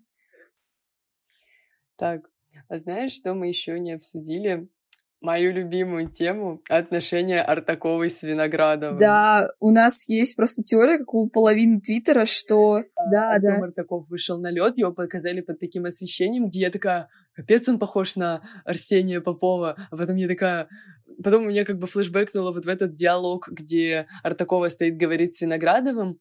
Так, 1.98 2.22
а 2.70 2.78
знаешь, 2.78 3.12
что 3.12 3.34
мы 3.34 3.48
еще 3.48 3.80
не 3.80 3.94
обсудили? 3.94 4.70
Мою 5.20 5.52
любимую 5.52 6.12
тему— 6.12 6.62
отношения 6.70 7.42
Артаковой 7.42 8.12
с 8.12 8.22
Виноградовым. 8.22 9.00
Да, 9.00 9.50
у 9.60 9.72
нас 9.72 10.08
есть 10.08 10.36
просто 10.36 10.62
теория, 10.62 11.00
как 11.00 11.12
у 11.16 11.28
половины 11.28 11.82
Твиттера, 11.82 12.26
что... 12.26 12.84
А, 12.94 13.10
да, 13.10 13.32
Артем 13.32 13.62
да. 13.62 13.66
Артаков 13.66 14.08
вышел 14.10 14.40
на 14.40 14.52
лед, 14.52 14.78
его 14.78 14.94
показали 14.94 15.42
под 15.42 15.60
таким 15.60 15.86
освещением, 15.86 16.50
где 16.50 16.60
я 16.60 16.70
такая, 16.70 17.10
капец, 17.34 17.68
он 17.68 17.80
похож 17.80 18.16
на 18.16 18.44
Арсения 18.64 19.20
Попова. 19.20 19.76
А 19.90 19.98
потом 19.98 20.18
я 20.18 20.28
такая, 20.28 20.68
потом 21.24 21.44
у 21.44 21.50
меня 21.50 21.66
как 21.66 21.80
бы 21.80 21.88
флешбэкнуло 21.88 22.52
вот 22.52 22.66
в 22.66 22.70
этот 22.70 22.94
диалог, 22.96 23.50
где 23.50 24.08
Артакова 24.24 24.70
стоит, 24.70 24.98
говорит 24.98 25.34
с 25.34 25.42
Виноградовым, 25.42 26.20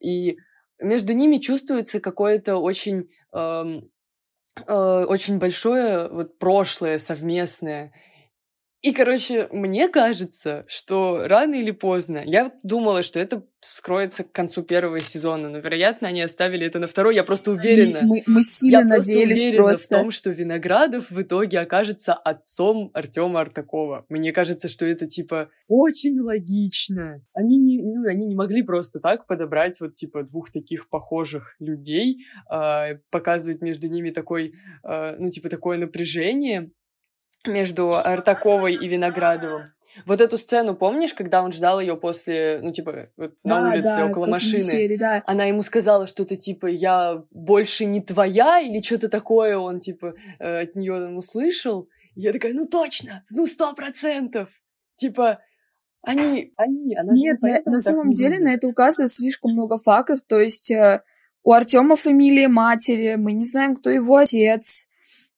и 0.00 0.38
между 0.80 1.12
ними 1.12 1.38
чувствуется 1.38 2.00
какое-то 2.00 2.56
очень 2.56 3.08
эм, 3.32 3.90
Э, 4.66 5.04
очень 5.04 5.38
большое 5.38 6.08
вот 6.08 6.38
прошлое 6.38 6.98
совместное. 6.98 7.92
И, 8.86 8.92
короче, 8.92 9.48
мне 9.50 9.88
кажется, 9.88 10.64
что 10.68 11.26
рано 11.26 11.56
или 11.56 11.72
поздно, 11.72 12.22
я 12.24 12.52
думала, 12.62 13.02
что 13.02 13.18
это 13.18 13.42
вскроется 13.58 14.22
к 14.22 14.30
концу 14.30 14.62
первого 14.62 15.00
сезона, 15.00 15.48
но, 15.48 15.58
вероятно, 15.58 16.06
они 16.06 16.22
оставили 16.22 16.66
это 16.66 16.78
на 16.78 16.86
второй, 16.86 17.16
я 17.16 17.24
просто 17.24 17.50
уверена. 17.50 18.02
Мы, 18.02 18.22
мы 18.26 18.44
сильно 18.44 18.78
я 18.78 18.84
надеялись 18.84 19.42
просто 19.56 19.88
просто. 19.88 19.94
в 19.96 19.98
том, 19.98 20.10
что 20.12 20.30
Виноградов 20.30 21.10
в 21.10 21.20
итоге 21.20 21.58
окажется 21.58 22.14
отцом 22.14 22.92
Артема 22.94 23.40
Артакова. 23.40 24.06
Мне 24.08 24.32
кажется, 24.32 24.68
что 24.68 24.84
это, 24.84 25.08
типа, 25.08 25.48
очень 25.66 26.20
логично. 26.20 27.20
Они 27.32 27.58
не, 27.58 27.82
ну, 27.82 28.08
они 28.08 28.26
не 28.26 28.36
могли 28.36 28.62
просто 28.62 29.00
так 29.00 29.26
подобрать 29.26 29.80
вот, 29.80 29.94
типа, 29.94 30.22
двух 30.22 30.52
таких 30.52 30.88
похожих 30.88 31.56
людей, 31.58 32.18
э, 32.52 32.98
показывать 33.10 33.62
между 33.62 33.88
ними 33.88 34.10
такой, 34.10 34.52
э, 34.84 35.16
ну, 35.18 35.28
типа, 35.28 35.48
такое 35.48 35.76
напряжение, 35.76 36.70
между 37.46 37.94
Артаковой 37.94 38.74
и 38.74 38.88
Виноградовым. 38.88 39.64
Вот 40.04 40.20
эту 40.20 40.36
сцену 40.36 40.76
помнишь, 40.76 41.14
когда 41.14 41.42
он 41.42 41.52
ждал 41.52 41.80
ее 41.80 41.96
после, 41.96 42.60
ну, 42.62 42.70
типа, 42.72 43.08
вот 43.16 43.34
да, 43.42 43.60
на 43.60 43.70
улице, 43.70 43.96
да, 43.96 44.06
около 44.06 44.26
машины? 44.26 44.60
Серии, 44.60 44.96
да. 44.96 45.22
Она 45.26 45.44
ему 45.44 45.62
сказала 45.62 46.06
что-то 46.06 46.36
типа, 46.36 46.66
я 46.66 47.24
больше 47.30 47.86
не 47.86 48.02
твоя, 48.02 48.60
или 48.60 48.82
что-то 48.82 49.08
такое 49.08 49.56
он, 49.56 49.80
типа, 49.80 50.14
э, 50.38 50.62
от 50.62 50.74
нее 50.74 51.08
услышал. 51.16 51.88
И 52.14 52.20
я 52.20 52.32
такая, 52.32 52.52
ну 52.52 52.66
точно, 52.66 53.24
ну 53.30 53.46
сто 53.46 53.72
процентов. 53.74 54.50
Типа, 54.94 55.40
они, 56.02 56.52
они, 56.56 56.94
она 56.94 57.12
Нет, 57.14 57.40
на, 57.40 57.60
на 57.64 57.78
самом 57.78 58.10
деле 58.10 58.38
на 58.38 58.54
это 58.54 58.68
указывает 58.68 59.10
слишком 59.10 59.52
много 59.52 59.78
фактов, 59.78 60.20
то 60.26 60.38
есть 60.38 60.70
э, 60.70 61.02
у 61.42 61.52
Артема 61.52 61.96
фамилия 61.96 62.48
матери, 62.48 63.16
мы 63.16 63.32
не 63.32 63.44
знаем, 63.44 63.76
кто 63.76 63.90
его 63.90 64.16
отец, 64.16 64.88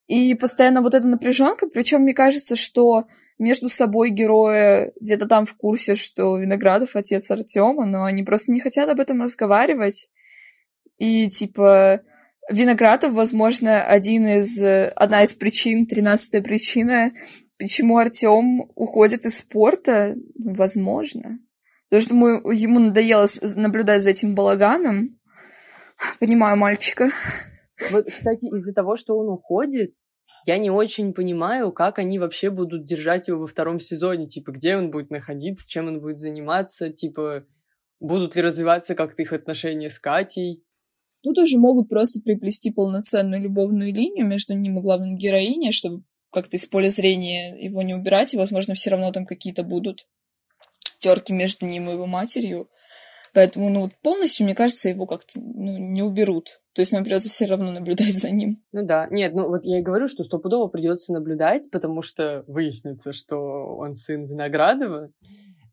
и 0.08 0.34
постоянно 0.34 0.80
вот 0.80 0.94
эта 0.94 1.06
напряженка, 1.06 1.68
причем 1.68 2.00
мне 2.00 2.14
кажется, 2.14 2.56
что 2.56 3.06
между 3.38 3.68
собой 3.68 4.10
герои 4.10 4.90
где-то 5.00 5.28
там 5.28 5.46
в 5.46 5.54
курсе, 5.54 5.94
что 5.94 6.36
Виноградов 6.38 6.96
отец 6.96 7.30
Артема, 7.30 7.84
но 7.84 8.04
они 8.04 8.24
просто 8.24 8.50
не 8.50 8.58
хотят 8.58 8.88
об 8.88 9.00
этом 9.00 9.22
разговаривать. 9.22 10.08
И 10.96 11.28
типа 11.28 12.00
Виноградов, 12.50 13.12
возможно, 13.12 13.84
один 13.84 14.26
из, 14.26 14.62
одна 14.96 15.22
из 15.22 15.34
причин, 15.34 15.86
тринадцатая 15.86 16.40
причина, 16.40 17.12
почему 17.58 17.98
Артем 17.98 18.62
уходит 18.74 19.26
из 19.26 19.38
спорта, 19.38 20.16
возможно. 20.38 21.38
Потому 21.90 22.02
что 22.02 22.50
ему 22.52 22.80
надоело 22.80 23.26
наблюдать 23.56 24.02
за 24.02 24.10
этим 24.10 24.34
балаганом. 24.34 25.18
Понимаю 26.18 26.56
мальчика. 26.56 27.10
Вот, 27.90 28.06
кстати, 28.06 28.46
из-за 28.46 28.72
того, 28.72 28.96
что 28.96 29.16
он 29.16 29.28
уходит, 29.28 29.94
я 30.48 30.56
не 30.56 30.70
очень 30.70 31.12
понимаю, 31.12 31.72
как 31.72 31.98
они 31.98 32.18
вообще 32.18 32.48
будут 32.48 32.86
держать 32.86 33.28
его 33.28 33.40
во 33.40 33.46
втором 33.46 33.80
сезоне. 33.80 34.26
Типа, 34.26 34.50
где 34.50 34.78
он 34.78 34.90
будет 34.90 35.10
находиться, 35.10 35.68
чем 35.68 35.88
он 35.88 36.00
будет 36.00 36.20
заниматься, 36.20 36.90
типа, 36.90 37.44
будут 38.00 38.34
ли 38.34 38.40
развиваться 38.40 38.94
как-то 38.94 39.20
их 39.20 39.34
отношения 39.34 39.90
с 39.90 39.98
Катей. 39.98 40.64
Тут 41.22 41.34
тоже 41.34 41.58
могут 41.58 41.90
просто 41.90 42.22
приплести 42.24 42.72
полноценную 42.72 43.42
любовную 43.42 43.92
линию 43.92 44.26
между 44.26 44.54
ним 44.54 44.78
и 44.78 44.80
главной 44.80 45.18
героиней, 45.18 45.70
чтобы 45.70 46.04
как-то 46.32 46.56
из 46.56 46.64
поля 46.64 46.88
зрения 46.88 47.54
его 47.62 47.82
не 47.82 47.94
убирать, 47.94 48.32
и, 48.32 48.38
возможно, 48.38 48.72
все 48.72 48.88
равно 48.88 49.12
там 49.12 49.26
какие-то 49.26 49.64
будут 49.64 50.06
терки 50.98 51.34
между 51.34 51.66
ним 51.66 51.90
и 51.90 51.92
его 51.92 52.06
матерью. 52.06 52.70
Поэтому, 53.34 53.68
ну, 53.68 53.90
полностью, 54.02 54.46
мне 54.46 54.54
кажется, 54.54 54.88
его 54.88 55.04
как-то 55.04 55.38
ну, 55.38 55.76
не 55.76 56.02
уберут. 56.02 56.62
То 56.78 56.82
есть 56.82 56.92
нам 56.92 57.02
придется 57.02 57.28
все 57.28 57.46
равно 57.46 57.72
наблюдать 57.72 58.14
за 58.14 58.30
ним. 58.30 58.62
Ну 58.70 58.86
да, 58.86 59.08
нет, 59.10 59.34
ну 59.34 59.48
вот 59.48 59.64
я 59.64 59.80
и 59.80 59.82
говорю, 59.82 60.06
что 60.06 60.22
стопудово 60.22 60.68
придется 60.68 61.12
наблюдать, 61.12 61.68
потому 61.72 62.02
что 62.02 62.44
выяснится, 62.46 63.12
что 63.12 63.36
он 63.76 63.96
сын 63.96 64.26
Виноградова, 64.26 65.10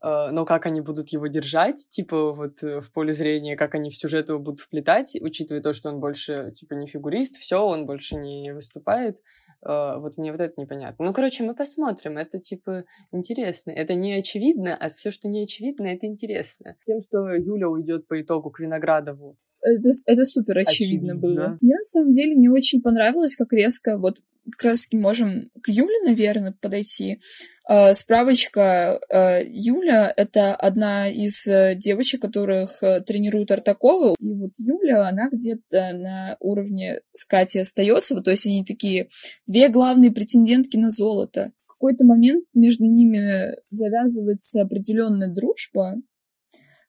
э, 0.03 0.29
но 0.31 0.45
как 0.45 0.65
они 0.65 0.81
будут 0.81 1.09
его 1.09 1.27
держать, 1.27 1.87
типа, 1.89 2.33
вот 2.33 2.63
э, 2.63 2.81
в 2.81 2.91
поле 2.91 3.13
зрения, 3.13 3.55
как 3.55 3.75
они 3.75 3.91
в 3.91 3.95
сюжет 3.95 4.29
его 4.29 4.39
будут 4.39 4.61
вплетать, 4.61 5.15
учитывая 5.21 5.61
то, 5.61 5.73
что 5.73 5.89
он 5.89 5.99
больше, 5.99 6.51
типа, 6.55 6.73
не 6.73 6.87
фигурист, 6.87 7.35
все, 7.35 7.63
он 7.63 7.85
больше 7.85 8.15
не 8.15 8.51
выступает, 8.51 9.17
э, 9.63 9.97
вот 9.99 10.17
мне 10.17 10.31
вот 10.31 10.41
это 10.41 10.59
непонятно. 10.59 11.05
Ну, 11.05 11.13
короче, 11.13 11.43
мы 11.43 11.53
посмотрим, 11.53 12.17
это, 12.17 12.39
типа, 12.39 12.85
интересно. 13.11 13.69
Это 13.69 13.93
не 13.93 14.13
очевидно, 14.15 14.75
а 14.75 14.89
все, 14.89 15.11
что 15.11 15.27
не 15.27 15.43
очевидно, 15.43 15.85
это 15.85 16.07
интересно. 16.07 16.75
Тем, 16.87 17.03
что 17.03 17.31
Юля 17.31 17.69
уйдет 17.69 18.07
по 18.07 18.19
итогу 18.19 18.49
к 18.49 18.59
Виноградову, 18.59 19.37
это, 19.65 19.89
это 20.05 20.25
супер 20.25 20.57
очевидно, 20.59 21.13
очевидно 21.13 21.15
было. 21.15 21.57
Мне 21.61 21.75
на 21.75 21.83
самом 21.83 22.11
деле 22.11 22.35
не 22.35 22.49
очень 22.49 22.81
понравилось, 22.81 23.35
как 23.35 23.51
резко 23.53 23.97
вот 23.97 24.19
как 24.51 24.63
раз 24.63 24.83
таки 24.83 24.97
можем 24.97 25.49
к 25.63 25.69
Юле, 25.69 26.03
наверное, 26.05 26.53
подойти. 26.61 27.19
Э, 27.67 27.95
справочка. 27.95 28.99
Э, 29.09 29.41
Юля— 29.43 30.13
это 30.17 30.55
одна 30.55 31.09
из 31.09 31.47
э, 31.47 31.73
девочек, 31.75 32.21
которых 32.21 32.83
э, 32.83 33.01
тренирует 33.01 33.49
Артакова. 33.49 34.15
И 34.19 34.33
вот 34.35 34.51
Юля, 34.59 35.07
она 35.07 35.29
где-то 35.31 35.93
на 35.93 36.37
уровне 36.39 36.99
с 37.13 37.25
Катей 37.25 37.61
остается. 37.61 38.13
Вот, 38.13 38.25
то 38.25 38.31
есть 38.31 38.45
они 38.45 38.63
такие 38.63 39.07
две 39.47 39.67
главные 39.69 40.11
претендентки 40.11 40.77
на 40.77 40.91
золото 40.91 41.53
какой-то 41.85 42.05
момент 42.05 42.45
между 42.53 42.85
ними 42.85 43.55
завязывается 43.69 44.61
определенная 44.61 45.33
дружба, 45.33 45.95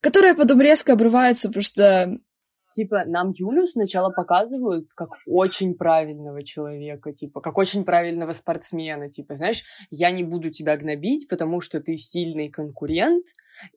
которая 0.01 0.35
потом 0.35 0.61
резко 0.61 0.95
обрывается, 0.95 1.49
потому 1.49 1.63
что 1.63 2.19
типа, 2.77 3.05
нам 3.07 3.33
Юлю 3.35 3.67
сначала 3.67 4.11
показывают 4.11 4.89
как 4.95 5.09
очень 5.27 5.75
правильного 5.75 6.43
человека, 6.43 7.13
типа, 7.13 7.41
как 7.41 7.57
очень 7.57 7.85
правильного 7.85 8.33
спортсмена, 8.33 9.09
типа, 9.09 9.35
знаешь, 9.35 9.65
я 9.91 10.11
не 10.11 10.23
буду 10.23 10.51
тебя 10.51 10.77
гнобить, 10.77 11.27
потому 11.29 11.63
что 11.63 11.81
ты 11.81 11.97
сильный 11.97 12.51
конкурент, 12.51 13.25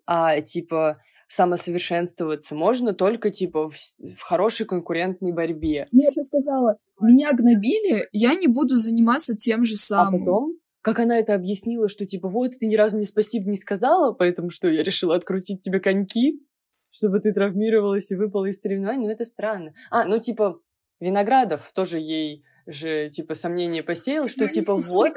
а, 0.06 0.42
типа, 0.42 0.98
самосовершенствоваться 1.28 2.56
можно 2.56 2.94
только, 2.94 3.30
типа, 3.30 3.70
в, 3.70 3.76
в 3.76 4.22
хорошей 4.22 4.66
конкурентной 4.66 5.32
борьбе. 5.32 5.88
Я 5.92 6.10
же 6.10 6.24
сказала, 6.24 6.76
меня 7.00 7.32
гнобили, 7.32 8.08
я 8.12 8.36
не 8.36 8.48
буду 8.48 8.78
заниматься 8.78 9.34
тем 9.34 9.64
же 9.64 9.76
самым. 9.76 10.16
А 10.16 10.26
потом 10.26 10.56
как 10.82 11.00
она 11.00 11.20
это 11.20 11.36
объяснила, 11.36 11.90
что 11.90 12.06
типа 12.06 12.30
вот 12.30 12.54
ты 12.58 12.66
ни 12.66 12.76
разу 12.76 12.96
мне 12.96 13.06
спасибо 13.06 13.50
не 13.50 13.58
сказала, 13.58 14.14
поэтому 14.14 14.50
что 14.50 14.70
я 14.70 14.82
решила 14.82 15.14
открутить 15.14 15.60
тебе 15.62 15.82
коньки 15.82 16.42
чтобы 16.92 17.20
ты 17.20 17.34
травмировалась 17.34 18.12
и 18.12 18.16
выпала 18.16 18.46
из 18.46 18.60
соревнований, 18.60 19.08
ну 19.08 19.14
это 19.14 19.26
странно. 19.26 19.74
А, 19.90 20.06
ну 20.06 20.20
типа 20.20 20.60
Виноградов 21.00 21.72
тоже 21.74 22.00
ей 22.00 22.44
же, 22.72 23.10
типа, 23.10 23.34
сомнение 23.36 23.84
посеял, 23.84 24.28
что, 24.28 24.48
типа, 24.48 24.76
вот, 24.76 25.14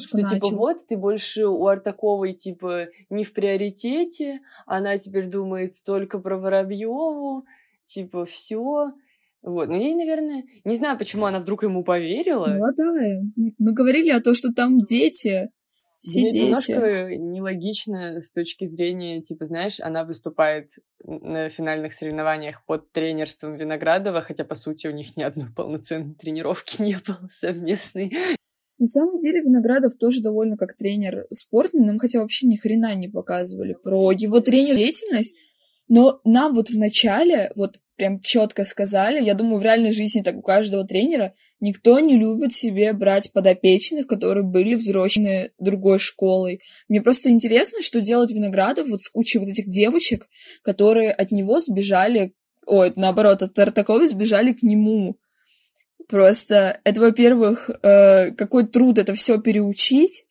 что, 0.00 0.22
типа, 0.22 0.48
вот, 0.50 0.78
ты 0.86 0.96
больше 0.96 1.46
у 1.46 1.66
Артаковой, 1.66 2.32
типа, 2.32 2.88
не 3.08 3.24
в 3.24 3.32
приоритете, 3.32 4.40
она 4.66 4.98
теперь 4.98 5.26
думает 5.26 5.76
только 5.84 6.18
про 6.18 6.38
Воробьеву, 6.38 7.46
типа, 7.84 8.24
все. 8.24 8.92
Вот, 9.42 9.68
ну 9.68 9.74
ей, 9.74 9.94
наверное, 9.94 10.44
не 10.64 10.76
знаю, 10.76 10.98
почему 10.98 11.24
она 11.24 11.40
вдруг 11.40 11.62
ему 11.62 11.82
поверила. 11.82 12.48
Молодая. 12.48 13.22
Мы 13.58 13.72
говорили 13.72 14.10
о 14.10 14.20
том, 14.20 14.34
что 14.34 14.52
там 14.52 14.78
дети, 14.80 15.50
сидеть. 16.00 16.34
Немножко 16.34 17.16
нелогично 17.16 18.20
с 18.20 18.32
точки 18.32 18.64
зрения, 18.64 19.20
типа, 19.20 19.44
знаешь, 19.44 19.80
она 19.80 20.04
выступает 20.04 20.70
на 21.04 21.48
финальных 21.48 21.92
соревнованиях 21.92 22.64
под 22.64 22.90
тренерством 22.92 23.56
Виноградова, 23.56 24.20
хотя, 24.20 24.44
по 24.44 24.54
сути, 24.54 24.86
у 24.86 24.92
них 24.92 25.16
ни 25.16 25.22
одной 25.22 25.48
полноценной 25.56 26.14
тренировки 26.14 26.82
не 26.82 26.98
было 27.06 27.28
совместной. 27.30 28.12
На 28.78 28.86
самом 28.86 29.18
деле 29.18 29.40
Виноградов 29.40 29.98
тоже 29.98 30.22
довольно 30.22 30.56
как 30.56 30.74
тренер 30.74 31.26
спортный, 31.30 31.84
нам 31.84 31.98
хотя 31.98 32.20
вообще 32.20 32.46
ни 32.46 32.56
хрена 32.56 32.94
не 32.94 33.08
показывали 33.08 33.74
про 33.74 34.10
его 34.12 34.40
тренер 34.40 34.74
деятельность, 34.74 35.36
но 35.86 36.20
нам 36.24 36.54
вот 36.54 36.70
в 36.70 36.78
начале, 36.78 37.52
вот 37.56 37.80
прям 38.00 38.18
четко 38.20 38.64
сказали. 38.64 39.22
Я 39.22 39.34
думаю, 39.34 39.58
в 39.58 39.62
реальной 39.62 39.92
жизни 39.92 40.22
так 40.22 40.34
у 40.34 40.40
каждого 40.40 40.86
тренера 40.86 41.34
никто 41.60 42.00
не 42.00 42.16
любит 42.16 42.54
себе 42.54 42.94
брать 42.94 43.30
подопечных, 43.30 44.06
которые 44.06 44.42
были 44.42 44.74
взрослены 44.74 45.50
другой 45.58 45.98
школой. 45.98 46.60
Мне 46.88 47.02
просто 47.02 47.28
интересно, 47.28 47.82
что 47.82 48.00
делать 48.00 48.32
Виноградов 48.32 48.88
вот 48.88 49.02
с 49.02 49.10
кучей 49.10 49.38
вот 49.38 49.50
этих 49.50 49.66
девочек, 49.66 50.26
которые 50.62 51.12
от 51.12 51.30
него 51.30 51.60
сбежали, 51.60 52.32
ой, 52.64 52.94
наоборот, 52.96 53.42
от 53.42 53.52
Тартакова 53.52 54.08
сбежали 54.08 54.54
к 54.54 54.62
нему. 54.62 55.18
Просто 56.08 56.80
это, 56.82 57.02
во-первых, 57.02 57.68
э, 57.82 58.30
какой 58.30 58.66
труд 58.66 58.98
это 58.98 59.14
все 59.14 59.38
переучить, 59.38 60.24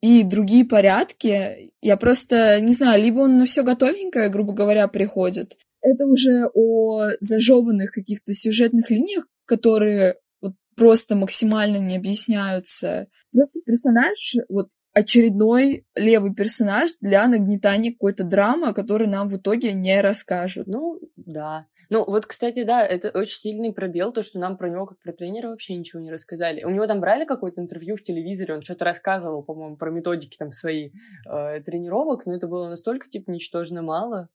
и 0.00 0.22
другие 0.22 0.64
порядки. 0.64 1.72
Я 1.80 1.96
просто 1.96 2.60
не 2.60 2.72
знаю, 2.74 3.02
либо 3.02 3.20
он 3.20 3.38
на 3.38 3.46
все 3.46 3.62
готовенькое, 3.62 4.28
грубо 4.28 4.52
говоря, 4.52 4.86
приходит, 4.86 5.56
это 5.86 6.06
уже 6.06 6.50
о 6.54 7.10
зажеванных 7.20 7.92
каких-то 7.92 8.34
сюжетных 8.34 8.90
линиях, 8.90 9.26
которые 9.44 10.16
вот 10.40 10.52
просто 10.74 11.16
максимально 11.16 11.76
не 11.78 11.96
объясняются. 11.96 13.06
Просто 13.32 13.60
персонаж, 13.64 14.36
вот 14.48 14.68
очередной 14.96 15.84
левый 15.94 16.34
персонаж 16.34 16.90
для 17.02 17.28
нагнетания 17.28 17.92
какой-то 17.92 18.24
драмы, 18.24 18.72
которую 18.72 19.10
нам 19.10 19.28
в 19.28 19.36
итоге 19.36 19.74
не 19.74 20.00
расскажут. 20.00 20.66
Ну, 20.66 20.98
да. 21.16 21.66
Ну, 21.90 22.02
вот, 22.02 22.24
кстати, 22.24 22.62
да, 22.62 22.82
это 22.82 23.10
очень 23.10 23.38
сильный 23.38 23.74
пробел, 23.74 24.10
то, 24.10 24.22
что 24.22 24.38
нам 24.38 24.56
про 24.56 24.70
него, 24.70 24.86
как 24.86 24.98
про 24.98 25.12
тренера, 25.12 25.48
вообще 25.48 25.76
ничего 25.76 26.00
не 26.00 26.10
рассказали. 26.10 26.64
У 26.64 26.70
него 26.70 26.86
там 26.86 27.00
брали 27.00 27.26
какое-то 27.26 27.60
интервью 27.60 27.96
в 27.96 28.00
телевизоре, 28.00 28.54
он 28.54 28.62
что-то 28.62 28.86
рассказывал, 28.86 29.42
по-моему, 29.42 29.76
про 29.76 29.90
методики 29.90 30.38
там 30.38 30.50
свои 30.50 30.92
э, 31.28 31.60
тренировок, 31.60 32.24
но 32.24 32.34
это 32.34 32.48
было 32.48 32.70
настолько, 32.70 33.06
типа, 33.06 33.30
ничтожно 33.30 33.82
мало, 33.82 34.30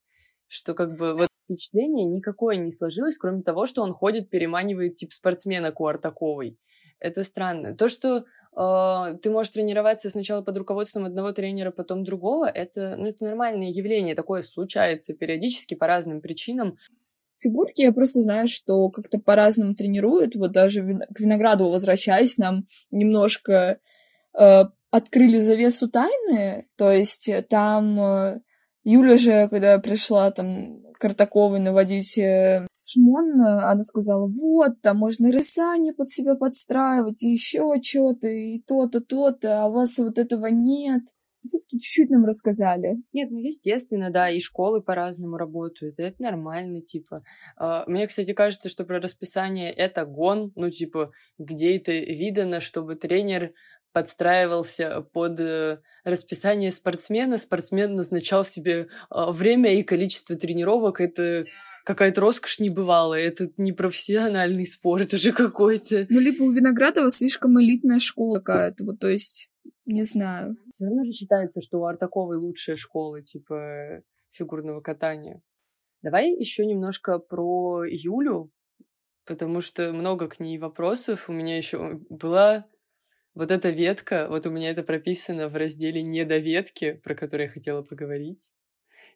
что 0.52 0.74
как 0.74 0.98
бы 0.98 1.16
вот 1.16 1.30
впечатление 1.46 2.06
никакое 2.06 2.58
не 2.58 2.72
сложилось, 2.72 3.18
кроме 3.18 3.42
того, 3.42 3.66
что 3.66 3.82
он 3.84 3.94
ходит, 3.94 4.30
переманивает 4.30 4.96
тип 4.96 5.14
спортсмена 5.14 5.72
Куартаковой. 5.72 6.60
Это 7.00 7.24
странно. 7.24 7.74
То, 7.74 7.88
что 7.88 8.18
э, 8.18 9.18
ты 9.22 9.32
можешь 9.32 9.54
тренироваться 9.54 10.10
сначала 10.10 10.42
под 10.42 10.58
руководством 10.58 11.06
одного 11.06 11.32
тренера, 11.32 11.72
потом 11.72 12.04
другого, 12.04 12.48
это, 12.48 12.98
ну, 12.98 13.08
это 13.08 13.24
нормальное 13.24 13.70
явление, 13.70 14.14
такое 14.14 14.44
случается 14.44 15.14
периодически 15.14 15.74
по 15.74 15.88
разным 15.88 16.20
причинам. 16.20 16.78
Фигурки 17.38 17.82
я 17.82 17.94
просто 17.94 18.22
знаю, 18.22 18.48
что 18.48 18.90
как-то 18.90 19.20
по-разному 19.20 19.74
тренируют. 19.74 20.36
Вот 20.36 20.52
даже 20.52 20.84
к 20.84 21.20
Виноградову 21.20 21.72
возвращаясь, 21.72 22.38
нам 22.38 22.66
немножко 22.92 23.80
э, 24.38 24.64
открыли 24.92 25.40
завесу 25.40 25.90
тайны. 25.90 26.68
То 26.76 26.92
есть 26.92 27.32
там 27.48 28.00
э, 28.00 28.42
Юля 28.84 29.18
же, 29.18 29.48
когда 29.50 29.78
пришла 29.80 30.32
там 30.32 30.82
Картаковой 31.00 31.60
наводить 31.60 32.18
э, 32.18 32.68
шмон, 32.86 33.42
она 33.42 33.82
сказала, 33.84 34.28
вот, 34.28 34.82
там 34.82 34.98
можно 34.98 35.32
рисание 35.32 35.94
под 35.94 36.08
себя 36.08 36.36
подстраивать, 36.36 37.24
и 37.24 37.32
еще 37.32 37.74
что-то, 37.82 38.28
и 38.28 38.60
то-то, 38.60 39.02
то-то, 39.02 39.64
а 39.64 39.68
у 39.68 39.74
вас 39.74 39.98
вот 39.98 40.18
этого 40.18 40.48
нет. 40.48 41.04
Все-таки 41.44 41.80
чуть-чуть 41.80 42.12
нам 42.12 42.26
рассказали. 42.26 42.98
Нет, 43.14 43.32
ну, 43.32 43.40
естественно, 43.40 44.12
да, 44.12 44.30
и 44.30 44.40
школы 44.40 44.80
по-разному 44.82 45.38
работают, 45.38 45.96
это 46.00 46.22
нормально, 46.22 46.82
типа. 46.82 47.24
А, 47.58 47.84
мне, 47.88 48.06
кстати, 48.06 48.34
кажется, 48.34 48.70
что 48.70 48.86
про 48.86 49.00
расписание 49.00 49.72
это 49.72 50.06
гон, 50.06 50.52
ну, 50.56 50.70
типа, 50.70 51.12
где 51.40 51.78
это 51.78 51.94
видано, 51.94 52.62
чтобы 52.62 52.96
тренер 52.96 53.54
подстраивался 53.94 55.02
под 55.14 55.40
э, 55.40 55.80
расписание 56.04 56.72
спортсмена. 56.72 57.38
Спортсмен 57.38 57.96
назначал 57.96 58.44
себе 58.44 58.88
а, 59.10 59.32
время 59.32 59.74
и 59.78 59.84
количество 59.84 60.36
тренировок. 60.36 61.02
Это 61.02 61.46
какая-то 61.84 62.22
роскошь 62.22 62.60
небывалая. 62.60 63.22
Это 63.22 63.50
не 63.58 63.74
профессиональный 63.74 64.66
спорт 64.66 65.14
уже 65.14 65.32
какой-то. 65.32 66.08
Ну, 66.10 66.20
либо 66.20 66.44
у 66.44 66.52
Виноградова 66.52 67.10
слишком 67.10 67.60
элитная 67.62 68.00
школа 68.00 68.40
какая-то. 68.40 68.86
Вот, 68.86 69.00
то 69.00 69.10
есть, 69.10 69.52
не 69.86 70.04
знаю. 70.04 70.56
Все 70.76 70.86
равно 70.86 71.04
же 71.04 71.12
считается, 71.12 71.62
что 71.62 71.80
у 71.80 71.86
Артаковой 71.86 72.38
лучшая 72.38 72.76
школа, 72.76 73.22
типа, 73.22 74.02
фигурного 74.32 74.82
катания. 74.82 75.42
Давай 76.02 76.32
еще 76.32 76.66
немножко 76.66 77.20
про 77.20 77.84
Юлю, 77.86 78.52
потому 79.26 79.62
что 79.62 79.94
много 79.94 80.28
к 80.28 80.40
ней 80.40 80.58
вопросов. 80.58 81.30
У 81.30 81.32
меня 81.32 81.58
еще 81.58 82.00
была 82.10 82.66
вот 83.36 83.52
эта 83.52 83.70
ветка, 83.70 84.28
вот 84.30 84.46
у 84.46 84.52
меня 84.52 84.72
это 84.72 84.84
прописано 84.84 85.48
в 85.50 85.56
разделе 85.56 86.02
«Недоветки», 86.02 86.94
про 86.94 87.16
который 87.16 87.44
я 87.48 87.52
хотела 87.52 87.84
поговорить. 87.84 88.52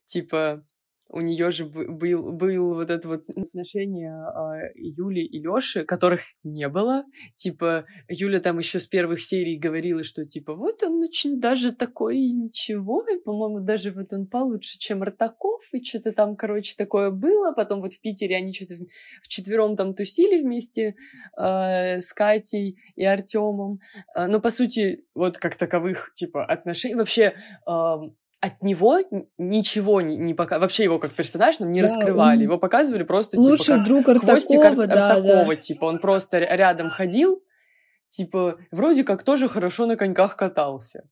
Типа, 0.05 0.65
у 1.09 1.21
нее 1.21 1.51
же 1.51 1.65
был, 1.65 2.31
был 2.31 2.73
вот 2.73 2.89
это 2.89 3.07
вот 3.07 3.23
отношение 3.29 4.11
э, 4.11 4.71
Юли 4.75 5.23
и 5.23 5.39
Лёши, 5.41 5.85
которых 5.85 6.21
не 6.43 6.67
было. 6.67 7.05
Типа, 7.35 7.85
Юля 8.09 8.39
там 8.39 8.59
еще 8.59 8.79
с 8.79 8.87
первых 8.87 9.21
серий 9.21 9.57
говорила, 9.57 10.03
что 10.03 10.25
типа, 10.25 10.55
вот 10.55 10.81
он 10.83 11.03
очень 11.03 11.39
даже 11.39 11.73
такой 11.73 12.17
ничего, 12.17 13.03
и, 13.07 13.19
по-моему, 13.19 13.59
даже 13.59 13.91
вот 13.91 14.13
он 14.13 14.27
получше, 14.27 14.79
чем 14.79 15.03
Ртаков, 15.03 15.63
и 15.73 15.83
что-то 15.83 16.11
там, 16.11 16.35
короче, 16.35 16.73
такое 16.77 17.11
было. 17.11 17.53
Потом 17.53 17.81
вот 17.81 17.93
в 17.93 18.01
Питере 18.01 18.37
они 18.37 18.53
что-то 18.53 18.75
вчетвером 19.21 19.75
там 19.75 19.93
тусили 19.93 20.41
вместе 20.41 20.95
э, 21.37 21.99
с 21.99 22.13
Катей 22.13 22.77
и 22.95 23.05
Артемом. 23.05 23.79
Э, 24.15 24.25
но, 24.27 24.39
по 24.39 24.49
сути, 24.49 25.05
вот 25.13 25.37
как 25.37 25.55
таковых, 25.55 26.11
типа, 26.13 26.43
отношений... 26.43 26.95
Вообще, 26.95 27.35
э, 27.67 27.95
от 28.45 28.61
него 28.61 28.99
ничего 29.37 30.01
не, 30.01 30.15
не 30.15 30.33
пока 30.33 30.59
вообще 30.59 30.83
его 30.83 30.99
как 30.99 31.13
персонаж 31.13 31.59
нам 31.59 31.71
не 31.71 31.81
да, 31.81 31.87
раскрывали, 31.87 32.37
он... 32.37 32.43
его 32.43 32.57
показывали 32.59 33.03
просто 33.03 33.37
типа 33.37 33.41
лучший 33.41 33.75
как 33.75 33.85
друг 33.85 34.09
Артакова, 34.09 34.65
Ар- 34.65 34.75
да, 34.87 35.11
Артакова, 35.11 35.55
да. 35.55 35.55
типа 35.55 35.85
он 35.85 35.99
просто 35.99 36.39
рядом 36.39 36.89
ходил, 36.89 37.41
типа 38.09 38.57
вроде 38.71 39.03
как 39.03 39.23
тоже 39.23 39.47
хорошо 39.47 39.85
на 39.85 39.95
коньках 39.95 40.35
катался. 40.35 41.09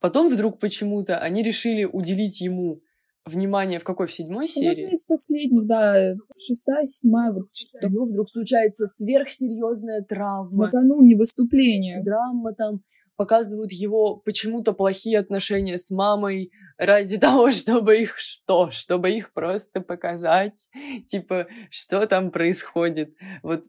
Потом 0.00 0.28
вдруг 0.28 0.58
почему-то 0.58 1.18
они 1.18 1.42
решили 1.42 1.84
уделить 1.84 2.40
ему 2.40 2.80
внимание 3.24 3.78
в 3.78 3.84
какой 3.84 4.06
в 4.06 4.12
седьмой 4.12 4.48
серии? 4.48 4.86
Ну, 4.86 4.92
из 4.92 5.04
последних, 5.04 5.66
да, 5.66 6.14
шестая, 6.38 6.84
седьмая, 6.84 7.32
вот 7.32 7.46
что-то. 7.52 7.88
Вдруг 7.88 8.28
случается 8.30 8.86
сверхсерьезная 8.86 10.02
травма. 10.02 10.66
Накануне 10.66 11.16
выступления. 11.16 12.02
Драма 12.02 12.52
там 12.52 12.80
показывают 13.16 13.72
его 13.72 14.16
почему-то 14.16 14.72
плохие 14.72 15.18
отношения 15.18 15.78
с 15.78 15.90
мамой 15.90 16.52
ради 16.78 17.16
того, 17.18 17.50
чтобы 17.50 17.98
их 17.98 18.18
что? 18.18 18.70
Чтобы 18.70 19.10
их 19.10 19.32
просто 19.32 19.80
показать, 19.80 20.68
типа, 21.06 21.46
что 21.70 22.06
там 22.06 22.30
происходит. 22.30 23.14
Вот 23.42 23.64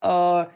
а, 0.00 0.50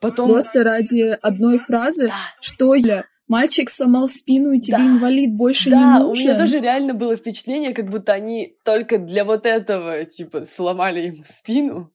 потом... 0.00 0.30
Просто 0.30 0.62
ради 0.62 1.16
одной 1.22 1.58
фразы, 1.58 2.08
да. 2.08 2.14
что 2.40 2.74
я 2.74 3.04
Мальчик 3.28 3.70
сломал 3.70 4.06
спину, 4.06 4.52
и 4.52 4.60
тебе 4.60 4.76
да. 4.76 4.84
инвалид 4.84 5.34
больше 5.34 5.70
да, 5.70 5.76
не 5.76 5.82
нужен. 5.82 6.00
Да, 6.00 6.06
у 6.06 6.14
меня 6.14 6.38
тоже 6.38 6.60
реально 6.60 6.94
было 6.94 7.16
впечатление, 7.16 7.74
как 7.74 7.90
будто 7.90 8.12
они 8.12 8.56
только 8.64 8.98
для 8.98 9.24
вот 9.24 9.46
этого, 9.46 10.04
типа, 10.04 10.46
сломали 10.46 11.06
ему 11.06 11.24
спину, 11.24 11.92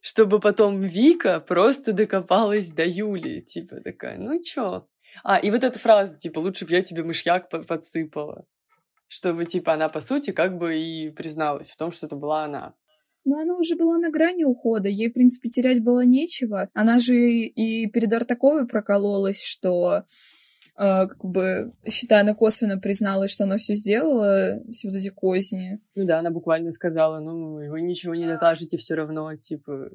чтобы 0.00 0.40
потом 0.40 0.80
Вика 0.82 1.40
просто 1.40 1.92
докопалась 1.92 2.70
до 2.70 2.84
Юли, 2.84 3.42
типа, 3.42 3.80
такая, 3.80 4.18
ну 4.18 4.42
чё? 4.42 4.86
А, 5.22 5.38
и 5.38 5.50
вот 5.50 5.64
эта 5.64 5.78
фраза, 5.78 6.16
типа, 6.16 6.38
лучше 6.38 6.66
бы 6.66 6.72
я 6.72 6.82
тебе 6.82 7.02
мышьяк 7.02 7.48
подсыпала. 7.48 8.46
Чтобы, 9.08 9.44
типа, 9.44 9.74
она, 9.74 9.88
по 9.88 10.00
сути, 10.00 10.30
как 10.30 10.56
бы 10.56 10.78
и 10.78 11.10
призналась 11.10 11.70
в 11.70 11.76
том, 11.76 11.90
что 11.90 12.06
это 12.06 12.16
была 12.16 12.44
она. 12.44 12.74
Но 13.24 13.38
она 13.38 13.56
уже 13.56 13.76
была 13.76 13.98
на 13.98 14.10
грани 14.10 14.44
ухода, 14.44 14.88
ей, 14.88 15.10
в 15.10 15.14
принципе, 15.14 15.48
терять 15.48 15.82
было 15.82 16.04
нечего. 16.04 16.68
Она 16.74 16.98
же 16.98 17.16
и 17.16 17.86
перед 17.90 18.12
Артаковой 18.12 18.66
прокололась, 18.66 19.44
что 19.44 20.04
как 20.80 21.22
бы, 21.22 21.70
считая, 21.86 22.22
она 22.22 22.34
косвенно 22.34 22.78
призналась, 22.78 23.30
что 23.30 23.44
она 23.44 23.58
все 23.58 23.74
сделала, 23.74 24.62
все 24.70 24.88
вот 24.88 24.96
эти 24.96 25.10
козни. 25.10 25.80
Ну 25.94 26.06
да, 26.06 26.20
она 26.20 26.30
буквально 26.30 26.70
сказала, 26.70 27.20
ну, 27.20 27.70
вы 27.70 27.82
ничего 27.82 28.14
не 28.14 28.26
докажете 28.26 28.76
все 28.78 28.94
равно, 28.94 29.36
типа, 29.36 29.90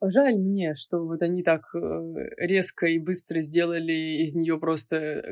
Жаль 0.00 0.36
мне, 0.36 0.74
что 0.74 1.04
вот 1.04 1.22
они 1.22 1.42
так 1.42 1.74
э, 1.74 2.14
резко 2.36 2.86
и 2.86 3.00
быстро 3.00 3.40
сделали 3.40 4.22
из 4.22 4.32
нее 4.32 4.56
просто 4.60 5.24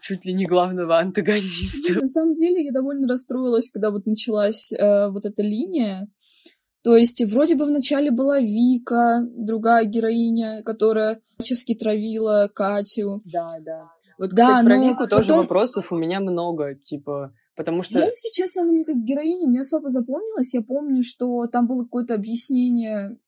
чуть 0.00 0.24
ли 0.24 0.32
не 0.32 0.46
главного 0.46 0.98
антагониста. 0.98 2.00
На 2.00 2.08
самом 2.08 2.32
деле 2.32 2.64
я 2.64 2.72
довольно 2.72 3.06
расстроилась, 3.06 3.68
когда 3.68 3.90
вот 3.90 4.06
началась 4.06 4.72
э, 4.72 5.10
вот 5.10 5.26
эта 5.26 5.42
линия, 5.42 6.08
то 6.84 6.96
есть 6.96 7.22
вроде 7.24 7.54
бы 7.54 7.64
вначале 7.64 8.10
была 8.10 8.40
Вика, 8.40 9.26
другая 9.34 9.84
героиня, 9.86 10.62
которая 10.62 11.20
всячески 11.38 11.74
травила 11.74 12.50
Катю. 12.54 13.22
Да, 13.24 13.58
да. 13.60 13.90
Вот, 14.18 14.30
да, 14.30 14.58
кстати, 14.58 14.64
про 14.64 14.78
Вику 14.78 15.08
тоже 15.08 15.28
потом... 15.28 15.38
вопросов 15.38 15.92
у 15.92 15.96
меня 15.96 16.20
много, 16.20 16.74
типа, 16.74 17.32
потому 17.56 17.82
что... 17.82 17.98
Я, 17.98 18.04
если 18.06 18.30
честно, 18.32 18.62
она 18.62 18.72
мне 18.72 18.84
как 18.84 18.96
героиня 18.96 19.46
не 19.46 19.58
особо 19.58 19.88
запомнилась. 19.88 20.54
Я 20.54 20.62
помню, 20.62 21.02
что 21.02 21.46
там 21.46 21.66
было 21.66 21.84
какое-то 21.84 22.14
объяснение 22.14 23.18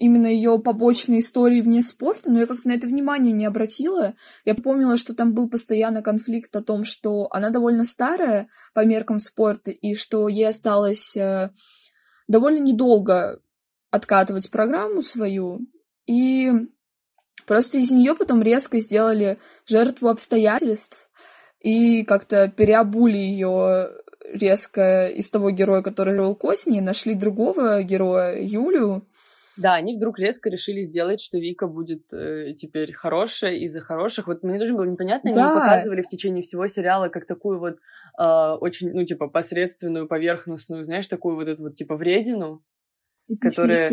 именно 0.00 0.26
ее 0.26 0.58
побочной 0.58 1.18
истории 1.18 1.60
вне 1.60 1.82
спорта, 1.82 2.30
но 2.30 2.40
я 2.40 2.46
как-то 2.46 2.66
на 2.66 2.72
это 2.72 2.86
внимание 2.86 3.32
не 3.32 3.44
обратила. 3.44 4.14
Я 4.46 4.54
помнила, 4.54 4.96
что 4.96 5.14
там 5.14 5.34
был 5.34 5.48
постоянно 5.50 6.02
конфликт 6.02 6.56
о 6.56 6.62
том, 6.62 6.84
что 6.84 7.28
она 7.30 7.50
довольно 7.50 7.84
старая 7.84 8.48
по 8.72 8.84
меркам 8.84 9.18
спорта, 9.18 9.70
и 9.70 9.94
что 9.94 10.26
ей 10.26 10.48
осталось 10.48 11.16
э, 11.18 11.50
довольно 12.28 12.60
недолго 12.60 13.40
откатывать 13.90 14.50
программу 14.50 15.02
свою, 15.02 15.60
и 16.06 16.50
просто 17.50 17.78
из 17.78 17.90
нее 17.90 18.14
потом 18.14 18.42
резко 18.42 18.78
сделали 18.78 19.36
жертву 19.66 20.06
обстоятельств 20.06 21.10
и 21.58 22.04
как-то 22.04 22.46
переобули 22.46 23.16
ее 23.16 23.90
резко 24.32 25.08
из 25.08 25.28
того 25.32 25.50
героя, 25.50 25.82
который 25.82 26.16
был 26.16 26.36
Косни, 26.36 26.78
нашли 26.78 27.16
другого 27.16 27.82
героя, 27.82 28.40
Юлю. 28.40 29.04
Да, 29.56 29.74
они 29.74 29.96
вдруг 29.96 30.20
резко 30.20 30.48
решили 30.48 30.84
сделать, 30.84 31.20
что 31.20 31.38
Вика 31.38 31.66
будет 31.66 32.12
э, 32.12 32.52
теперь 32.54 32.92
хорошая 32.92 33.56
из-за 33.56 33.80
хороших. 33.80 34.28
Вот 34.28 34.44
мне 34.44 34.60
тоже 34.60 34.74
было 34.74 34.84
непонятно, 34.84 35.34
да. 35.34 35.50
они 35.50 35.60
показывали 35.60 36.02
в 36.02 36.06
течение 36.06 36.42
всего 36.42 36.68
сериала 36.68 37.08
как 37.08 37.26
такую 37.26 37.58
вот 37.58 37.78
э, 38.16 38.56
очень, 38.60 38.92
ну, 38.92 39.04
типа, 39.04 39.26
посредственную, 39.26 40.06
поверхностную, 40.06 40.84
знаешь, 40.84 41.08
такую 41.08 41.34
вот 41.34 41.48
эту 41.48 41.64
вот, 41.64 41.74
типа, 41.74 41.96
вредину. 41.96 42.62
Которая, 43.36 43.88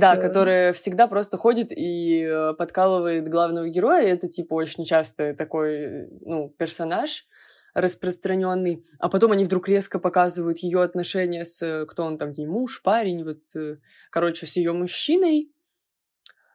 да, 0.00 0.16
которая 0.16 0.72
всегда 0.72 1.06
просто 1.06 1.36
ходит 1.36 1.70
и 1.70 2.22
э, 2.22 2.54
подкалывает 2.54 3.28
главного 3.28 3.68
героя. 3.68 4.02
Это, 4.02 4.28
типа, 4.28 4.54
очень 4.54 4.84
часто 4.84 5.34
такой, 5.34 6.08
ну, 6.20 6.48
персонаж 6.50 7.26
распространенный, 7.74 8.84
а 8.98 9.08
потом 9.08 9.32
они 9.32 9.44
вдруг 9.44 9.68
резко 9.68 9.98
показывают 9.98 10.58
ее 10.58 10.82
отношения 10.82 11.44
с, 11.44 11.86
кто 11.86 12.04
он 12.04 12.18
там, 12.18 12.32
ей 12.32 12.46
муж, 12.46 12.82
парень, 12.82 13.24
вот, 13.24 13.40
э, 13.54 13.76
короче, 14.10 14.46
с 14.46 14.56
ее 14.56 14.72
мужчиной, 14.72 15.52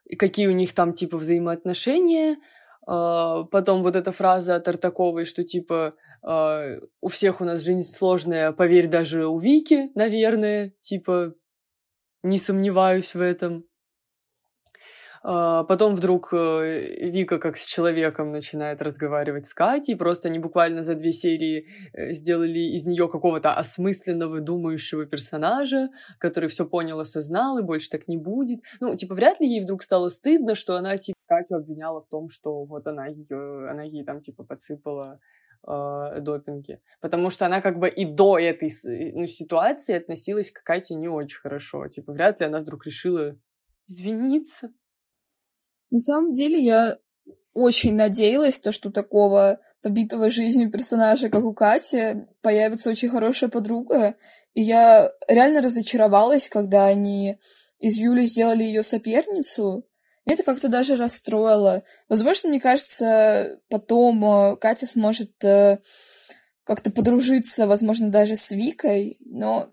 и 0.06 0.16
какие 0.18 0.48
у 0.48 0.52
них 0.52 0.74
там, 0.74 0.94
типа, 0.94 1.18
взаимоотношения, 1.18 2.38
Uh, 2.88 3.46
потом 3.46 3.82
вот 3.82 3.96
эта 3.96 4.12
фраза 4.12 4.56
от 4.56 4.68
Артаковой, 4.68 5.26
что 5.26 5.44
типа 5.44 5.96
uh, 6.24 6.88
у 7.02 7.08
всех 7.08 7.42
у 7.42 7.44
нас 7.44 7.64
жизнь 7.64 7.82
сложная, 7.82 8.52
поверь 8.52 8.88
даже 8.88 9.26
у 9.26 9.40
Вики, 9.40 9.90
наверное, 9.96 10.72
типа 10.80 11.34
не 12.26 12.38
сомневаюсь 12.38 13.14
в 13.16 13.22
этом. 13.22 13.66
Uh, 15.28 15.66
потом 15.66 15.96
вдруг 15.96 16.32
э, 16.34 17.10
Вика 17.10 17.40
как 17.40 17.58
с 17.58 17.66
человеком 17.66 18.32
начинает 18.32 18.84
разговаривать 18.84 19.48
с 19.48 19.56
Катей, 19.56 19.96
просто 19.96 20.28
они 20.28 20.38
буквально 20.38 20.84
за 20.84 20.94
две 20.94 21.12
серии 21.12 21.68
э, 21.94 22.12
сделали 22.12 22.60
из 22.60 22.86
нее 22.86 23.10
какого-то 23.10 23.52
осмысленного, 23.54 24.40
думающего 24.40 25.08
персонажа, 25.08 25.90
который 26.20 26.48
все 26.48 26.68
понял, 26.68 27.00
осознал 27.00 27.58
и 27.58 27.64
больше 27.64 27.90
так 27.90 28.08
не 28.08 28.18
будет. 28.18 28.60
Ну, 28.80 28.96
типа, 28.96 29.16
вряд 29.16 29.40
ли 29.40 29.48
ей 29.48 29.64
вдруг 29.64 29.82
стало 29.82 30.10
стыдно, 30.10 30.54
что 30.54 30.76
она, 30.76 30.96
типа, 30.96 31.18
Катю 31.28 31.56
обвиняла 31.56 32.02
в 32.04 32.08
том, 32.08 32.30
что 32.30 32.64
вот 32.64 32.86
она 32.86 33.08
ее, 33.08 33.68
она 33.68 33.82
ей 33.82 34.04
там 34.04 34.22
типа 34.22 34.44
подсыпала 34.44 35.20
э, 35.68 36.20
допинги. 36.22 36.80
Потому 37.02 37.30
что 37.30 37.46
она 37.46 37.62
как 37.62 37.80
бы 37.80 37.90
и 37.90 38.06
до 38.06 38.38
этой 38.38 38.70
ну, 39.14 39.28
ситуации 39.28 39.96
относилась 39.96 40.52
к 40.52 40.64
Кате 40.64 40.96
не 40.96 41.08
очень 41.08 41.40
хорошо. 41.40 41.88
Типа 41.88 42.14
вряд 42.14 42.40
ли 42.40 42.46
она 42.46 42.60
вдруг 42.60 42.86
решила 42.86 43.38
извиниться. 43.88 44.72
На 45.92 46.00
самом 46.00 46.32
деле 46.32 46.64
я 46.64 46.98
очень 47.54 47.96
надеялась, 47.96 48.60
то, 48.60 48.72
что 48.72 48.92
такого 48.92 49.60
побитого 49.82 50.30
жизнью 50.30 50.70
персонажа, 50.70 51.30
как 51.30 51.44
у 51.46 51.54
Кати, 51.54 52.28
появится 52.42 52.90
очень 52.90 53.10
хорошая 53.10 53.50
подруга. 53.50 54.16
И 54.54 54.62
я 54.62 55.12
реально 55.28 55.62
разочаровалась, 55.62 56.50
когда 56.50 56.86
они 56.86 57.40
из 57.80 57.98
Юли 57.98 58.26
сделали 58.26 58.64
ее 58.64 58.84
соперницу, 58.84 59.88
это 60.26 60.44
как-то 60.44 60.70
даже 60.70 60.96
расстроило. 60.96 61.84
Возможно, 62.10 62.50
мне 62.50 62.60
кажется, 62.60 63.60
потом 63.70 64.24
э, 64.26 64.58
Катя 64.58 64.88
сможет 64.88 65.44
э, 65.44 65.80
как-то 66.64 66.92
подружиться, 66.92 67.68
возможно, 67.68 68.10
даже 68.10 68.36
с 68.36 68.52
Викой, 68.52 69.18
но 69.26 69.72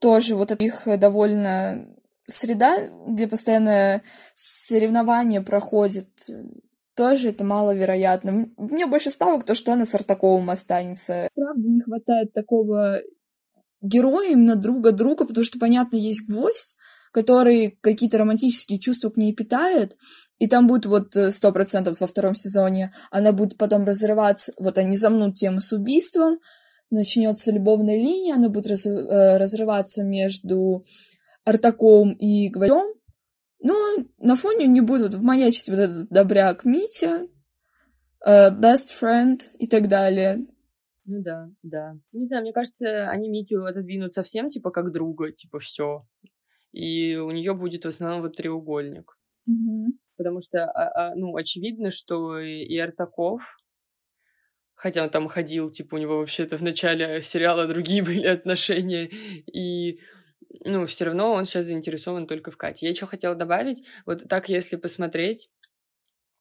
тоже 0.00 0.34
вот 0.34 0.50
их 0.52 0.82
довольно 0.98 1.88
среда, 2.26 2.88
где 3.06 3.26
постоянно 3.26 4.02
соревнования 4.34 5.42
проходят, 5.42 6.08
тоже 6.96 7.28
это 7.28 7.44
маловероятно. 7.44 8.48
Мне 8.56 8.86
больше 8.86 9.10
ставок 9.10 9.44
то, 9.44 9.54
что 9.54 9.72
она 9.72 9.84
с 9.84 9.94
Артаковым 9.94 10.48
останется. 10.50 11.28
Правда, 11.34 11.68
не 11.68 11.80
хватает 11.82 12.32
такого 12.32 13.02
героя, 13.82 14.30
именно 14.30 14.56
друга 14.56 14.92
друга, 14.92 15.26
потому 15.26 15.44
что, 15.44 15.58
понятно, 15.58 15.96
есть 15.96 16.26
гвоздь, 16.26 16.76
который 17.16 17.78
какие-то 17.80 18.18
романтические 18.18 18.78
чувства 18.78 19.08
к 19.08 19.16
ней 19.16 19.34
питает, 19.34 19.96
и 20.38 20.46
там 20.46 20.66
будет 20.66 20.84
вот 20.84 21.16
э, 21.16 21.30
сто 21.30 21.50
процентов 21.50 21.98
во 21.98 22.06
втором 22.06 22.34
сезоне, 22.34 22.92
она 23.10 23.32
будет 23.32 23.56
потом 23.56 23.86
разрываться, 23.86 24.52
вот 24.58 24.76
они 24.76 24.98
замнут 24.98 25.34
тему 25.34 25.60
с 25.60 25.72
убийством, 25.72 26.40
начнется 26.90 27.52
любовная 27.52 27.96
линия, 27.96 28.34
она 28.34 28.50
будет 28.50 28.66
раз, 28.66 28.84
э, 28.84 29.38
разрываться 29.38 30.04
между 30.04 30.84
Артаковым 31.46 32.12
и 32.12 32.50
Гвоздем, 32.50 32.92
но 33.60 33.74
на 34.18 34.36
фоне 34.36 34.66
не 34.66 34.82
будут 34.82 35.14
маячить 35.16 35.70
вот 35.70 35.78
этот 35.78 36.10
добряк 36.10 36.66
Митя, 36.66 37.28
э, 38.26 38.50
best 38.50 38.88
friend 39.00 39.40
и 39.58 39.66
так 39.66 39.88
далее. 39.88 40.46
Ну 41.06 41.22
да, 41.22 41.48
да. 41.62 41.96
Не 42.12 42.26
знаю, 42.26 42.42
мне 42.42 42.52
кажется, 42.52 43.08
они 43.08 43.30
Митю 43.30 43.64
отодвинут 43.64 44.12
совсем, 44.12 44.48
типа, 44.48 44.70
как 44.70 44.92
друга, 44.92 45.32
типа, 45.32 45.60
все 45.60 46.04
и 46.76 47.16
у 47.16 47.30
нее 47.30 47.54
будет 47.54 47.86
в 47.86 47.88
основном 47.88 48.20
вот 48.20 48.36
треугольник. 48.36 49.16
Mm-hmm. 49.48 49.86
Потому 50.18 50.40
что, 50.42 50.64
а, 50.66 51.10
а, 51.10 51.14
ну, 51.14 51.34
очевидно, 51.34 51.90
что 51.90 52.38
и 52.38 52.76
Артаков, 52.76 53.56
хотя 54.74 55.02
он 55.02 55.10
там 55.10 55.28
ходил, 55.28 55.70
типа, 55.70 55.94
у 55.94 55.98
него 55.98 56.18
вообще-то 56.18 56.58
в 56.58 56.62
начале 56.62 57.22
сериала 57.22 57.66
другие 57.66 58.02
были 58.04 58.26
отношения, 58.26 59.06
и 59.06 59.98
ну, 60.64 60.84
все 60.84 61.06
равно 61.06 61.32
он 61.32 61.46
сейчас 61.46 61.64
заинтересован 61.64 62.26
только 62.26 62.50
в 62.50 62.58
Кате. 62.58 62.88
Я 62.88 62.94
что 62.94 63.06
хотела 63.06 63.34
добавить, 63.34 63.82
вот 64.04 64.28
так, 64.28 64.50
если 64.50 64.76
посмотреть 64.76 65.48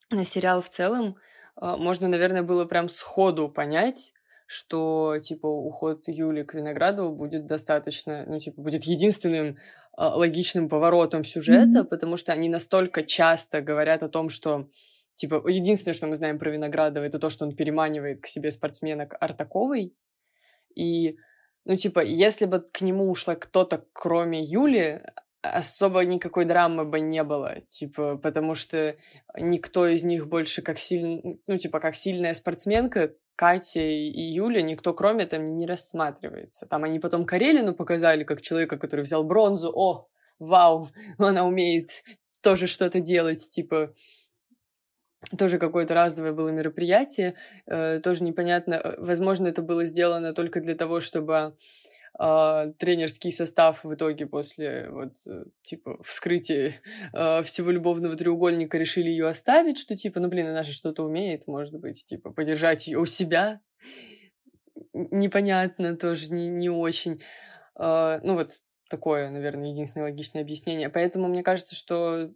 на 0.09 0.25
сериал 0.25 0.61
в 0.61 0.67
целом, 0.67 1.15
а, 1.55 1.77
можно, 1.77 2.09
наверное, 2.09 2.43
было 2.43 2.65
прям 2.65 2.89
сходу 2.89 3.47
понять, 3.47 4.13
что, 4.47 5.17
типа, 5.19 5.47
уход 5.47 6.07
Юли 6.07 6.43
к 6.43 6.53
Виноградову 6.53 7.15
будет 7.15 7.47
достаточно, 7.47 8.25
ну, 8.27 8.37
типа, 8.37 8.61
будет 8.61 8.83
единственным 8.83 9.57
логичным 9.97 10.69
поворотом 10.69 11.23
сюжета, 11.23 11.79
mm-hmm. 11.79 11.85
потому 11.85 12.17
что 12.17 12.33
они 12.33 12.49
настолько 12.49 13.03
часто 13.03 13.61
говорят 13.61 14.03
о 14.03 14.09
том, 14.09 14.29
что 14.29 14.69
типа 15.15 15.47
единственное, 15.47 15.93
что 15.95 16.07
мы 16.07 16.15
знаем 16.15 16.37
про 16.37 16.51
Виноградова, 16.51 17.03
это 17.03 17.19
то, 17.19 17.29
что 17.29 17.45
он 17.45 17.55
переманивает 17.55 18.21
к 18.21 18.27
себе 18.27 18.51
спортсменок 18.51 19.15
Артаковой. 19.19 19.95
И, 20.75 21.17
ну, 21.63 21.77
типа, 21.77 22.01
если 22.01 22.45
бы 22.45 22.59
к 22.59 22.81
нему 22.81 23.09
ушла 23.09 23.35
кто-то, 23.35 23.85
кроме 23.93 24.43
Юли, 24.43 25.01
особо 25.41 26.03
никакой 26.03 26.45
драмы 26.45 26.85
бы 26.85 26.99
не 26.99 27.23
было, 27.23 27.61
типа, 27.61 28.17
потому 28.17 28.55
что 28.55 28.97
никто 29.37 29.87
из 29.87 30.03
них 30.03 30.27
больше 30.27 30.61
как 30.61 30.79
сильный, 30.79 31.41
ну, 31.47 31.57
типа, 31.57 31.79
как 31.79 31.95
сильная 31.95 32.33
спортсменка, 32.33 33.13
Катя 33.35 33.81
и 33.81 34.21
Юля, 34.21 34.61
никто 34.61 34.93
кроме 34.93 35.25
там 35.25 35.57
не 35.57 35.65
рассматривается. 35.65 36.65
Там 36.65 36.83
они 36.83 36.99
потом 36.99 37.25
Карелину 37.25 37.73
показали 37.73 38.23
как 38.23 38.41
человека, 38.41 38.77
который 38.77 39.01
взял 39.01 39.23
бронзу. 39.23 39.71
О, 39.75 40.07
вау, 40.39 40.89
она 41.17 41.45
умеет 41.45 42.03
тоже 42.41 42.67
что-то 42.67 42.99
делать, 42.99 43.49
типа, 43.49 43.93
тоже 45.37 45.57
какое-то 45.57 45.93
разовое 45.93 46.33
было 46.33 46.49
мероприятие, 46.49 47.35
э, 47.65 47.99
тоже 47.99 48.23
непонятно, 48.23 48.75
э, 48.75 48.95
возможно, 48.99 49.47
это 49.47 49.61
было 49.61 49.85
сделано 49.85 50.33
только 50.33 50.61
для 50.61 50.75
того, 50.75 50.99
чтобы 50.99 51.57
э, 52.19 52.73
тренерский 52.77 53.31
состав 53.31 53.83
в 53.83 53.93
итоге 53.93 54.27
после 54.27 54.89
вот 54.89 55.13
э, 55.25 55.45
типа 55.61 56.01
вскрытия 56.03 56.73
э, 57.13 57.43
всего 57.43 57.71
любовного 57.71 58.15
треугольника 58.15 58.77
решили 58.77 59.09
ее 59.09 59.27
оставить, 59.27 59.77
что 59.77 59.95
типа, 59.95 60.19
ну 60.19 60.27
блин, 60.27 60.47
она 60.47 60.63
же 60.63 60.73
что-то 60.73 61.03
умеет, 61.03 61.47
может 61.47 61.79
быть, 61.79 62.03
типа 62.03 62.31
подержать 62.31 62.87
ее 62.87 62.99
у 62.99 63.05
себя. 63.05 63.61
Непонятно 64.93 65.95
тоже, 65.95 66.31
не, 66.31 66.47
не 66.47 66.69
очень. 66.69 67.21
Э, 67.79 68.19
ну 68.23 68.35
вот 68.35 68.59
такое, 68.89 69.29
наверное, 69.29 69.71
единственное 69.71 70.05
логичное 70.05 70.41
объяснение. 70.41 70.89
Поэтому 70.89 71.27
мне 71.27 71.43
кажется, 71.43 71.75
что 71.75 72.31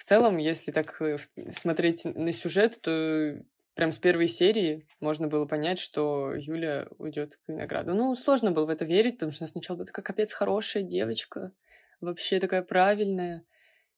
в 0.00 0.04
целом, 0.04 0.38
если 0.38 0.72
так 0.72 1.00
э, 1.02 1.18
смотреть 1.50 2.06
на 2.06 2.32
сюжет, 2.32 2.80
то 2.80 3.38
прям 3.74 3.92
с 3.92 3.98
первой 3.98 4.28
серии 4.28 4.86
можно 5.00 5.28
было 5.28 5.46
понять, 5.46 5.78
что 5.78 6.32
Юля 6.34 6.88
уйдет 6.98 7.36
к 7.36 7.48
винограду. 7.48 7.94
Ну, 7.94 8.14
сложно 8.14 8.50
было 8.50 8.66
в 8.66 8.70
это 8.70 8.84
верить, 8.84 9.14
потому 9.14 9.32
что 9.32 9.44
она 9.44 9.48
сначала 9.48 9.76
была 9.76 9.86
такая 9.86 10.04
капец 10.04 10.32
хорошая 10.32 10.82
девочка, 10.82 11.52
вообще 12.00 12.40
такая 12.40 12.62
правильная. 12.62 13.44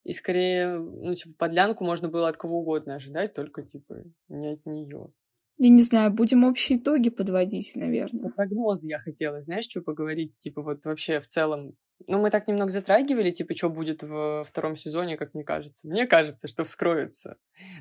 И 0.04 0.12
скорее, 0.12 0.78
ну, 0.78 1.14
типа, 1.14 1.34
подлянку 1.38 1.84
можно 1.84 2.08
было 2.08 2.28
от 2.28 2.36
кого 2.36 2.58
угодно 2.58 2.96
ожидать, 2.96 3.34
только, 3.34 3.62
типа, 3.62 4.02
не 4.28 4.48
от 4.54 4.66
нее. 4.66 5.12
Я 5.58 5.68
не 5.68 5.82
знаю, 5.82 6.12
будем 6.12 6.44
общие 6.44 6.78
итоги 6.78 7.10
подводить, 7.10 7.76
наверное. 7.76 8.30
По 8.30 8.36
прогнозы 8.36 8.88
я 8.88 8.98
хотела, 8.98 9.40
знаешь, 9.42 9.66
что 9.68 9.80
поговорить? 9.80 10.36
Типа, 10.36 10.62
вот 10.62 10.84
вообще 10.84 11.20
в 11.20 11.26
целом 11.26 11.76
ну, 12.06 12.20
мы 12.20 12.30
так 12.30 12.48
немного 12.48 12.70
затрагивали, 12.70 13.30
типа, 13.30 13.54
что 13.54 13.70
будет 13.70 14.02
в 14.02 14.44
втором 14.44 14.76
сезоне, 14.76 15.16
как 15.16 15.34
мне 15.34 15.44
кажется. 15.44 15.88
Мне 15.88 16.06
кажется, 16.06 16.48
что 16.48 16.64
вскроется 16.64 17.36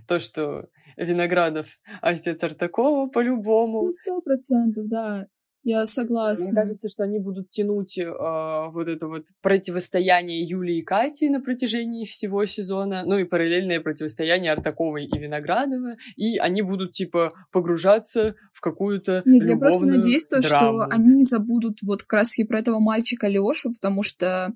то, 0.07 0.20
что 0.20 0.70
Виноградов 0.97 1.68
отец 2.01 2.43
Артакова 2.43 3.07
по-любому. 3.09 3.84
Ну, 3.84 3.93
сто 3.93 4.22
процентов, 4.22 4.88
да. 4.88 5.28
Я 5.64 5.86
согласна. 5.86 6.45
Мне 6.45 6.62
кажется, 6.62 6.89
что 6.89 7.03
они 7.03 7.20
будут 7.20 7.49
тянуть 7.49 7.97
э, 7.97 8.09
вот 8.09 8.88
это 8.88 9.07
вот 9.07 9.28
противостояние 9.41 10.43
Юли 10.43 10.80
и 10.80 10.82
Кати 10.82 11.30
на 11.30 11.39
протяжении 11.39 12.05
всего 12.05 12.45
сезона, 12.45 13.03
ну 13.05 13.20
и 13.20 13.26
параллельное 13.26 13.80
противостояние 13.80 14.51
Артаковой 14.51 15.05
и 15.05 15.20
Виноградова, 15.20 15.97
и 16.16 16.38
они 16.38 16.64
будут, 16.64 16.93
типа, 16.93 17.32
погружаться 17.51 18.36
в 18.53 18.62
какую-то 18.62 19.22
Нет, 19.26 19.47
я 19.47 19.57
просто 19.57 19.86
надеюсь, 19.86 20.26
то, 20.26 20.41
что 20.41 20.86
они 20.89 21.14
не 21.14 21.24
забудут 21.24 21.78
вот 21.84 22.01
как 22.03 22.14
раз 22.14 22.39
и 22.39 22.43
про 22.43 22.59
этого 22.59 22.80
мальчика 22.80 23.28
Лешу, 23.28 23.72
потому 23.72 24.01
что, 24.01 24.53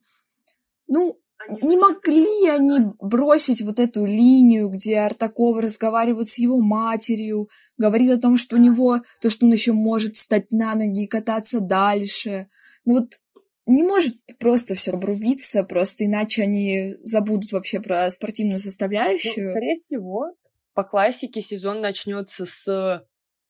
ну, 0.88 1.20
не 1.50 1.78
могли 1.78 2.48
они 2.48 2.80
бросить 3.00 3.62
вот 3.62 3.80
эту 3.80 4.06
линию, 4.06 4.70
где 4.70 5.00
Артакова 5.00 5.62
разговаривает 5.62 6.28
с 6.28 6.38
его 6.38 6.60
матерью, 6.60 7.50
говорит 7.78 8.12
о 8.12 8.22
том, 8.22 8.38
что 8.38 8.56
у 8.56 8.60
него 8.60 9.02
то, 9.22 9.30
что 9.30 9.46
он 9.46 9.54
еще 9.54 9.74
может 9.74 10.16
встать 10.16 10.52
на 10.52 10.76
ноги 10.76 11.04
и 11.04 11.08
кататься 11.08 11.60
дальше. 11.60 12.48
Ну 12.86 12.96
вот 12.96 13.14
не 13.66 13.84
может 13.84 14.16
просто 14.39 14.76
все 14.76 14.91
обрубиться, 14.91 15.64
просто 15.64 16.06
иначе 16.06 16.43
они 16.43 16.96
забудут 17.02 17.52
вообще 17.52 17.80
про 17.80 18.10
спортивную 18.10 18.60
составляющую. 18.60 19.46
Ну, 19.46 19.52
скорее 19.52 19.76
всего, 19.76 20.32
по 20.74 20.84
классике 20.84 21.41
сезон 21.41 21.82
начнется 21.82 22.46
с 22.46 23.04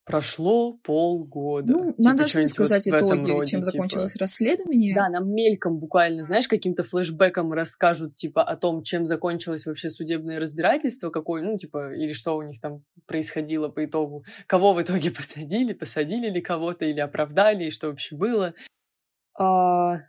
Прошло 0.06 0.74
полгода. 0.84 1.74
Ну, 1.74 1.92
типа, 1.92 2.04
надо 2.04 2.28
что 2.28 2.46
сказать 2.46 2.86
вот 2.86 2.96
итоги, 2.96 3.32
роде, 3.32 3.52
чем 3.52 3.62
типа... 3.62 3.72
закончилось 3.72 4.16
расследование. 4.18 4.94
Да, 4.94 5.10
нам 5.10 5.34
мельком 5.34 5.80
буквально, 5.80 6.24
знаешь, 6.24 6.48
каким-то 6.48 6.84
флешбеком 6.84 7.52
расскажут, 7.54 8.16
типа, 8.16 8.44
о 8.44 8.56
том, 8.56 8.84
чем 8.84 9.06
закончилось 9.06 9.66
вообще 9.66 9.90
судебное 9.90 10.40
разбирательство, 10.40 11.10
какое, 11.10 11.42
ну, 11.42 11.58
типа, 11.58 11.92
или 11.96 12.14
что 12.14 12.38
у 12.38 12.44
них 12.44 12.62
там 12.62 12.84
происходило 13.08 13.68
по 13.70 13.84
итогу, 13.84 14.24
кого 14.46 14.74
в 14.74 14.82
итоге 14.82 15.10
посадили, 15.16 15.74
посадили 15.74 16.30
ли 16.30 16.40
кого-то, 16.40 16.86
или 16.86 17.00
оправдали, 17.00 17.66
и 17.66 17.72
что 17.72 17.88
вообще 17.88 18.16
было. 18.16 18.54
А... 19.40 20.02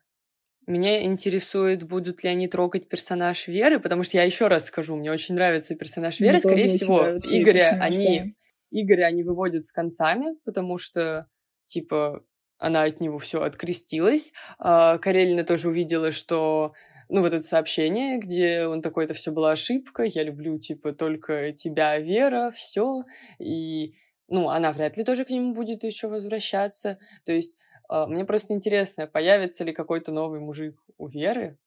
Меня 0.67 1.05
интересует, 1.05 1.85
будут 1.85 2.25
ли 2.25 2.29
они 2.29 2.49
трогать 2.49 2.89
персонаж 2.89 3.47
Веры, 3.47 3.79
потому 3.79 4.03
что 4.03 4.17
я 4.17 4.25
еще 4.25 4.49
раз 4.49 4.67
скажу, 4.67 4.97
мне 4.97 5.13
очень 5.13 5.37
нравится 5.37 5.77
персонаж 5.77 6.19
Веры. 6.19 6.33
Мне 6.33 6.41
Скорее 6.41 6.69
всего, 6.71 7.17
Игоря 7.19 7.79
они 7.81 8.35
Игоря 8.83 9.07
они 9.07 9.23
выводят 9.23 9.65
с 9.65 9.73
концами, 9.73 10.37
потому 10.45 10.77
что, 10.77 11.29
типа, 11.65 12.23
она 12.59 12.83
от 12.83 13.01
него 13.01 13.19
все 13.19 13.43
открестилась. 13.43 14.33
А 14.59 14.99
Карелина 14.99 15.45
тоже 15.45 15.69
увидела, 15.69 16.13
что 16.13 16.75
ну, 17.09 17.21
вот 17.21 17.33
это 17.33 17.43
сообщение, 17.43 18.19
где 18.19 18.67
он 18.67 18.83
такой, 18.83 19.05
это 19.05 19.15
все 19.15 19.31
была 19.31 19.53
ошибка, 19.53 20.03
я 20.03 20.25
люблю, 20.25 20.59
типа, 20.59 20.93
только 20.93 21.53
тебя, 21.53 21.99
Вера, 21.99 22.51
все. 22.51 23.05
И, 23.39 23.95
ну, 24.29 24.49
она 24.49 24.73
вряд 24.73 24.97
ли 24.97 25.05
тоже 25.05 25.25
к 25.25 25.31
нему 25.31 25.55
будет 25.55 25.85
еще 25.85 26.09
возвращаться. 26.09 26.99
То 27.25 27.33
есть, 27.33 27.57
э, 27.91 28.07
мне 28.07 28.25
просто 28.25 28.53
интересно, 28.55 29.07
появится 29.07 29.65
ли 29.65 29.73
какой-то 29.73 30.13
новый 30.13 30.41
мужик 30.41 30.83
у 30.99 31.07
Веры? 31.07 31.59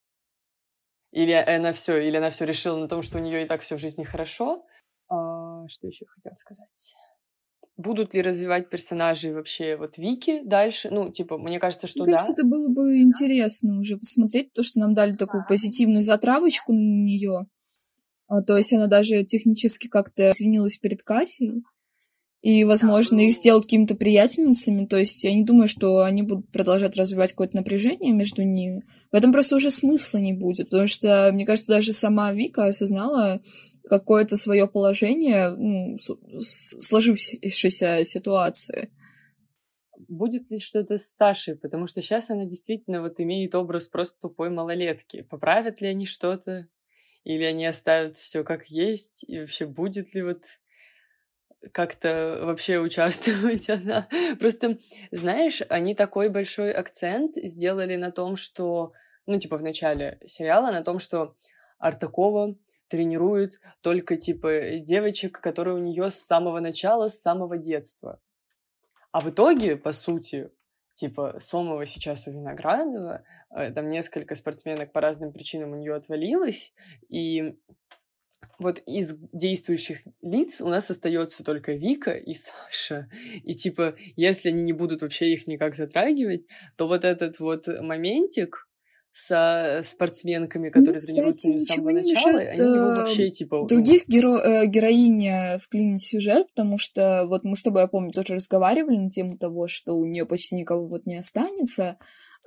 Или 1.10 1.32
она 1.32 1.72
все, 1.72 1.96
или 1.98 2.16
она 2.16 2.30
все 2.30 2.44
решила 2.44 2.76
на 2.76 2.88
том, 2.88 3.02
что 3.02 3.18
у 3.18 3.20
нее 3.20 3.42
и 3.42 3.46
так 3.46 3.62
все 3.62 3.76
в 3.76 3.80
жизни 3.80 4.04
хорошо, 4.04 4.64
а, 5.08 5.39
что 5.68 5.86
еще 5.86 6.06
хотела 6.06 6.34
сказать? 6.34 6.94
Будут 7.76 8.12
ли 8.12 8.20
развивать 8.20 8.68
персонажей 8.68 9.32
вообще 9.32 9.76
вот 9.76 9.96
Вики 9.96 10.42
дальше? 10.44 10.90
Ну, 10.90 11.10
типа, 11.10 11.38
мне 11.38 11.58
кажется, 11.58 11.86
что 11.86 12.00
мне 12.00 12.12
да. 12.12 12.16
кажется, 12.16 12.32
это 12.34 12.44
было 12.46 12.68
бы 12.68 13.00
интересно 13.00 13.78
уже 13.78 13.96
посмотреть, 13.96 14.52
то, 14.52 14.62
что 14.62 14.80
нам 14.80 14.94
дали 14.94 15.12
такую 15.14 15.44
позитивную 15.48 16.02
затравочку 16.02 16.72
на 16.72 16.76
нее. 16.76 17.46
А, 18.28 18.42
то 18.42 18.56
есть 18.56 18.72
она 18.72 18.86
даже 18.86 19.24
технически 19.24 19.88
как-то 19.88 20.30
извинилась 20.30 20.76
перед 20.76 21.02
Катей 21.02 21.62
и, 22.42 22.64
возможно, 22.64 23.20
их 23.20 23.32
сделать 23.32 23.64
какими-то 23.64 23.94
приятельницами. 23.94 24.86
То 24.86 24.96
есть 24.96 25.22
я 25.24 25.34
не 25.34 25.44
думаю, 25.44 25.68
что 25.68 26.02
они 26.02 26.22
будут 26.22 26.50
продолжать 26.50 26.96
развивать 26.96 27.32
какое-то 27.32 27.56
напряжение 27.56 28.12
между 28.12 28.42
ними. 28.42 28.82
В 29.12 29.14
этом 29.14 29.32
просто 29.32 29.56
уже 29.56 29.70
смысла 29.70 30.18
не 30.18 30.32
будет, 30.32 30.70
потому 30.70 30.86
что, 30.86 31.30
мне 31.32 31.44
кажется, 31.44 31.72
даже 31.72 31.92
сама 31.92 32.32
Вика 32.32 32.64
осознала 32.64 33.42
какое-то 33.88 34.36
свое 34.36 34.66
положение 34.66 35.50
ну, 35.50 35.98
сложившейся 35.98 38.04
ситуации. 38.04 38.90
Будет 40.08 40.50
ли 40.50 40.58
что-то 40.58 40.96
с 40.96 41.04
Сашей? 41.04 41.56
Потому 41.56 41.86
что 41.86 42.00
сейчас 42.00 42.30
она 42.30 42.44
действительно 42.44 43.02
вот 43.02 43.20
имеет 43.20 43.54
образ 43.54 43.86
просто 43.86 44.18
тупой 44.18 44.48
малолетки. 44.48 45.22
Поправят 45.22 45.82
ли 45.82 45.88
они 45.88 46.06
что-то? 46.06 46.68
Или 47.24 47.44
они 47.44 47.66
оставят 47.66 48.16
все 48.16 48.44
как 48.44 48.70
есть? 48.70 49.24
И 49.28 49.38
вообще 49.38 49.66
будет 49.66 50.14
ли 50.14 50.22
вот 50.22 50.42
как-то 51.72 52.40
вообще 52.42 52.78
участвовать 52.78 53.68
она. 53.70 54.08
Просто, 54.38 54.78
знаешь, 55.10 55.62
они 55.68 55.94
такой 55.94 56.28
большой 56.28 56.72
акцент 56.72 57.36
сделали 57.36 57.96
на 57.96 58.10
том, 58.10 58.36
что, 58.36 58.92
ну, 59.26 59.38
типа, 59.38 59.56
в 59.56 59.62
начале 59.62 60.18
сериала, 60.24 60.70
на 60.70 60.82
том, 60.82 60.98
что 60.98 61.36
Артакова 61.78 62.56
тренирует 62.88 63.60
только, 63.82 64.16
типа, 64.16 64.78
девочек, 64.78 65.40
которые 65.40 65.76
у 65.76 65.80
нее 65.80 66.10
с 66.10 66.16
самого 66.16 66.60
начала, 66.60 67.08
с 67.08 67.20
самого 67.20 67.56
детства. 67.56 68.18
А 69.12 69.20
в 69.20 69.30
итоге, 69.30 69.76
по 69.76 69.92
сути, 69.92 70.50
типа, 70.92 71.36
Сомова 71.38 71.86
сейчас 71.86 72.26
у 72.26 72.30
Виноградова, 72.30 73.22
э, 73.50 73.72
там 73.72 73.88
несколько 73.88 74.34
спортсменок 74.34 74.92
по 74.92 75.00
разным 75.00 75.32
причинам 75.32 75.72
у 75.72 75.76
нее 75.76 75.94
отвалилось, 75.94 76.74
и 77.08 77.58
вот 78.58 78.82
из 78.86 79.14
действующих 79.32 80.02
лиц 80.22 80.60
у 80.60 80.68
нас 80.68 80.90
остается 80.90 81.42
только 81.42 81.72
Вика 81.72 82.12
и 82.12 82.34
Саша. 82.34 83.08
И 83.42 83.54
типа, 83.54 83.94
если 84.16 84.50
они 84.50 84.62
не 84.62 84.72
будут 84.72 85.02
вообще 85.02 85.32
их 85.32 85.46
никак 85.46 85.74
затрагивать, 85.74 86.46
то 86.76 86.86
вот 86.86 87.04
этот 87.04 87.40
вот 87.40 87.66
моментик 87.66 88.66
со 89.12 89.80
спортсменками, 89.84 90.66
ну, 90.66 90.72
которые 90.72 91.00
ну, 91.00 91.06
тренируются 91.06 91.58
с 91.58 91.64
самого 91.64 91.90
начала, 91.90 92.38
они 92.38 92.62
его 92.62 92.94
вообще 92.94 93.30
типа... 93.30 93.66
Других 93.66 94.08
геро... 94.08 94.34
Э, 94.34 94.66
героинь 94.66 95.26
э, 95.26 95.58
вклинить 95.58 96.02
сюжет, 96.02 96.46
потому 96.54 96.78
что 96.78 97.24
вот 97.26 97.44
мы 97.44 97.56
с 97.56 97.62
тобой, 97.62 97.82
я 97.82 97.88
помню, 97.88 98.12
тоже 98.12 98.34
разговаривали 98.34 98.96
на 98.96 99.10
тему 99.10 99.36
того, 99.36 99.66
что 99.66 99.94
у 99.94 100.04
нее 100.04 100.26
почти 100.26 100.54
никого 100.54 100.86
вот 100.86 101.06
не 101.06 101.16
останется 101.16 101.98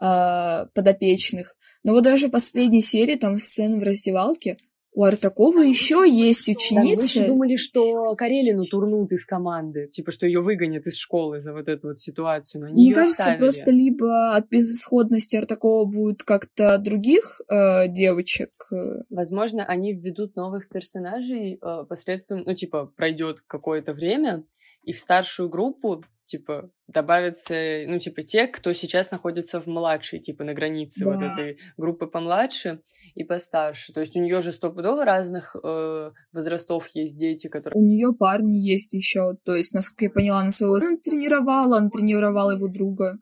э, 0.02 0.66
подопечных. 0.74 1.56
Но 1.84 1.94
вот 1.94 2.04
даже 2.04 2.28
в 2.28 2.32
последней 2.32 2.82
серии, 2.82 3.16
там 3.16 3.38
сцена 3.38 3.78
в 3.78 3.84
раздевалке, 3.84 4.56
У 4.96 5.04
Артакова 5.04 5.62
еще 5.62 6.06
есть 6.08 6.48
ученицы. 6.50 7.20
Да, 7.20 7.22
мы 7.22 7.28
думали, 7.30 7.56
что 7.56 8.16
Карелину 8.16 8.64
турнут 8.64 9.12
из 9.12 9.26
команды, 9.26 9.88
типа, 9.88 10.12
что 10.12 10.28
ее 10.28 10.42
выгонят 10.42 10.86
из 10.86 10.98
школы 10.98 11.40
за 11.40 11.54
вот 11.54 11.68
эту 11.68 11.88
вот 11.88 11.98
ситуацию, 11.98 12.62
но 12.62 12.70
Мне 12.70 12.94
кажется, 12.94 13.24
оставили. 13.24 13.40
просто 13.40 13.72
либо 13.72 14.36
от 14.36 14.50
безысходности 14.50 15.36
Артакова 15.36 15.86
будет 15.86 16.24
как-то 16.24 16.78
других 16.78 17.42
э, 17.50 17.88
девочек. 17.88 18.52
Э. 18.72 18.84
Возможно, 19.10 19.66
они 19.66 19.94
введут 19.94 20.36
новых 20.36 20.70
персонажей 20.70 21.60
э, 21.60 21.86
посредством, 21.90 22.44
ну, 22.46 22.54
типа, 22.54 22.86
пройдет 22.86 23.42
какое-то 23.48 23.94
время, 23.94 24.44
и 24.84 24.94
в 24.94 25.00
старшую 25.00 25.50
группу 25.50 26.04
типа, 26.26 26.70
добавятся, 26.94 27.54
ну, 27.88 28.00
типа, 28.00 28.24
те, 28.24 28.48
кто 28.48 28.72
сейчас 28.74 29.12
находится 29.12 29.60
в 29.60 29.68
младшей, 29.68 30.20
типа, 30.20 30.44
на 30.44 30.54
границе 30.54 31.04
Да. 31.04 31.12
вот 31.12 31.22
этой 31.22 31.58
группы 31.78 32.08
помладше 32.08 32.82
и 33.16 33.24
постарше. 33.24 33.94
То 33.94 34.00
есть 34.00 34.16
у 34.16 34.22
нее 34.22 34.42
же 34.42 34.52
стопудово 34.52 35.04
разных 35.04 35.56
э, 35.62 36.12
возрастов 36.32 36.88
есть 36.94 37.18
дети, 37.18 37.48
которые... 37.48 37.82
У 37.82 37.86
нее 37.86 38.14
парни 38.18 38.58
есть 38.58 38.94
еще. 38.94 39.36
То 39.44 39.56
есть, 39.56 39.74
насколько 39.74 40.06
я 40.06 40.12
поняла, 40.12 40.40
она 40.42 40.52
своего 40.52 40.80
сына 40.80 40.98
тренировала, 40.98 41.78
она 41.78 41.90
тренировала 41.90 42.52
его 42.52 42.68
друга. 42.74 43.18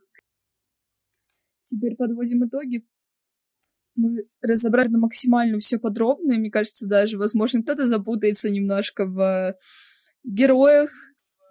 Теперь 1.70 1.96
подводим 1.96 2.46
итоги. 2.46 2.86
Мы 3.96 4.26
разобрали 4.42 4.88
на 4.88 5.00
максимально 5.00 5.60
все 5.60 5.78
подробно, 5.78 6.34
и 6.34 6.38
мне 6.38 6.50
кажется, 6.50 6.88
даже, 6.88 7.18
возможно, 7.18 7.62
кто-то 7.62 7.88
запутается 7.88 8.50
немножко 8.50 9.06
в 9.06 9.56
героях, 10.24 10.90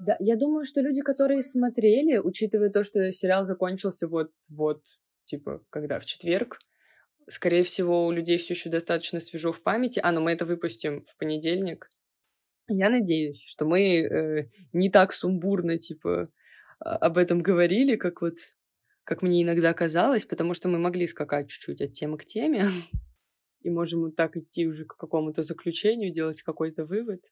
Да, 0.01 0.17
я 0.19 0.37
думаю, 0.37 0.65
что 0.65 0.81
люди, 0.81 1.03
которые 1.03 1.43
смотрели, 1.43 2.19
учитывая 2.19 2.71
то, 2.71 2.83
что 2.85 3.13
сериал 3.13 3.45
закончился 3.45 4.07
вот-вот, 4.07 4.83
типа, 5.27 5.63
когда 5.71 6.01
в 6.01 6.07
четверг, 6.07 6.59
скорее 7.29 7.63
всего, 7.63 8.07
у 8.07 8.11
людей 8.11 8.39
все 8.39 8.55
еще 8.55 8.71
достаточно 8.71 9.21
свежо 9.21 9.53
в 9.53 9.63
памяти. 9.63 10.01
А, 10.03 10.13
ну 10.13 10.21
мы 10.21 10.33
это 10.33 10.45
выпустим 10.47 11.05
в 11.07 11.17
понедельник. 11.17 11.89
Я 12.69 12.89
надеюсь, 12.89 13.43
что 13.43 13.65
мы 13.65 14.01
э, 14.01 14.49
не 14.73 14.91
так 14.91 15.13
сумбурно, 15.13 15.79
типа, 15.79 16.25
а- 16.79 16.97
об 16.97 17.19
этом 17.19 17.43
говорили, 17.43 17.97
как 17.97 18.23
вот, 18.23 18.35
как 19.05 19.23
мне 19.23 19.43
иногда 19.43 19.75
казалось, 19.75 20.25
потому 20.25 20.55
что 20.55 20.69
мы 20.69 20.79
могли 20.79 21.07
скакать 21.07 21.49
чуть-чуть 21.49 21.81
от 21.81 21.93
темы 21.93 22.17
к 22.17 22.25
теме, 22.25 22.67
и 23.63 23.71
можем 23.71 24.01
вот 24.01 24.17
так 24.17 24.37
идти 24.37 24.67
уже 24.67 24.85
к 24.85 24.97
какому-то 24.97 25.43
заключению, 25.43 26.13
делать 26.13 26.43
какой-то 26.43 26.85
вывод. 26.85 27.23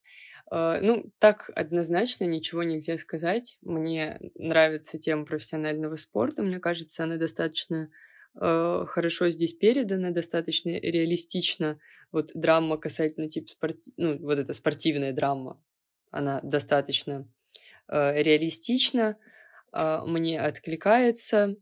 Э, 0.51 0.79
Ну, 0.83 1.11
так 1.19 1.51
однозначно 1.55 2.25
ничего 2.25 2.63
нельзя 2.63 2.99
сказать. 2.99 3.59
Мне 3.63 4.19
нравится 4.35 4.99
тема 4.99 5.25
профессионального 5.25 5.97
спорта. 5.97 6.43
Мне 6.43 6.59
кажется, 6.61 7.05
она 7.05 7.17
достаточно 7.17 7.91
э, 8.41 8.85
хорошо 8.87 9.31
здесь 9.31 9.55
передана, 9.55 10.11
достаточно 10.11 10.71
реалистично. 10.71 11.79
Вот 12.13 12.31
драма 12.35 12.79
касательно 12.79 13.29
типа 13.29 13.49
спорти... 13.49 13.93
ну, 13.97 14.19
вот 14.19 14.39
эта 14.39 14.53
спортивная 14.53 15.13
драма, 15.13 15.63
она 16.11 16.41
достаточно 16.43 17.29
э, 17.89 18.23
реалистична, 18.23 19.17
мне 19.71 20.41
откликается. 20.41 21.57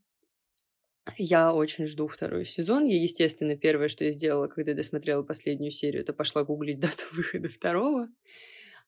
Я 1.17 1.55
очень 1.55 1.87
жду 1.87 2.09
второй 2.09 2.45
сезон. 2.45 2.85
Я, 2.85 3.01
естественно, 3.01 3.57
первое, 3.57 3.89
что 3.89 4.05
я 4.05 4.13
сделала, 4.13 4.49
когда 4.49 4.75
досмотрела 4.75 5.23
последнюю 5.23 5.71
серию, 5.71 6.03
это 6.03 6.13
пошла 6.13 6.45
гуглить 6.45 6.81
дату 6.81 7.05
выхода 7.13 7.49
второго. 7.49 8.09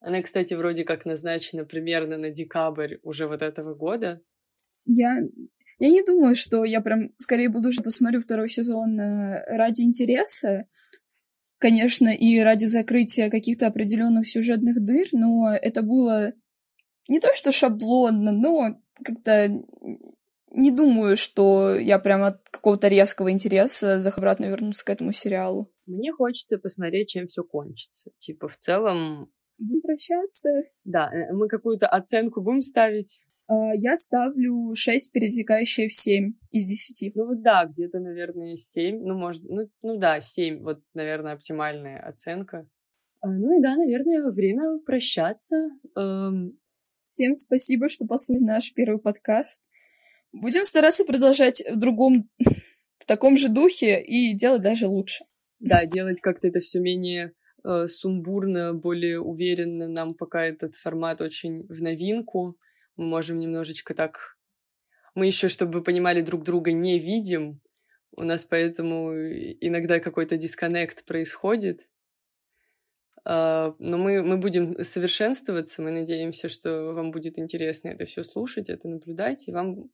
Она, 0.01 0.23
кстати, 0.23 0.55
вроде 0.55 0.85
как 0.85 1.05
назначена 1.05 1.65
примерно 1.65 2.19
на 2.19 2.31
декабрь 2.31 2.97
уже 3.03 3.27
вот 3.27 3.43
этого 3.43 3.75
года. 3.75 4.21
Я, 4.85 5.19
я 5.79 5.89
не 5.91 6.03
думаю, 6.05 6.35
что 6.35 6.65
я 6.65 6.81
прям 6.81 7.11
скорее 7.19 7.49
буду 7.49 7.69
уже 7.69 7.83
посмотрю 7.83 8.21
второй 8.21 8.49
сезон 8.49 8.99
э, 8.99 9.45
ради 9.57 9.83
интереса. 9.83 10.67
Конечно, 11.59 12.09
и 12.09 12.39
ради 12.39 12.67
закрытия 12.67 13.31
каких-то 13.31 13.67
определенных 13.67 14.29
сюжетных 14.29 14.85
дыр, 14.85 15.09
но 15.13 15.53
это 15.53 15.83
было 15.83 16.33
не 17.09 17.19
то 17.19 17.35
что 17.35 17.51
шаблонно, 17.51 18.31
но 18.31 18.81
как-то 19.03 19.51
не 20.51 20.71
думаю, 20.71 21.17
что 21.17 21.75
я 21.77 21.99
прям 21.99 22.23
от 22.23 22.49
какого-то 22.49 22.89
резкого 22.89 23.31
интереса 23.31 24.01
обратно 24.17 24.47
вернуться 24.47 24.85
к 24.85 24.91
этому 24.91 25.13
сериалу. 25.13 25.71
Мне 25.87 26.13
хочется 26.13 26.59
посмотреть, 26.59 27.09
чем 27.11 27.27
все 27.27 27.43
кончится. 27.45 28.11
Типа, 28.19 28.49
в 28.49 28.57
целом, 28.57 29.31
Будем 29.59 29.81
прощаться. 29.83 30.51
да, 30.85 31.11
э, 31.13 31.33
мы 31.33 31.49
какую-то 31.49 31.89
оценку 31.89 32.41
будем 32.41 32.61
ставить. 32.61 33.21
А, 33.49 33.75
Я 33.75 33.97
ставлю 33.97 34.75
6, 34.75 35.13
перетекающее 35.13 35.89
в 35.89 35.95
7 35.95 36.35
из 36.51 36.65
10. 36.67 37.13
Ну 37.15 37.27
вот 37.27 37.43
да, 37.43 37.65
где-то, 37.65 37.99
наверное, 37.99 38.55
7. 38.57 39.01
Ну, 39.03 39.15
может, 39.19 39.43
ну, 39.45 39.69
ну 39.83 39.99
да, 39.99 40.21
7. 40.21 40.63
Вот, 40.63 40.81
наверное, 40.95 41.33
оптимальная 41.33 41.99
оценка. 41.99 42.69
А, 43.21 43.29
Ну 43.29 43.59
и 43.59 43.63
да, 43.63 43.75
наверное, 43.77 44.31
время 44.31 44.79
прощаться. 44.87 45.71
Эм, 45.97 46.59
Всем 47.07 47.33
спасибо, 47.33 47.89
что 47.89 48.07
послушали 48.07 48.45
наш 48.45 48.75
первый 48.75 49.01
подкаст. 49.01 49.65
Будем 50.41 50.65
стараться 50.65 51.05
продолжать 51.05 51.65
в 51.69 51.77
другом, 51.77 52.31
в 52.99 53.07
таком 53.07 53.37
же 53.37 53.49
духе 53.49 54.01
и 54.01 54.35
делать 54.35 54.63
даже 54.63 54.87
лучше. 54.87 55.25
Да, 55.59 55.85
делать 55.85 56.21
как-то 56.21 56.47
это 56.47 56.61
все 56.61 56.79
менее 56.79 57.33
э, 57.65 57.89
сумбурно, 57.89 58.73
более 58.73 59.21
уверенно. 59.21 59.89
Нам 59.89 60.15
пока 60.15 60.45
этот 60.45 60.77
формат 60.77 61.21
очень 61.21 61.67
в 61.67 61.83
новинку. 61.83 62.57
Мы 62.97 63.07
можем 63.07 63.39
немножечко 63.39 63.95
так... 63.95 64.37
Мы 65.15 65.27
еще, 65.27 65.49
чтобы 65.49 65.79
вы 65.79 65.83
понимали, 65.83 66.21
друг 66.21 66.45
друга 66.45 66.71
не 66.71 67.01
видим. 67.01 67.61
У 68.13 68.23
нас 68.23 68.45
поэтому 68.45 69.13
иногда 69.15 69.99
какой-то 69.99 70.37
дисконнект 70.37 71.05
происходит. 71.05 71.81
А, 73.25 73.75
Но 73.81 73.99
мы, 73.99 74.23
мы 74.23 74.37
будем 74.37 74.85
совершенствоваться. 74.85 75.83
Мы 75.83 75.91
надеемся, 75.91 76.49
что 76.49 76.93
вам 76.93 77.11
будет 77.11 77.39
интересно 77.41 77.89
это 77.89 78.05
все 78.05 78.23
слушать, 78.23 78.69
это 78.69 78.89
наблюдать, 78.89 79.49
и 79.49 79.53
вам 79.53 79.91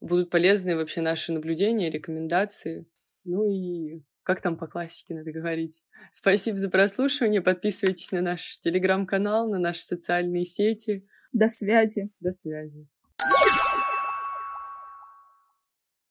будут 0.00 0.30
полезны 0.30 0.76
вообще 0.76 1.00
наши 1.00 1.32
наблюдения, 1.32 1.90
рекомендации. 1.90 2.86
Ну 3.24 3.48
и 3.50 4.02
как 4.22 4.40
там 4.40 4.56
по 4.56 4.66
классике 4.66 5.14
надо 5.14 5.32
говорить. 5.32 5.82
Спасибо 6.12 6.56
за 6.56 6.70
прослушивание. 6.70 7.42
Подписывайтесь 7.42 8.12
на 8.12 8.20
наш 8.20 8.58
телеграм-канал, 8.60 9.50
на 9.50 9.58
наши 9.58 9.82
социальные 9.82 10.44
сети. 10.44 11.06
До 11.32 11.48
связи. 11.48 12.10
До 12.20 12.32
связи. 12.32 12.88